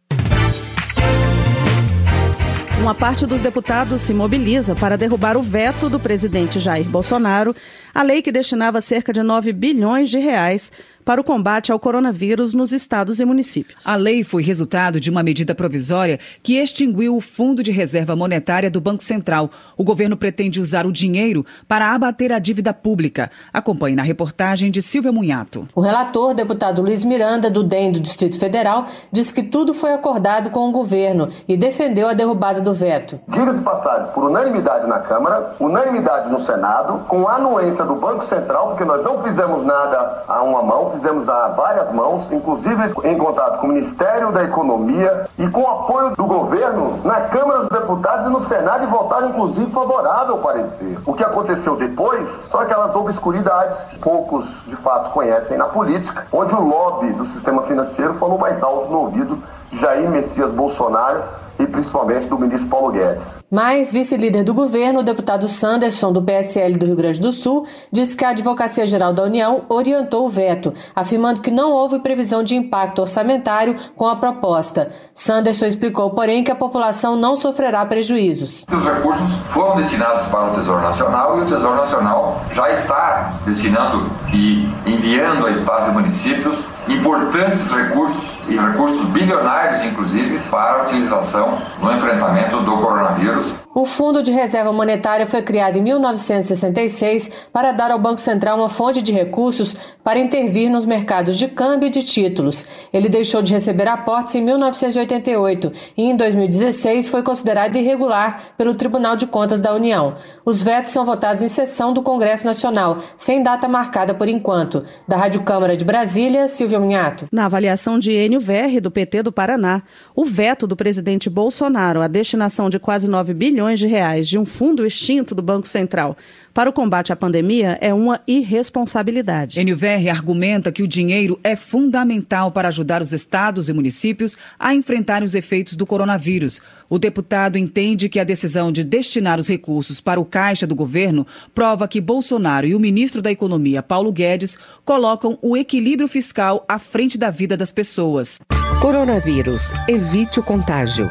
Uma 2.82 2.96
parte 2.96 3.26
dos 3.26 3.40
deputados 3.40 4.02
se 4.02 4.12
mobiliza 4.12 4.74
para 4.74 4.98
derrubar 4.98 5.36
o 5.36 5.42
veto 5.42 5.88
do 5.88 6.00
presidente 6.00 6.58
Jair 6.58 6.88
Bolsonaro, 6.88 7.54
a 7.94 8.02
lei 8.02 8.22
que 8.22 8.32
destinava 8.32 8.80
cerca 8.80 9.12
de 9.12 9.22
9 9.22 9.52
bilhões 9.52 10.10
de 10.10 10.18
reais 10.18 10.72
para 11.04 11.20
o 11.20 11.24
combate 11.24 11.72
ao 11.72 11.78
coronavírus 11.78 12.54
nos 12.54 12.72
estados 12.72 13.20
e 13.20 13.24
municípios. 13.24 13.86
A 13.86 13.96
lei 13.96 14.22
foi 14.22 14.42
resultado 14.42 15.00
de 15.00 15.10
uma 15.10 15.22
medida 15.22 15.54
provisória 15.54 16.18
que 16.42 16.58
extinguiu 16.58 17.16
o 17.16 17.20
Fundo 17.20 17.62
de 17.62 17.70
Reserva 17.70 18.14
Monetária 18.14 18.70
do 18.70 18.80
Banco 18.80 19.02
Central. 19.02 19.50
O 19.76 19.84
governo 19.84 20.16
pretende 20.16 20.60
usar 20.60 20.86
o 20.86 20.92
dinheiro 20.92 21.44
para 21.66 21.92
abater 21.92 22.32
a 22.32 22.38
dívida 22.38 22.72
pública. 22.72 23.30
Acompanhe 23.52 23.96
na 23.96 24.02
reportagem 24.02 24.70
de 24.70 24.80
Silvia 24.80 25.12
Munhato. 25.12 25.66
O 25.74 25.80
relator, 25.80 26.34
deputado 26.34 26.82
Luiz 26.82 27.04
Miranda, 27.04 27.50
do 27.50 27.62
DEM 27.62 27.92
do 27.92 28.00
Distrito 28.00 28.38
Federal, 28.38 28.86
disse 29.10 29.34
que 29.34 29.42
tudo 29.42 29.74
foi 29.74 29.92
acordado 29.92 30.50
com 30.50 30.68
o 30.68 30.72
governo 30.72 31.30
e 31.48 31.56
defendeu 31.56 32.08
a 32.08 32.14
derrubada 32.14 32.60
do 32.60 32.72
veto. 32.72 33.18
Diga-se 33.28 33.60
passagem, 33.62 34.12
por 34.14 34.24
unanimidade 34.24 34.86
na 34.86 35.00
Câmara, 35.00 35.56
unanimidade 35.58 36.30
no 36.30 36.40
Senado, 36.40 37.04
com 37.08 37.28
a 37.28 37.38
do 37.84 37.94
Banco 37.94 38.24
Central, 38.24 38.68
porque 38.68 38.84
nós 38.84 39.02
não 39.02 39.22
fizemos 39.22 39.64
nada 39.64 40.24
a 40.28 40.42
uma 40.42 40.62
mão, 40.62 40.90
fizemos 40.90 41.28
a 41.28 41.48
várias 41.48 41.92
mãos, 41.92 42.30
inclusive 42.30 42.92
em 43.04 43.18
contato 43.18 43.58
com 43.58 43.66
o 43.66 43.70
Ministério 43.70 44.32
da 44.32 44.44
Economia 44.44 45.28
e 45.38 45.48
com 45.48 45.62
o 45.62 45.68
apoio 45.68 46.10
do 46.16 46.24
governo 46.24 47.00
na 47.04 47.22
Câmara 47.22 47.60
dos 47.60 47.68
Deputados 47.68 48.26
e 48.26 48.30
no 48.30 48.40
Senado 48.40 48.84
e 48.84 48.86
votaram 48.86 49.30
inclusive 49.30 49.70
favorável 49.70 50.34
ao 50.34 50.40
parecer. 50.40 50.98
O 51.04 51.14
que 51.14 51.24
aconteceu 51.24 51.76
depois 51.76 52.28
são 52.50 52.60
aquelas 52.60 52.94
obscuridades, 52.94 53.78
poucos 54.00 54.64
de 54.66 54.76
fato 54.76 55.10
conhecem 55.10 55.56
na 55.56 55.66
política, 55.66 56.26
onde 56.32 56.54
o 56.54 56.60
lobby 56.60 57.12
do 57.12 57.24
sistema 57.24 57.62
financeiro 57.62 58.14
falou 58.14 58.38
mais 58.38 58.62
alto 58.62 58.90
no 58.90 59.00
ouvido 59.00 59.38
Jair 59.72 60.08
Messias 60.08 60.52
Bolsonaro 60.52 61.22
e 61.62 61.66
principalmente 61.66 62.26
do 62.26 62.38
ministro 62.38 62.68
Paulo 62.68 62.92
Guedes. 62.92 63.36
Mas 63.50 63.92
vice-líder 63.92 64.44
do 64.44 64.54
governo, 64.54 65.00
o 65.00 65.02
deputado 65.02 65.46
Sanderson, 65.48 66.12
do 66.12 66.22
PSL 66.22 66.78
do 66.78 66.86
Rio 66.86 66.96
Grande 66.96 67.20
do 67.20 67.32
Sul, 67.32 67.66
disse 67.90 68.16
que 68.16 68.24
a 68.24 68.30
Advocacia 68.30 68.86
Geral 68.86 69.12
da 69.12 69.22
União 69.22 69.64
orientou 69.68 70.26
o 70.26 70.28
veto, 70.28 70.72
afirmando 70.94 71.40
que 71.40 71.50
não 71.50 71.70
houve 71.72 72.00
previsão 72.00 72.42
de 72.42 72.56
impacto 72.56 73.00
orçamentário 73.00 73.76
com 73.96 74.06
a 74.06 74.16
proposta. 74.16 74.90
Sanderson 75.14 75.66
explicou, 75.66 76.10
porém, 76.10 76.42
que 76.42 76.50
a 76.50 76.56
população 76.56 77.16
não 77.16 77.36
sofrerá 77.36 77.84
prejuízos. 77.84 78.64
Os 78.70 78.84
recursos 78.84 79.36
foram 79.50 79.76
destinados 79.76 80.26
para 80.28 80.50
o 80.50 80.54
Tesouro 80.54 80.80
Nacional 80.80 81.38
e 81.38 81.42
o 81.42 81.46
Tesouro 81.46 81.76
Nacional 81.76 82.40
já 82.52 82.70
está 82.70 83.34
destinando 83.44 84.10
e 84.32 84.68
enviando 84.86 85.46
a 85.46 85.50
estados 85.50 85.88
e 85.88 85.90
municípios 85.92 86.58
importantes 86.88 87.70
recursos 87.70 88.38
e 88.48 88.56
recursos 88.56 89.04
bilionários, 89.10 89.84
inclusive, 89.84 90.38
para 90.50 90.80
a 90.80 90.82
utilização 90.84 91.58
no 91.80 91.92
enfrentamento 91.92 92.60
do 92.60 92.78
coronavírus. 92.78 93.61
O 93.74 93.86
Fundo 93.86 94.22
de 94.22 94.30
Reserva 94.30 94.70
Monetária 94.70 95.26
foi 95.26 95.40
criado 95.40 95.78
em 95.78 95.82
1966 95.82 97.30
para 97.50 97.72
dar 97.72 97.90
ao 97.90 97.98
Banco 97.98 98.20
Central 98.20 98.58
uma 98.58 98.68
fonte 98.68 99.00
de 99.00 99.14
recursos 99.14 99.74
para 100.04 100.18
intervir 100.18 100.68
nos 100.68 100.84
mercados 100.84 101.38
de 101.38 101.48
câmbio 101.48 101.86
e 101.86 101.90
de 101.90 102.02
títulos. 102.02 102.66
Ele 102.92 103.08
deixou 103.08 103.40
de 103.40 103.54
receber 103.54 103.88
aportes 103.88 104.34
em 104.34 104.42
1988 104.42 105.72
e, 105.96 106.02
em 106.02 106.14
2016, 106.14 107.08
foi 107.08 107.22
considerado 107.22 107.74
irregular 107.76 108.52
pelo 108.58 108.74
Tribunal 108.74 109.16
de 109.16 109.26
Contas 109.26 109.58
da 109.58 109.74
União. 109.74 110.16
Os 110.44 110.62
vetos 110.62 110.92
são 110.92 111.06
votados 111.06 111.42
em 111.42 111.48
sessão 111.48 111.94
do 111.94 112.02
Congresso 112.02 112.44
Nacional, 112.44 112.98
sem 113.16 113.42
data 113.42 113.66
marcada 113.66 114.12
por 114.12 114.28
enquanto. 114.28 114.84
Da 115.08 115.16
Rádio 115.16 115.44
Câmara 115.44 115.78
de 115.78 115.84
Brasília, 115.84 116.46
Silvia 116.46 116.78
Minhato. 116.78 117.26
Na 117.32 117.46
avaliação 117.46 117.98
de 117.98 118.12
Enio 118.12 118.38
Verri, 118.38 118.80
do 118.80 118.90
PT 118.90 119.22
do 119.22 119.32
Paraná, 119.32 119.82
o 120.14 120.26
veto 120.26 120.66
do 120.66 120.76
presidente 120.76 121.30
Bolsonaro 121.30 122.02
à 122.02 122.06
destinação 122.06 122.68
de 122.68 122.78
quase 122.78 123.08
9 123.08 123.32
bilhões 123.32 123.61
bilhões 123.62 123.78
de 123.78 123.86
reais 123.86 124.28
de 124.28 124.36
um 124.36 124.44
fundo 124.44 124.84
extinto 124.84 125.34
do 125.36 125.42
Banco 125.42 125.68
Central 125.68 126.16
para 126.52 126.68
o 126.68 126.72
combate 126.72 127.12
à 127.12 127.16
pandemia 127.16 127.78
é 127.80 127.94
uma 127.94 128.20
irresponsabilidade. 128.26 129.62
NVR 129.62 130.10
argumenta 130.10 130.72
que 130.72 130.82
o 130.82 130.88
dinheiro 130.88 131.38
é 131.44 131.54
fundamental 131.54 132.50
para 132.50 132.68
ajudar 132.68 133.00
os 133.00 133.12
estados 133.12 133.68
e 133.68 133.72
municípios 133.72 134.36
a 134.58 134.74
enfrentar 134.74 135.22
os 135.22 135.34
efeitos 135.34 135.76
do 135.76 135.86
coronavírus. 135.86 136.60
O 136.90 136.98
deputado 136.98 137.56
entende 137.56 138.08
que 138.08 138.20
a 138.20 138.24
decisão 138.24 138.72
de 138.72 138.84
destinar 138.84 139.38
os 139.38 139.48
recursos 139.48 140.00
para 140.00 140.20
o 140.20 140.24
caixa 140.24 140.66
do 140.66 140.74
governo 140.74 141.26
prova 141.54 141.88
que 141.88 142.00
Bolsonaro 142.00 142.66
e 142.66 142.74
o 142.74 142.80
ministro 142.80 143.22
da 143.22 143.30
Economia, 143.30 143.82
Paulo 143.82 144.12
Guedes, 144.12 144.58
colocam 144.84 145.38
o 145.40 145.56
equilíbrio 145.56 146.08
fiscal 146.08 146.64
à 146.68 146.78
frente 146.78 147.16
da 147.16 147.30
vida 147.30 147.56
das 147.56 147.72
pessoas. 147.72 148.38
Coronavírus. 148.80 149.72
Evite 149.88 150.40
o 150.40 150.42
contágio. 150.42 151.08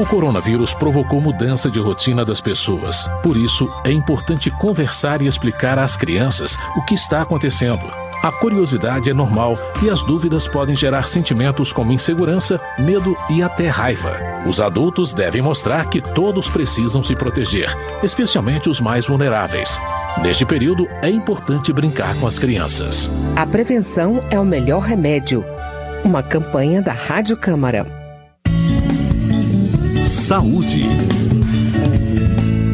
O 0.00 0.06
coronavírus 0.06 0.72
provocou 0.72 1.20
mudança 1.20 1.68
de 1.68 1.80
rotina 1.80 2.24
das 2.24 2.40
pessoas. 2.40 3.10
Por 3.20 3.36
isso, 3.36 3.68
é 3.84 3.90
importante 3.90 4.48
conversar 4.48 5.20
e 5.20 5.26
explicar 5.26 5.76
às 5.76 5.96
crianças 5.96 6.56
o 6.76 6.84
que 6.84 6.94
está 6.94 7.20
acontecendo. 7.22 7.84
A 8.22 8.30
curiosidade 8.30 9.10
é 9.10 9.14
normal 9.14 9.56
e 9.82 9.90
as 9.90 10.04
dúvidas 10.04 10.46
podem 10.46 10.76
gerar 10.76 11.08
sentimentos 11.08 11.72
como 11.72 11.92
insegurança, 11.92 12.60
medo 12.78 13.16
e 13.28 13.42
até 13.42 13.68
raiva. 13.68 14.16
Os 14.46 14.60
adultos 14.60 15.12
devem 15.12 15.42
mostrar 15.42 15.88
que 15.88 16.00
todos 16.00 16.48
precisam 16.48 17.02
se 17.02 17.16
proteger, 17.16 17.68
especialmente 18.00 18.68
os 18.68 18.80
mais 18.80 19.04
vulneráveis. 19.04 19.80
Neste 20.22 20.46
período, 20.46 20.86
é 21.02 21.10
importante 21.10 21.72
brincar 21.72 22.14
com 22.20 22.26
as 22.26 22.38
crianças. 22.38 23.10
A 23.34 23.44
prevenção 23.44 24.24
é 24.30 24.38
o 24.38 24.44
melhor 24.44 24.82
remédio. 24.82 25.44
Uma 26.04 26.22
campanha 26.22 26.80
da 26.80 26.92
Rádio 26.92 27.36
Câmara. 27.36 27.97
Saúde. 30.08 30.84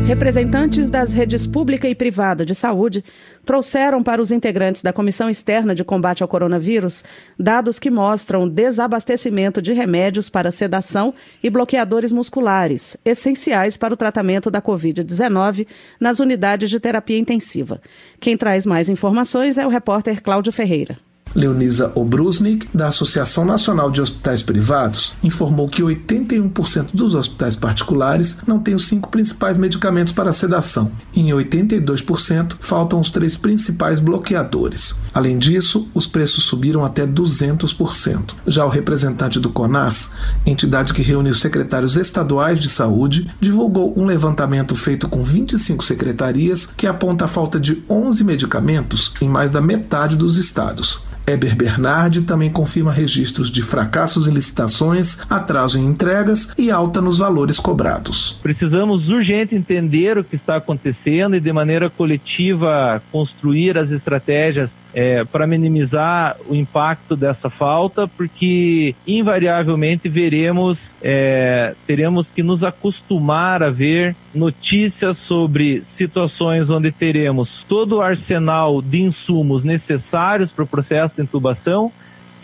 Representantes 0.06 0.88
das 0.88 1.12
redes 1.12 1.48
pública 1.48 1.88
e 1.88 1.94
privada 1.94 2.46
de 2.46 2.54
saúde 2.54 3.04
trouxeram 3.44 4.04
para 4.04 4.22
os 4.22 4.30
integrantes 4.30 4.82
da 4.82 4.92
Comissão 4.92 5.28
Externa 5.28 5.74
de 5.74 5.82
Combate 5.82 6.22
ao 6.22 6.28
Coronavírus 6.28 7.02
dados 7.36 7.80
que 7.80 7.90
mostram 7.90 8.48
desabastecimento 8.48 9.60
de 9.60 9.72
remédios 9.72 10.30
para 10.30 10.52
sedação 10.52 11.12
e 11.42 11.50
bloqueadores 11.50 12.12
musculares, 12.12 12.96
essenciais 13.04 13.76
para 13.76 13.92
o 13.92 13.96
tratamento 13.96 14.48
da 14.48 14.62
Covid-19 14.62 15.66
nas 15.98 16.20
unidades 16.20 16.70
de 16.70 16.78
terapia 16.78 17.18
intensiva. 17.18 17.82
Quem 18.20 18.36
traz 18.36 18.64
mais 18.64 18.88
informações 18.88 19.58
é 19.58 19.66
o 19.66 19.70
repórter 19.70 20.22
Cláudio 20.22 20.52
Ferreira. 20.52 20.96
Leonisa 21.34 21.90
Obrusnik, 21.94 22.68
da 22.72 22.88
Associação 22.88 23.44
Nacional 23.44 23.90
de 23.90 24.00
Hospitais 24.00 24.42
Privados, 24.42 25.14
informou 25.22 25.68
que 25.68 25.82
81% 25.82 26.88
dos 26.94 27.14
hospitais 27.14 27.56
particulares 27.56 28.40
não 28.46 28.60
têm 28.60 28.74
os 28.74 28.86
cinco 28.86 29.08
principais 29.08 29.56
medicamentos 29.56 30.12
para 30.12 30.32
sedação. 30.32 30.92
Em 31.14 31.26
82% 31.30 32.56
faltam 32.60 33.00
os 33.00 33.10
três 33.10 33.36
principais 33.36 33.98
bloqueadores. 33.98 34.96
Além 35.12 35.36
disso, 35.36 35.88
os 35.92 36.06
preços 36.06 36.44
subiram 36.44 36.84
até 36.84 37.06
200%. 37.06 38.34
Já 38.46 38.64
o 38.64 38.68
representante 38.68 39.40
do 39.40 39.50
CONAS, 39.50 40.10
entidade 40.46 40.94
que 40.94 41.02
reúne 41.02 41.30
os 41.30 41.40
secretários 41.40 41.96
estaduais 41.96 42.60
de 42.60 42.68
saúde, 42.68 43.30
divulgou 43.40 43.92
um 43.98 44.04
levantamento 44.04 44.76
feito 44.76 45.08
com 45.08 45.22
25 45.22 45.84
secretarias 45.84 46.72
que 46.76 46.86
aponta 46.86 47.24
a 47.24 47.28
falta 47.28 47.58
de 47.58 47.82
11 47.88 48.22
medicamentos 48.22 49.14
em 49.20 49.28
mais 49.28 49.50
da 49.50 49.60
metade 49.60 50.16
dos 50.16 50.36
estados. 50.36 51.02
Eber 51.26 51.56
Bernardi 51.56 52.22
também 52.22 52.50
confirma 52.50 52.92
registros 52.92 53.50
de 53.50 53.62
fracassos 53.62 54.28
em 54.28 54.32
licitações, 54.32 55.18
atraso 55.28 55.78
em 55.78 55.86
entregas 55.86 56.52
e 56.58 56.70
alta 56.70 57.00
nos 57.00 57.18
valores 57.18 57.58
cobrados. 57.58 58.38
Precisamos 58.42 59.08
urgente 59.08 59.54
entender 59.54 60.18
o 60.18 60.24
que 60.24 60.36
está 60.36 60.56
acontecendo 60.56 61.36
e, 61.36 61.40
de 61.40 61.52
maneira 61.52 61.88
coletiva, 61.88 63.02
construir 63.10 63.78
as 63.78 63.90
estratégias 63.90 64.70
é, 64.94 65.24
para 65.24 65.46
minimizar 65.46 66.36
o 66.48 66.54
impacto 66.54 67.16
dessa 67.16 67.50
falta, 67.50 68.06
porque 68.06 68.94
invariavelmente 69.06 70.08
veremos, 70.08 70.78
é, 71.02 71.74
teremos 71.86 72.26
que 72.28 72.42
nos 72.42 72.62
acostumar 72.62 73.62
a 73.62 73.70
ver 73.70 74.14
notícias 74.34 75.18
sobre 75.18 75.82
situações 75.96 76.70
onde 76.70 76.92
teremos 76.92 77.64
todo 77.68 77.96
o 77.96 78.02
arsenal 78.02 78.80
de 78.80 79.02
insumos 79.02 79.64
necessários 79.64 80.50
para 80.50 80.64
o 80.64 80.68
processo 80.68 81.16
de 81.16 81.22
intubação 81.22 81.92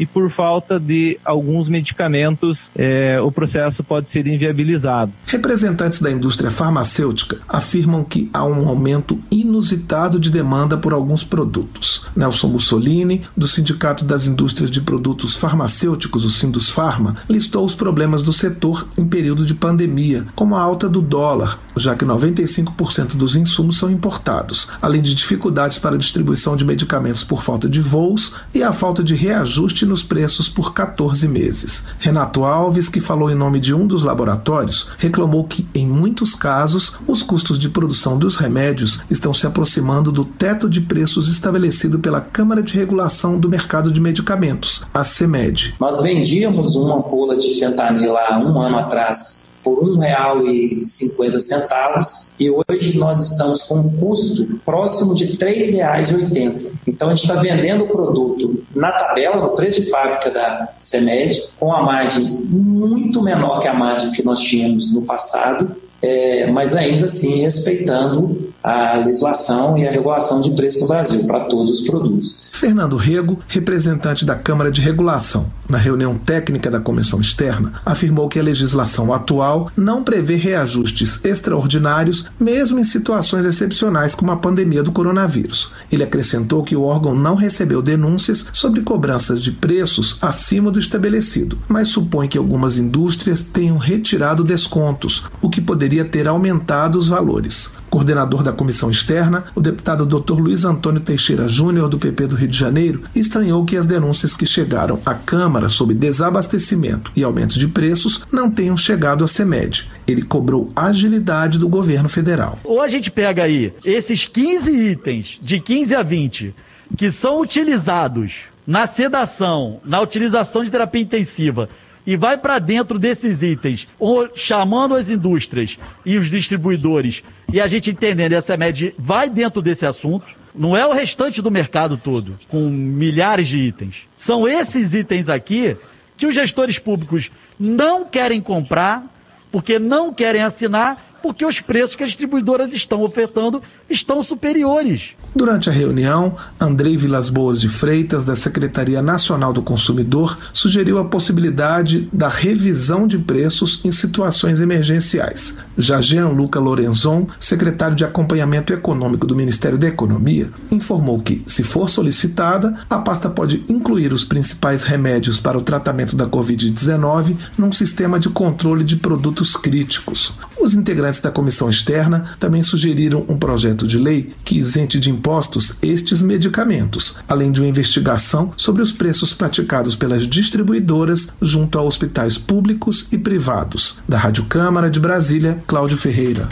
e 0.01 0.07
por 0.07 0.31
falta 0.31 0.81
de 0.81 1.19
alguns 1.23 1.69
medicamentos 1.69 2.59
é, 2.75 3.21
o 3.21 3.31
processo 3.31 3.85
pode 3.85 4.11
ser 4.11 4.27
inviabilizado. 4.27 5.13
Representantes 5.27 6.01
da 6.01 6.11
indústria 6.11 6.51
farmacêutica 6.51 7.37
afirmam 7.47 8.03
que 8.03 8.31
há 8.33 8.43
um 8.43 8.67
aumento 8.67 9.19
inusitado 9.31 10.19
de 10.19 10.31
demanda 10.31 10.79
por 10.79 10.95
alguns 10.95 11.23
produtos. 11.23 12.07
Nelson 12.17 12.49
Mussolini, 12.49 13.21
do 13.37 13.47
Sindicato 13.47 14.03
das 14.03 14.27
Indústrias 14.27 14.71
de 14.71 14.81
Produtos 14.81 15.37
Farmacêuticos, 15.37 16.25
o 16.25 16.31
Sindusfarma, 16.31 17.17
listou 17.29 17.63
os 17.63 17.75
problemas 17.75 18.23
do 18.23 18.33
setor 18.33 18.89
em 18.97 19.05
período 19.05 19.45
de 19.45 19.55
pandemia, 19.55 20.27
como 20.35 20.57
a 20.57 20.63
alta 20.63 20.89
do 20.89 21.03
dólar, 21.03 21.59
já 21.77 21.95
que 21.95 22.07
95% 22.07 23.17
dos 23.17 23.37
insumos 23.37 23.77
são 23.77 23.91
importados, 23.91 24.71
além 24.81 25.03
de 25.03 25.15
dificuldades 25.15 25.79
para 25.79 25.97
a 25.97 25.99
distribuição 25.99 26.57
de 26.57 26.65
medicamentos 26.65 27.23
por 27.23 27.43
falta 27.43 27.69
de 27.69 27.83
voos 27.83 28.33
e 28.55 28.63
a 28.63 28.73
falta 28.73 29.05
de 29.05 29.15
reajuste 29.15 29.90
nos 29.91 30.03
preços 30.03 30.49
por 30.49 30.73
14 30.73 31.29
meses. 31.29 31.87
Renato 31.99 32.45
Alves, 32.45 32.89
que 32.89 33.01
falou 33.01 33.31
em 33.31 33.35
nome 33.35 33.61
de 33.61 33.75
um 33.75 33.87
dos 33.87 34.05
laboratórios, 34.05 34.89
reclamou 34.97 35.45
que, 35.45 35.69
em 35.75 35.87
muitos 35.87 36.35
casos, 36.35 36.99
os 37.07 37.23
custos 37.23 37.59
de 37.59 37.69
produção 37.69 38.17
dos 38.17 38.37
remédios 38.37 39.03
estão 39.11 39.35
se 39.35 39.47
aproximando 39.47 40.11
do 40.11 40.25
teto 40.25 40.71
de 40.71 40.81
preços 40.81 41.31
estabelecido 41.31 41.99
pela 41.99 42.21
Câmara 42.21 42.63
de 42.63 42.73
Regulação 42.73 43.39
do 43.39 43.49
Mercado 43.49 43.93
de 43.93 44.01
Medicamentos, 44.01 44.83
a 44.95 45.05
CEMED. 45.05 45.75
Nós 45.79 46.01
vendíamos 46.01 46.77
uma 46.77 46.97
ampola 46.97 47.37
de 47.37 47.59
fentanil 47.59 48.17
há 48.17 48.39
um 48.39 48.61
ano 48.61 48.79
atrás 48.79 49.50
por 49.63 49.83
R$ 49.83 49.91
1,50 49.99 52.33
e 52.39 52.51
hoje 52.51 52.99
nós 52.99 53.33
estamos 53.33 53.63
com 53.65 53.77
um 53.77 53.97
custo 53.99 54.59
próximo 54.65 55.15
de 55.15 55.27
R$ 55.27 55.37
3,80. 55.37 56.71
Então 56.87 57.09
a 57.09 57.15
gente 57.15 57.29
está 57.29 57.41
vendendo 57.41 57.85
o 57.85 57.89
produto 57.89 58.63
na 58.75 58.93
tabela, 58.93 59.37
no 59.37 59.51
preço 59.51 59.83
de 59.83 59.91
fábrica 59.91 60.31
da 60.31 60.73
CEMED, 60.79 61.43
com 61.59 61.71
a 61.73 61.83
margem 61.83 62.25
muito 62.25 63.21
menor 63.23 63.61
que 63.61 63.69
a 63.69 63.75
margem 63.75 64.13
que 64.13 64.23
nós 64.23 64.41
tínhamos 64.41 64.95
no 64.95 65.03
passado, 65.03 65.77
é, 66.03 66.51
mas 66.51 66.75
ainda 66.75 67.07
assim 67.07 67.41
respeitando 67.41 68.51
a 68.63 68.97
legislação 68.99 69.79
e 69.79 69.87
a 69.87 69.91
regulação 69.91 70.41
de 70.41 70.51
preço 70.51 70.83
no 70.83 70.89
Brasil 70.89 71.25
para 71.27 71.41
todos 71.41 71.71
os 71.71 71.81
produtos. 71.89 72.51
Fernando 72.53 72.97
Rego, 72.97 73.39
representante 73.49 74.25
da 74.25 74.35
Câmara 74.35 74.71
de 74.71 74.83
Regulação, 74.83 75.51
na 75.69 75.79
reunião 75.79 76.19
técnica 76.19 76.71
da 76.71 76.79
comissão 76.79 77.21
externa, 77.21 77.73
afirmou 77.87 78.29
que 78.29 78.39
a 78.39 78.43
legislação 78.43 79.15
atual 79.15 79.71
não 79.77 80.05
prevê 80.05 80.35
reajustes 80.35 81.21
extraordinários, 81.25 82.27
mesmo 82.39 82.79
em 82.79 82.85
situações 82.85 83.47
excepcionais 83.47 84.15
como 84.15 84.31
a 84.31 84.37
pandemia 84.37 84.83
do 84.83 84.93
coronavírus. 84.93 85.73
Ele 85.91 86.03
acrescentou 86.03 86.63
que 86.63 86.77
o 86.77 86.83
órgão 86.83 87.15
não 87.15 87.35
recebeu 87.35 87.81
denúncias 87.81 88.47
sobre 88.53 88.83
cobranças 88.83 89.43
de 89.43 89.53
preços 89.53 90.19
acima 90.21 90.71
do 90.71 90.79
estabelecido, 90.79 91.59
mas 91.67 91.89
supõe 91.89 92.29
que 92.29 92.37
algumas 92.37 92.79
indústrias 92.79 93.41
tenham 93.43 93.79
retirado 93.79 94.45
descontos, 94.45 95.25
o 95.41 95.49
que 95.49 95.61
poderia 95.61 95.90
ter 96.05 96.29
aumentado 96.29 96.99
os 96.99 97.09
valores 97.09 97.73
coordenador 97.91 98.43
da 98.43 98.53
comissão 98.53 98.91
externa, 98.91 99.45
o 99.55 99.61
deputado 99.61 100.07
Dr. 100.07 100.39
Luiz 100.39 100.65
Antônio 100.65 101.01
Teixeira 101.01 101.49
Júnior, 101.49 101.89
do 101.89 101.99
PP 101.99 102.29
do 102.29 102.37
Rio 102.37 102.49
de 102.49 102.57
Janeiro, 102.57 103.03
estranhou 103.15 103.65
que 103.65 103.77
as 103.77 103.85
denúncias 103.85 104.33
que 104.33 104.47
chegaram 104.47 105.01
à 105.05 105.13
Câmara 105.13 105.69
sobre 105.69 105.95
desabastecimento 105.95 107.11
e 107.17 107.25
aumentos 107.25 107.57
de 107.57 107.67
preços 107.67 108.25
não 108.31 108.51
tenham 108.51 108.77
chegado 108.77 109.25
à 109.25 109.29
CEMED. 109.29 109.91
Ele 110.07 110.23
cobrou 110.23 110.71
agilidade 110.75 111.59
do 111.59 111.69
governo 111.69 112.09
federal. 112.09 112.59
Ou 112.63 112.81
a 112.81 112.89
gente 112.89 113.11
pega 113.11 113.43
aí 113.43 113.73
esses 113.85 114.25
15 114.25 114.71
itens, 114.73 115.39
de 115.43 115.59
15 115.59 115.95
a 115.95 116.03
20, 116.03 116.55
que 116.97 117.11
são 117.11 117.41
utilizados 117.41 118.43
na 118.67 118.87
sedação, 118.87 119.81
na 119.85 120.01
utilização 120.01 120.63
de 120.63 120.71
terapia 120.71 121.03
intensiva 121.03 121.69
e 122.11 122.17
vai 122.17 122.37
para 122.37 122.59
dentro 122.59 122.99
desses 122.99 123.41
itens, 123.41 123.87
chamando 124.35 124.97
as 124.97 125.09
indústrias 125.09 125.79
e 126.05 126.19
os 126.19 126.29
distribuidores, 126.29 127.23
e 127.53 127.61
a 127.61 127.69
gente 127.69 127.93
entendendo, 127.93 128.33
essa 128.33 128.57
média 128.57 128.93
vai 128.99 129.31
dentro 129.31 129.63
desse 129.63 129.87
assunto, 129.87 130.27
não 130.53 130.77
é 130.77 130.85
o 130.85 130.93
restante 130.93 131.41
do 131.41 131.53
mercado 131.53 131.97
todo, 131.97 132.37
com 132.49 132.69
milhares 132.69 133.47
de 133.47 133.59
itens. 133.61 134.09
São 134.17 134.49
esses 134.49 134.93
itens 134.93 135.29
aqui 135.29 135.77
que 136.17 136.27
os 136.27 136.35
gestores 136.35 136.81
públicos 136.81 137.31
não 137.57 138.05
querem 138.05 138.41
comprar, 138.41 139.05
porque 139.53 139.79
não 139.79 140.13
querem 140.13 140.43
assinar 140.43 141.10
porque 141.23 141.45
os 141.45 141.61
preços 141.61 141.97
que 141.97 142.03
as 142.03 142.11
distribuidoras 142.11 142.73
estão 142.73 143.03
ofertando 143.03 143.63
estão 143.89 144.23
superiores. 144.23 145.11
Durante 145.35 145.69
a 145.69 145.73
reunião, 145.73 146.37
Andrei 146.59 146.97
Vilas 146.97 147.29
Boas 147.29 147.61
de 147.61 147.69
Freitas, 147.69 148.25
da 148.25 148.35
Secretaria 148.35 149.01
Nacional 149.01 149.53
do 149.53 149.63
Consumidor, 149.63 150.39
sugeriu 150.53 150.99
a 150.99 151.05
possibilidade 151.05 152.09
da 152.13 152.29
revisão 152.29 153.07
de 153.07 153.19
preços 153.19 153.81
em 153.85 153.93
situações 153.93 154.61
emergenciais. 154.61 155.59
Já 155.77 156.01
Jean-Luca 156.01 156.61
Lorenzon, 156.61 157.27
secretário 157.39 157.97
de 157.97 158.05
Acompanhamento 158.05 158.73
Econômico 158.73 159.27
do 159.27 159.37
Ministério 159.37 159.79
da 159.79 159.87
Economia, 159.89 160.51
informou 160.71 161.21
que, 161.21 161.43
se 161.47 161.63
for 161.63 161.89
solicitada, 161.89 162.75
a 162.89 162.99
pasta 162.99 163.29
pode 163.29 163.65
incluir 163.69 164.13
os 164.13 164.25
principais 164.25 164.83
remédios 164.83 165.39
para 165.39 165.59
o 165.59 165.63
tratamento 165.63 166.15
da 166.17 166.27
Covid-19 166.27 167.37
num 167.57 167.73
sistema 167.73 168.21
de 168.21 168.29
controle 168.29 168.85
de 168.85 168.97
produtos 168.97 169.57
críticos. 169.57 170.35
Os 170.61 170.75
integrantes 170.75 171.10
da 171.19 171.31
comissão 171.31 171.69
externa 171.69 172.37
também 172.39 172.63
sugeriram 172.63 173.25
um 173.29 173.39
projeto 173.39 173.87
de 173.87 173.99
lei 173.99 174.33
que 174.45 174.59
isente 174.59 175.01
de 175.01 175.11
impostos 175.11 175.75
estes 175.83 176.23
medicamentos, 176.23 177.17
além 177.27 177.51
de 177.51 177.61
uma 177.61 177.69
investigação 177.69 178.53
sobre 178.57 178.83
os 178.83 178.93
preços 178.93 179.33
praticados 179.33 179.97
pelas 179.97 180.27
distribuidoras 180.27 181.33
junto 181.41 181.79
a 181.79 181.83
hospitais 181.83 182.37
públicos 182.37 183.09
e 183.11 183.19
privados. 183.19 183.99
Da 184.09 184.19
Rádio 184.19 184.45
Câmara 184.45 184.91
de 184.91 185.01
Brasília, 185.01 185.59
Cláudio 185.67 185.97
Ferreira. 185.97 186.49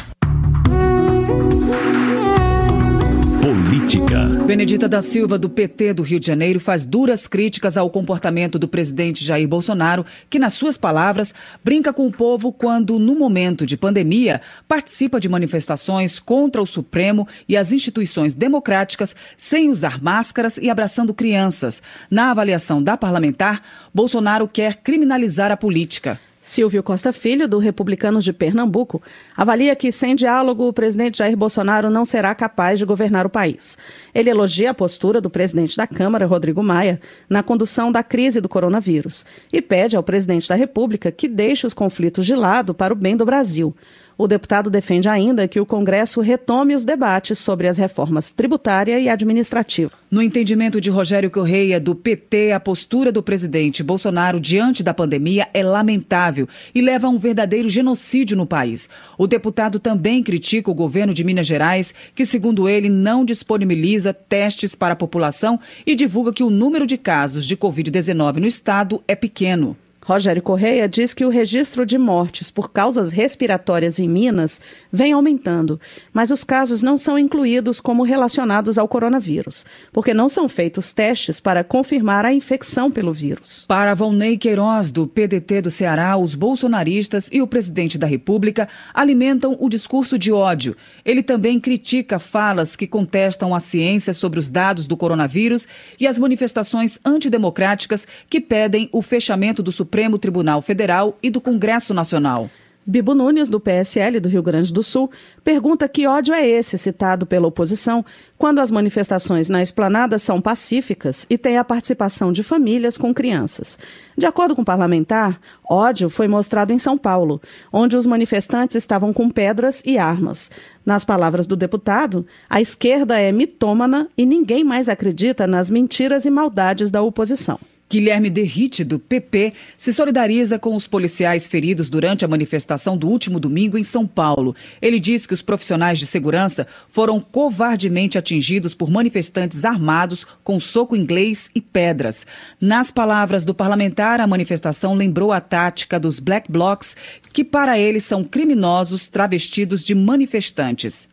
Política. 3.69 4.25
Benedita 4.47 4.89
da 4.89 5.03
Silva, 5.03 5.39
do 5.39 5.47
PT 5.47 5.93
do 5.93 6.03
Rio 6.03 6.19
de 6.19 6.27
Janeiro, 6.27 6.59
faz 6.59 6.87
duras 6.87 7.27
críticas 7.27 7.77
ao 7.77 7.91
comportamento 7.91 8.59
do 8.59 8.67
presidente 8.67 9.23
Jair 9.23 9.47
Bolsonaro, 9.47 10.07
que, 10.31 10.39
nas 10.39 10.55
suas 10.55 10.79
palavras, 10.79 11.35
brinca 11.63 11.93
com 11.93 12.07
o 12.07 12.11
povo 12.11 12.51
quando, 12.51 12.99
no 12.99 13.15
momento 13.15 13.67
de 13.67 13.77
pandemia, 13.77 14.41
participa 14.67 15.21
de 15.21 15.29
manifestações 15.29 16.19
contra 16.19 16.63
o 16.63 16.67
Supremo 16.67 17.29
e 17.47 17.59
as 17.59 17.71
instituições 17.71 18.33
democráticas 18.33 19.15
sem 19.37 19.69
usar 19.69 20.03
máscaras 20.03 20.57
e 20.57 20.71
abraçando 20.71 21.13
crianças. 21.13 21.83
Na 22.11 22.31
avaliação 22.31 22.83
da 22.83 22.97
parlamentar, 22.97 23.63
Bolsonaro 23.93 24.49
quer 24.49 24.77
criminalizar 24.77 25.53
a 25.53 25.59
política. 25.59 26.19
Silvio 26.49 26.83
Costa 26.83 27.13
Filho, 27.13 27.47
do 27.47 27.59
Republicanos 27.59 28.25
de 28.25 28.33
Pernambuco, 28.33 29.03
avalia 29.37 29.77
que, 29.77 29.93
sem 29.93 30.17
diálogo, 30.17 30.67
o 30.67 30.73
presidente 30.73 31.19
Jair 31.19 31.37
Bolsonaro 31.37 31.91
não 31.91 32.07
será 32.07 32.35
capaz 32.35 32.79
de 32.79 32.87
governar 32.87 33.27
o 33.27 33.31
país. 33.31 33.77
Ele 34.15 34.31
elogia 34.31 34.71
a 34.71 34.75
postura 34.75 35.21
do 35.21 35.29
presidente 35.29 35.77
da 35.77 35.87
Câmara, 35.87 36.25
Rodrigo 36.25 36.63
Maia, 36.63 37.03
na 37.29 37.43
condução 37.43 37.93
da 37.93 38.03
crise 38.03 38.41
do 38.41 38.49
coronavírus 38.49 39.27
e 39.53 39.61
pede 39.61 39.95
ao 39.95 40.03
presidente 40.03 40.49
da 40.49 40.55
República 40.55 41.13
que 41.13 41.29
deixe 41.29 41.67
os 41.67 41.75
conflitos 41.75 42.25
de 42.25 42.35
lado 42.35 42.73
para 42.73 42.95
o 42.95 42.97
bem 42.97 43.15
do 43.15 43.27
Brasil. 43.27 43.77
O 44.21 44.27
deputado 44.27 44.69
defende 44.69 45.09
ainda 45.09 45.47
que 45.47 45.61
o 45.61 45.65
Congresso 45.65 46.21
retome 46.21 46.75
os 46.75 46.85
debates 46.85 47.39
sobre 47.39 47.69
as 47.69 47.79
reformas 47.79 48.33
tributária 48.33 48.99
e 48.99 49.09
administrativa. 49.09 49.93
No 50.11 50.21
entendimento 50.21 50.81
de 50.81 50.91
Rogério 50.91 51.31
Correia, 51.31 51.79
do 51.79 51.95
PT, 51.95 52.51
a 52.51 52.59
postura 52.59 53.13
do 53.13 53.23
presidente 53.23 53.81
Bolsonaro 53.81 54.41
diante 54.41 54.83
da 54.83 54.93
pandemia 54.93 55.47
é 55.55 55.63
lamentável 55.63 56.49
e 56.75 56.83
leva 56.83 57.07
a 57.07 57.11
um 57.11 57.17
verdadeiro 57.17 57.69
genocídio 57.69 58.37
no 58.37 58.45
país. 58.45 58.91
O 59.17 59.29
deputado 59.29 59.79
também 59.79 60.21
critica 60.21 60.69
o 60.69 60.75
governo 60.75 61.15
de 61.15 61.23
Minas 61.23 61.47
Gerais, 61.47 61.95
que, 62.13 62.27
segundo 62.27 62.69
ele, 62.69 62.89
não 62.89 63.25
disponibiliza 63.25 64.13
testes 64.13 64.75
para 64.75 64.95
a 64.95 64.97
população 64.97 65.61
e 65.87 65.95
divulga 65.95 66.33
que 66.33 66.43
o 66.43 66.51
número 66.51 66.89
de 66.89 66.99
casos 66.99 67.47
de 67.47 67.57
Covid-19 67.57 68.39
no 68.39 68.47
estado 68.49 69.01
é 69.07 69.15
pequeno. 69.15 69.77
Rogério 70.09 70.41
Correia 70.41 70.89
diz 70.89 71.13
que 71.13 71.27
o 71.27 71.29
registro 71.29 71.85
de 71.85 71.99
mortes 71.99 72.51
por 72.51 72.73
causas 72.73 73.13
respiratórias 73.13 73.99
em 73.99 74.09
Minas 74.09 74.59
vem 74.91 75.13
aumentando, 75.13 75.79
mas 76.15 76.31
os 76.31 76.43
casos 76.43 76.83
não 76.83 76.97
são 76.97 77.19
incluídos 77.19 77.79
como 77.79 78.05
relacionados 78.05 78.79
ao 78.79 78.89
coronavírus, 78.89 79.67
porque 79.93 80.15
não 80.15 80.27
são 80.27 80.49
feitos 80.49 80.95
testes 80.95 81.41
para 81.41 81.63
confirmar 81.63 82.25
a 82.25 82.33
infecção 82.33 82.91
pelo 82.91 83.13
vírus. 83.13 83.67
Para 83.69 83.93
Volney 83.93 84.39
Queiroz, 84.39 84.91
do 84.91 85.07
PDT 85.07 85.61
do 85.61 85.71
Ceará, 85.71 86.17
os 86.17 86.35
bolsonaristas 86.35 87.29
e 87.31 87.43
o 87.43 87.47
presidente 87.47 87.99
da 87.99 88.07
República 88.07 88.67
alimentam 88.95 89.59
o 89.61 89.69
discurso 89.69 90.19
de 90.19 90.33
ódio. 90.33 90.75
Ele 91.05 91.23
também 91.23 91.61
critica 91.61 92.19
falas 92.19 92.75
que 92.75 92.87
contestam 92.87 93.55
a 93.55 93.61
ciência 93.61 94.15
sobre 94.15 94.39
os 94.39 94.49
dados 94.49 94.87
do 94.87 94.97
coronavírus 94.97 95.69
e 96.01 96.07
as 96.07 96.19
manifestações 96.19 96.99
antidemocráticas 97.05 98.09
que 98.31 98.41
pedem 98.41 98.89
o 98.91 99.03
fechamento 99.03 99.63
do 99.63 99.71
Supremo 99.71 99.98
Supremo 99.99 100.17
Tribunal 100.17 100.63
Federal 100.63 101.19
e 101.21 101.29
do 101.29 101.41
Congresso 101.41 101.93
Nacional. 101.93 102.49
Bibo 102.87 103.17
Nunes, 103.17 103.49
do 103.49 103.59
PSL 103.59 104.21
do 104.21 104.29
Rio 104.29 104.45
Grande 104.45 104.73
do 104.73 104.81
Sul, 104.81 105.11
pergunta 105.43 105.89
que 105.89 106.07
ódio 106.07 106.33
é 106.33 106.47
esse 106.47 106.79
citado 106.79 107.27
pela 107.27 107.49
oposição 107.49 108.05
quando 108.39 108.61
as 108.61 108.71
manifestações 108.71 109.49
na 109.49 109.61
esplanada 109.61 110.17
são 110.17 110.41
pacíficas 110.41 111.27
e 111.29 111.37
tem 111.37 111.59
a 111.59 111.65
participação 111.65 112.33
de 112.33 112.45
famílias 112.45 112.97
com 112.97 113.13
crianças. 113.13 113.77
De 114.17 114.25
acordo 114.25 114.55
com 114.55 114.63
o 114.63 114.65
parlamentar, 114.65 115.41
ódio 115.69 116.09
foi 116.09 116.29
mostrado 116.29 116.73
em 116.73 116.79
São 116.79 116.97
Paulo, 116.97 117.43
onde 117.73 117.97
os 117.97 118.07
manifestantes 118.07 118.77
estavam 118.77 119.13
com 119.13 119.29
pedras 119.29 119.83
e 119.85 119.99
armas. 119.99 120.49
Nas 120.87 121.05
palavras 121.05 121.45
do 121.45 121.57
deputado, 121.57 122.25
a 122.49 122.61
esquerda 122.61 123.19
é 123.19 123.33
mitômana 123.33 124.07
e 124.17 124.25
ninguém 124.25 124.63
mais 124.63 124.89
acredita 124.89 125.45
nas 125.45 125.69
mentiras 125.69 126.25
e 126.25 126.31
maldades 126.31 126.89
da 126.89 127.03
oposição. 127.03 127.59
Guilherme 127.91 128.29
Derrite, 128.29 128.85
do 128.85 128.99
PP, 128.99 129.55
se 129.77 129.93
solidariza 129.93 130.59
com 130.59 130.77
os 130.77 130.87
policiais 130.87 131.49
feridos 131.49 131.89
durante 131.89 132.25
a 132.25 132.29
manifestação 132.29 132.97
do 132.97 133.09
último 133.09 133.41
domingo 133.41 133.79
em 133.79 133.83
São 133.83 134.07
Paulo. 134.07 134.55
Ele 134.81 135.01
diz 135.01 135.27
que 135.27 135.33
os 135.33 135.41
profissionais 135.41 135.99
de 135.99 136.07
segurança 136.07 136.67
foram 136.91 137.19
covardemente 137.21 138.19
atingidos 138.19 138.75
por 138.75 138.91
manifestantes 138.91 139.65
armados 139.65 140.27
com 140.45 140.61
soco 140.61 140.95
inglês 140.95 141.51
e 141.55 141.61
pedras. 141.61 142.27
Nas 142.61 142.91
palavras 142.91 143.45
do 143.45 143.55
parlamentar, 143.55 144.21
a 144.21 144.27
manifestação 144.27 144.95
lembrou 144.95 145.33
a 145.33 145.41
tática 145.41 145.99
dos 145.99 146.21
Black 146.21 146.51
Blocs, 146.51 146.97
que 147.33 147.43
para 147.43 147.79
ele 147.79 148.01
são 148.01 148.23
criminosos 148.23 149.09
travestidos 149.09 149.83
de 149.83 149.95
manifestantes. 149.95 151.09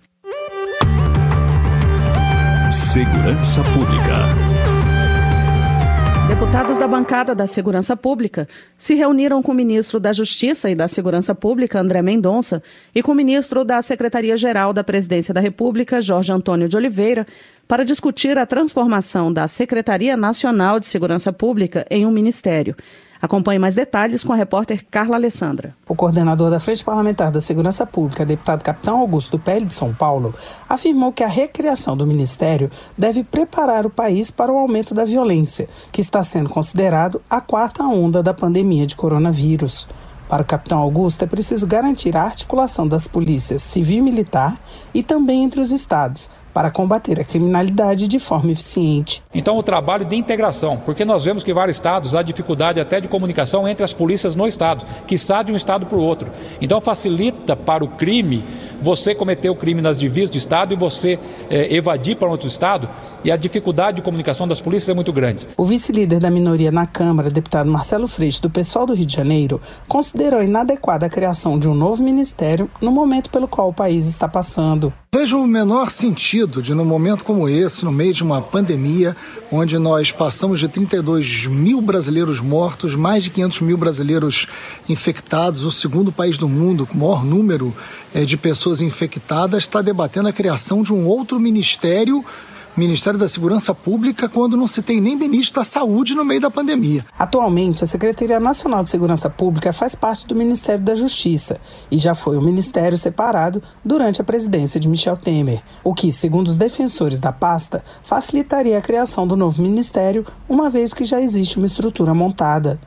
Segurança 2.71 3.63
Pública. 3.73 4.44
Deputados 6.35 6.77
da 6.77 6.85
bancada 6.85 7.33
da 7.33 7.47
Segurança 7.47 7.95
Pública 7.95 8.45
se 8.77 8.93
reuniram 8.93 9.41
com 9.41 9.53
o 9.53 9.55
ministro 9.55 10.01
da 10.01 10.11
Justiça 10.11 10.69
e 10.69 10.75
da 10.75 10.85
Segurança 10.85 11.33
Pública, 11.33 11.79
André 11.79 12.01
Mendonça, 12.01 12.61
e 12.93 13.01
com 13.01 13.13
o 13.13 13.15
ministro 13.15 13.63
da 13.63 13.81
Secretaria-Geral 13.81 14.73
da 14.73 14.83
Presidência 14.83 15.33
da 15.33 15.39
República, 15.39 16.01
Jorge 16.01 16.33
Antônio 16.33 16.67
de 16.67 16.75
Oliveira, 16.75 17.25
para 17.65 17.85
discutir 17.85 18.37
a 18.37 18.45
transformação 18.45 19.31
da 19.31 19.47
Secretaria 19.47 20.17
Nacional 20.17 20.77
de 20.77 20.87
Segurança 20.87 21.31
Pública 21.31 21.87
em 21.89 22.05
um 22.05 22.11
ministério. 22.11 22.75
Acompanhe 23.25 23.57
mais 23.57 23.73
detalhes 23.73 24.23
com 24.23 24.33
a 24.33 24.35
repórter 24.35 24.85
Carla 24.91 25.15
Alessandra. 25.15 25.75
O 25.89 25.95
coordenador 25.95 26.51
da 26.51 26.59
Frente 26.59 26.85
Parlamentar 26.85 27.31
da 27.31 27.41
Segurança 27.41 27.83
Pública, 27.83 28.23
deputado 28.23 28.61
Capitão 28.61 28.99
Augusto 28.99 29.31
do 29.31 29.39
PL 29.39 29.65
de 29.65 29.73
São 29.73 29.91
Paulo, 29.91 30.35
afirmou 30.69 31.11
que 31.11 31.23
a 31.23 31.27
recriação 31.27 31.97
do 31.97 32.05
ministério 32.05 32.69
deve 32.95 33.23
preparar 33.23 33.83
o 33.83 33.89
país 33.89 34.29
para 34.29 34.51
o 34.53 34.57
aumento 34.57 34.93
da 34.93 35.03
violência, 35.03 35.67
que 35.91 36.01
está 36.01 36.21
sendo 36.21 36.51
considerado 36.51 37.19
a 37.27 37.41
quarta 37.41 37.81
onda 37.81 38.21
da 38.21 38.31
pandemia 38.31 38.85
de 38.85 38.95
coronavírus. 38.95 39.87
Para 40.29 40.43
o 40.43 40.45
capitão 40.45 40.77
Augusto, 40.77 41.23
é 41.23 41.27
preciso 41.27 41.65
garantir 41.65 42.15
a 42.15 42.21
articulação 42.21 42.87
das 42.87 43.07
polícias 43.07 43.63
civil 43.63 43.97
e 43.97 44.01
militar 44.01 44.55
e 44.93 45.01
também 45.01 45.43
entre 45.43 45.61
os 45.61 45.71
estados, 45.71 46.29
para 46.55 46.71
combater 46.71 47.19
a 47.19 47.25
criminalidade 47.25 48.07
de 48.07 48.17
forma 48.17 48.49
eficiente. 48.49 49.21
Então, 49.33 49.57
o 49.57 49.61
trabalho 49.61 50.05
de 50.05 50.15
integração, 50.15 50.77
porque 50.77 51.03
nós 51.03 51.25
vemos 51.25 51.43
que 51.43 51.53
vários 51.53 51.75
estados 51.75 52.15
há 52.15 52.21
dificuldade 52.21 52.79
até 52.79 53.01
de 53.01 53.09
comunicação 53.09 53.67
entre 53.67 53.83
as 53.83 53.91
polícias 53.91 54.37
no 54.37 54.47
estado, 54.47 54.85
que 55.05 55.15
está 55.15 55.43
de 55.43 55.51
um 55.51 55.57
estado 55.57 55.85
para 55.85 55.97
o 55.97 56.01
outro. 56.01 56.31
Então, 56.61 56.79
facilita 56.79 57.57
para 57.57 57.83
o 57.83 57.89
crime 57.89 58.41
você 58.81 59.13
cometer 59.13 59.49
o 59.49 59.55
crime 59.55 59.81
nas 59.81 59.99
divisas 59.99 60.29
do 60.29 60.37
estado 60.37 60.73
e 60.73 60.77
você 60.77 61.19
eh, 61.49 61.75
evadir 61.75 62.15
para 62.15 62.29
outro 62.29 62.47
estado, 62.47 62.87
e 63.25 63.31
a 63.31 63.35
dificuldade 63.35 63.97
de 63.97 64.01
comunicação 64.03 64.47
das 64.47 64.61
polícias 64.61 64.89
é 64.89 64.93
muito 64.93 65.11
grande. 65.11 65.47
O 65.57 65.65
vice-líder 65.65 66.19
da 66.19 66.29
minoria 66.29 66.71
na 66.71 66.85
Câmara, 66.85 67.31
deputado 67.31 67.67
Marcelo 67.67 68.07
Freixo, 68.07 68.39
do 68.39 68.51
pessoal 68.51 68.85
do 68.85 68.93
Rio 68.93 69.07
de 69.07 69.15
Janeiro, 69.15 69.59
considerou 69.87 70.43
inadequada 70.43 71.07
a 71.07 71.09
criação 71.09 71.57
de 71.57 71.67
um 71.67 71.73
novo 71.73 72.03
ministério 72.03 72.69
no 72.79 72.91
momento 72.91 73.31
pelo 73.31 73.47
qual 73.47 73.69
o 73.69 73.73
país 73.73 74.05
está 74.05 74.27
passando. 74.27 74.93
Vejo 75.11 75.41
o 75.41 75.47
menor 75.47 75.89
sentido 75.89 76.61
de, 76.61 76.75
num 76.75 76.85
momento 76.85 77.25
como 77.25 77.49
esse, 77.49 77.83
no 77.83 77.91
meio 77.91 78.13
de 78.13 78.21
uma 78.21 78.43
pandemia, 78.43 79.15
onde 79.51 79.79
nós 79.79 80.11
passamos 80.11 80.59
de 80.59 80.67
32 80.67 81.47
mil 81.47 81.81
brasileiros 81.81 82.39
mortos, 82.39 82.93
mais 82.93 83.23
de 83.23 83.31
500 83.31 83.61
mil 83.61 83.77
brasileiros 83.77 84.45
infectados, 84.87 85.63
o 85.63 85.71
segundo 85.71 86.11
país 86.11 86.37
do 86.37 86.47
mundo 86.47 86.85
com 86.85 86.93
o 86.93 86.99
maior 86.99 87.25
número 87.25 87.75
eh, 88.13 88.23
de 88.23 88.37
pessoas 88.37 88.81
infectadas, 88.81 89.63
está 89.63 89.81
debatendo 89.81 90.27
a 90.27 90.33
criação 90.33 90.83
de 90.83 90.93
um 90.93 91.07
outro 91.07 91.39
ministério 91.39 92.23
Ministério 92.77 93.17
da 93.17 93.27
Segurança 93.27 93.73
Pública 93.73 94.27
quando 94.27 94.57
não 94.57 94.67
se 94.67 94.81
tem 94.81 94.99
nem 94.99 95.15
ministro 95.15 95.61
da 95.61 95.63
Saúde 95.63 96.13
no 96.13 96.25
meio 96.25 96.41
da 96.41 96.51
pandemia. 96.51 97.05
Atualmente, 97.17 97.85
a 97.85 97.87
Secretaria 97.87 98.37
Nacional 98.37 98.83
de 98.83 98.89
Segurança 98.89 99.29
Pública 99.29 99.71
faz 99.71 99.95
parte 99.95 100.27
do 100.27 100.35
Ministério 100.35 100.83
da 100.83 100.93
Justiça 100.93 101.57
e 101.89 101.97
já 101.97 102.13
foi 102.13 102.37
um 102.37 102.41
ministério 102.41 102.97
separado 102.97 103.63
durante 103.83 104.19
a 104.19 104.25
presidência 104.25 104.77
de 104.77 104.89
Michel 104.89 105.15
Temer, 105.15 105.63
o 105.85 105.93
que, 105.93 106.11
segundo 106.11 106.49
os 106.49 106.57
defensores 106.57 107.17
da 107.17 107.31
pasta, 107.31 107.81
facilitaria 108.03 108.77
a 108.77 108.81
criação 108.81 109.25
do 109.25 109.37
novo 109.37 109.61
ministério, 109.61 110.25
uma 110.49 110.69
vez 110.69 110.93
que 110.93 111.05
já 111.05 111.21
existe 111.21 111.57
uma 111.57 111.67
estrutura 111.67 112.13
montada. 112.13 112.77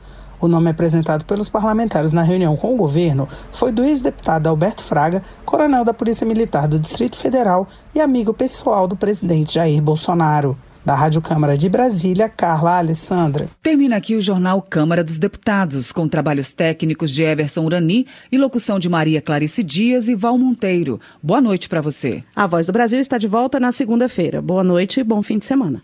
O 0.41 0.47
nome 0.47 0.69
apresentado 0.69 1.25
pelos 1.25 1.49
parlamentares 1.49 2.13
na 2.13 2.21
reunião 2.21 2.55
com 2.55 2.73
o 2.73 2.77
governo 2.77 3.27
foi 3.51 3.71
do 3.71 3.83
ex-deputado 3.83 4.47
Alberto 4.47 4.81
Fraga, 4.81 5.21
coronel 5.45 5.83
da 5.83 5.93
Polícia 5.93 6.25
Militar 6.25 6.67
do 6.67 6.79
Distrito 6.79 7.17
Federal 7.17 7.67
e 7.93 7.99
amigo 7.99 8.33
pessoal 8.33 8.87
do 8.87 8.95
presidente 8.95 9.55
Jair 9.55 9.81
Bolsonaro. 9.81 10.57
Da 10.85 10.95
Rádio 10.95 11.21
Câmara 11.21 11.57
de 11.57 11.67
Brasília, 11.67 12.29
Carla 12.29 12.77
Alessandra. 12.77 13.49
Termina 13.61 13.97
aqui 13.97 14.15
o 14.15 14.21
jornal 14.21 14.61
Câmara 14.61 15.03
dos 15.03 15.19
Deputados, 15.19 15.91
com 15.91 16.07
trabalhos 16.07 16.51
técnicos 16.53 17.11
de 17.11 17.21
Everson 17.21 17.65
Urani 17.65 18.07
e 18.31 18.37
locução 18.37 18.79
de 18.79 18.87
Maria 18.87 19.21
Clarice 19.21 19.61
Dias 19.61 20.07
e 20.07 20.15
Val 20.15 20.37
Monteiro. 20.37 20.99
Boa 21.21 21.41
noite 21.41 21.67
para 21.67 21.81
você. 21.81 22.23
A 22.33 22.47
Voz 22.47 22.65
do 22.65 22.73
Brasil 22.73 22.99
está 22.99 23.17
de 23.17 23.27
volta 23.27 23.59
na 23.59 23.73
segunda-feira. 23.73 24.41
Boa 24.41 24.63
noite 24.63 25.01
e 25.01 25.03
bom 25.03 25.21
fim 25.21 25.37
de 25.37 25.45
semana. 25.45 25.83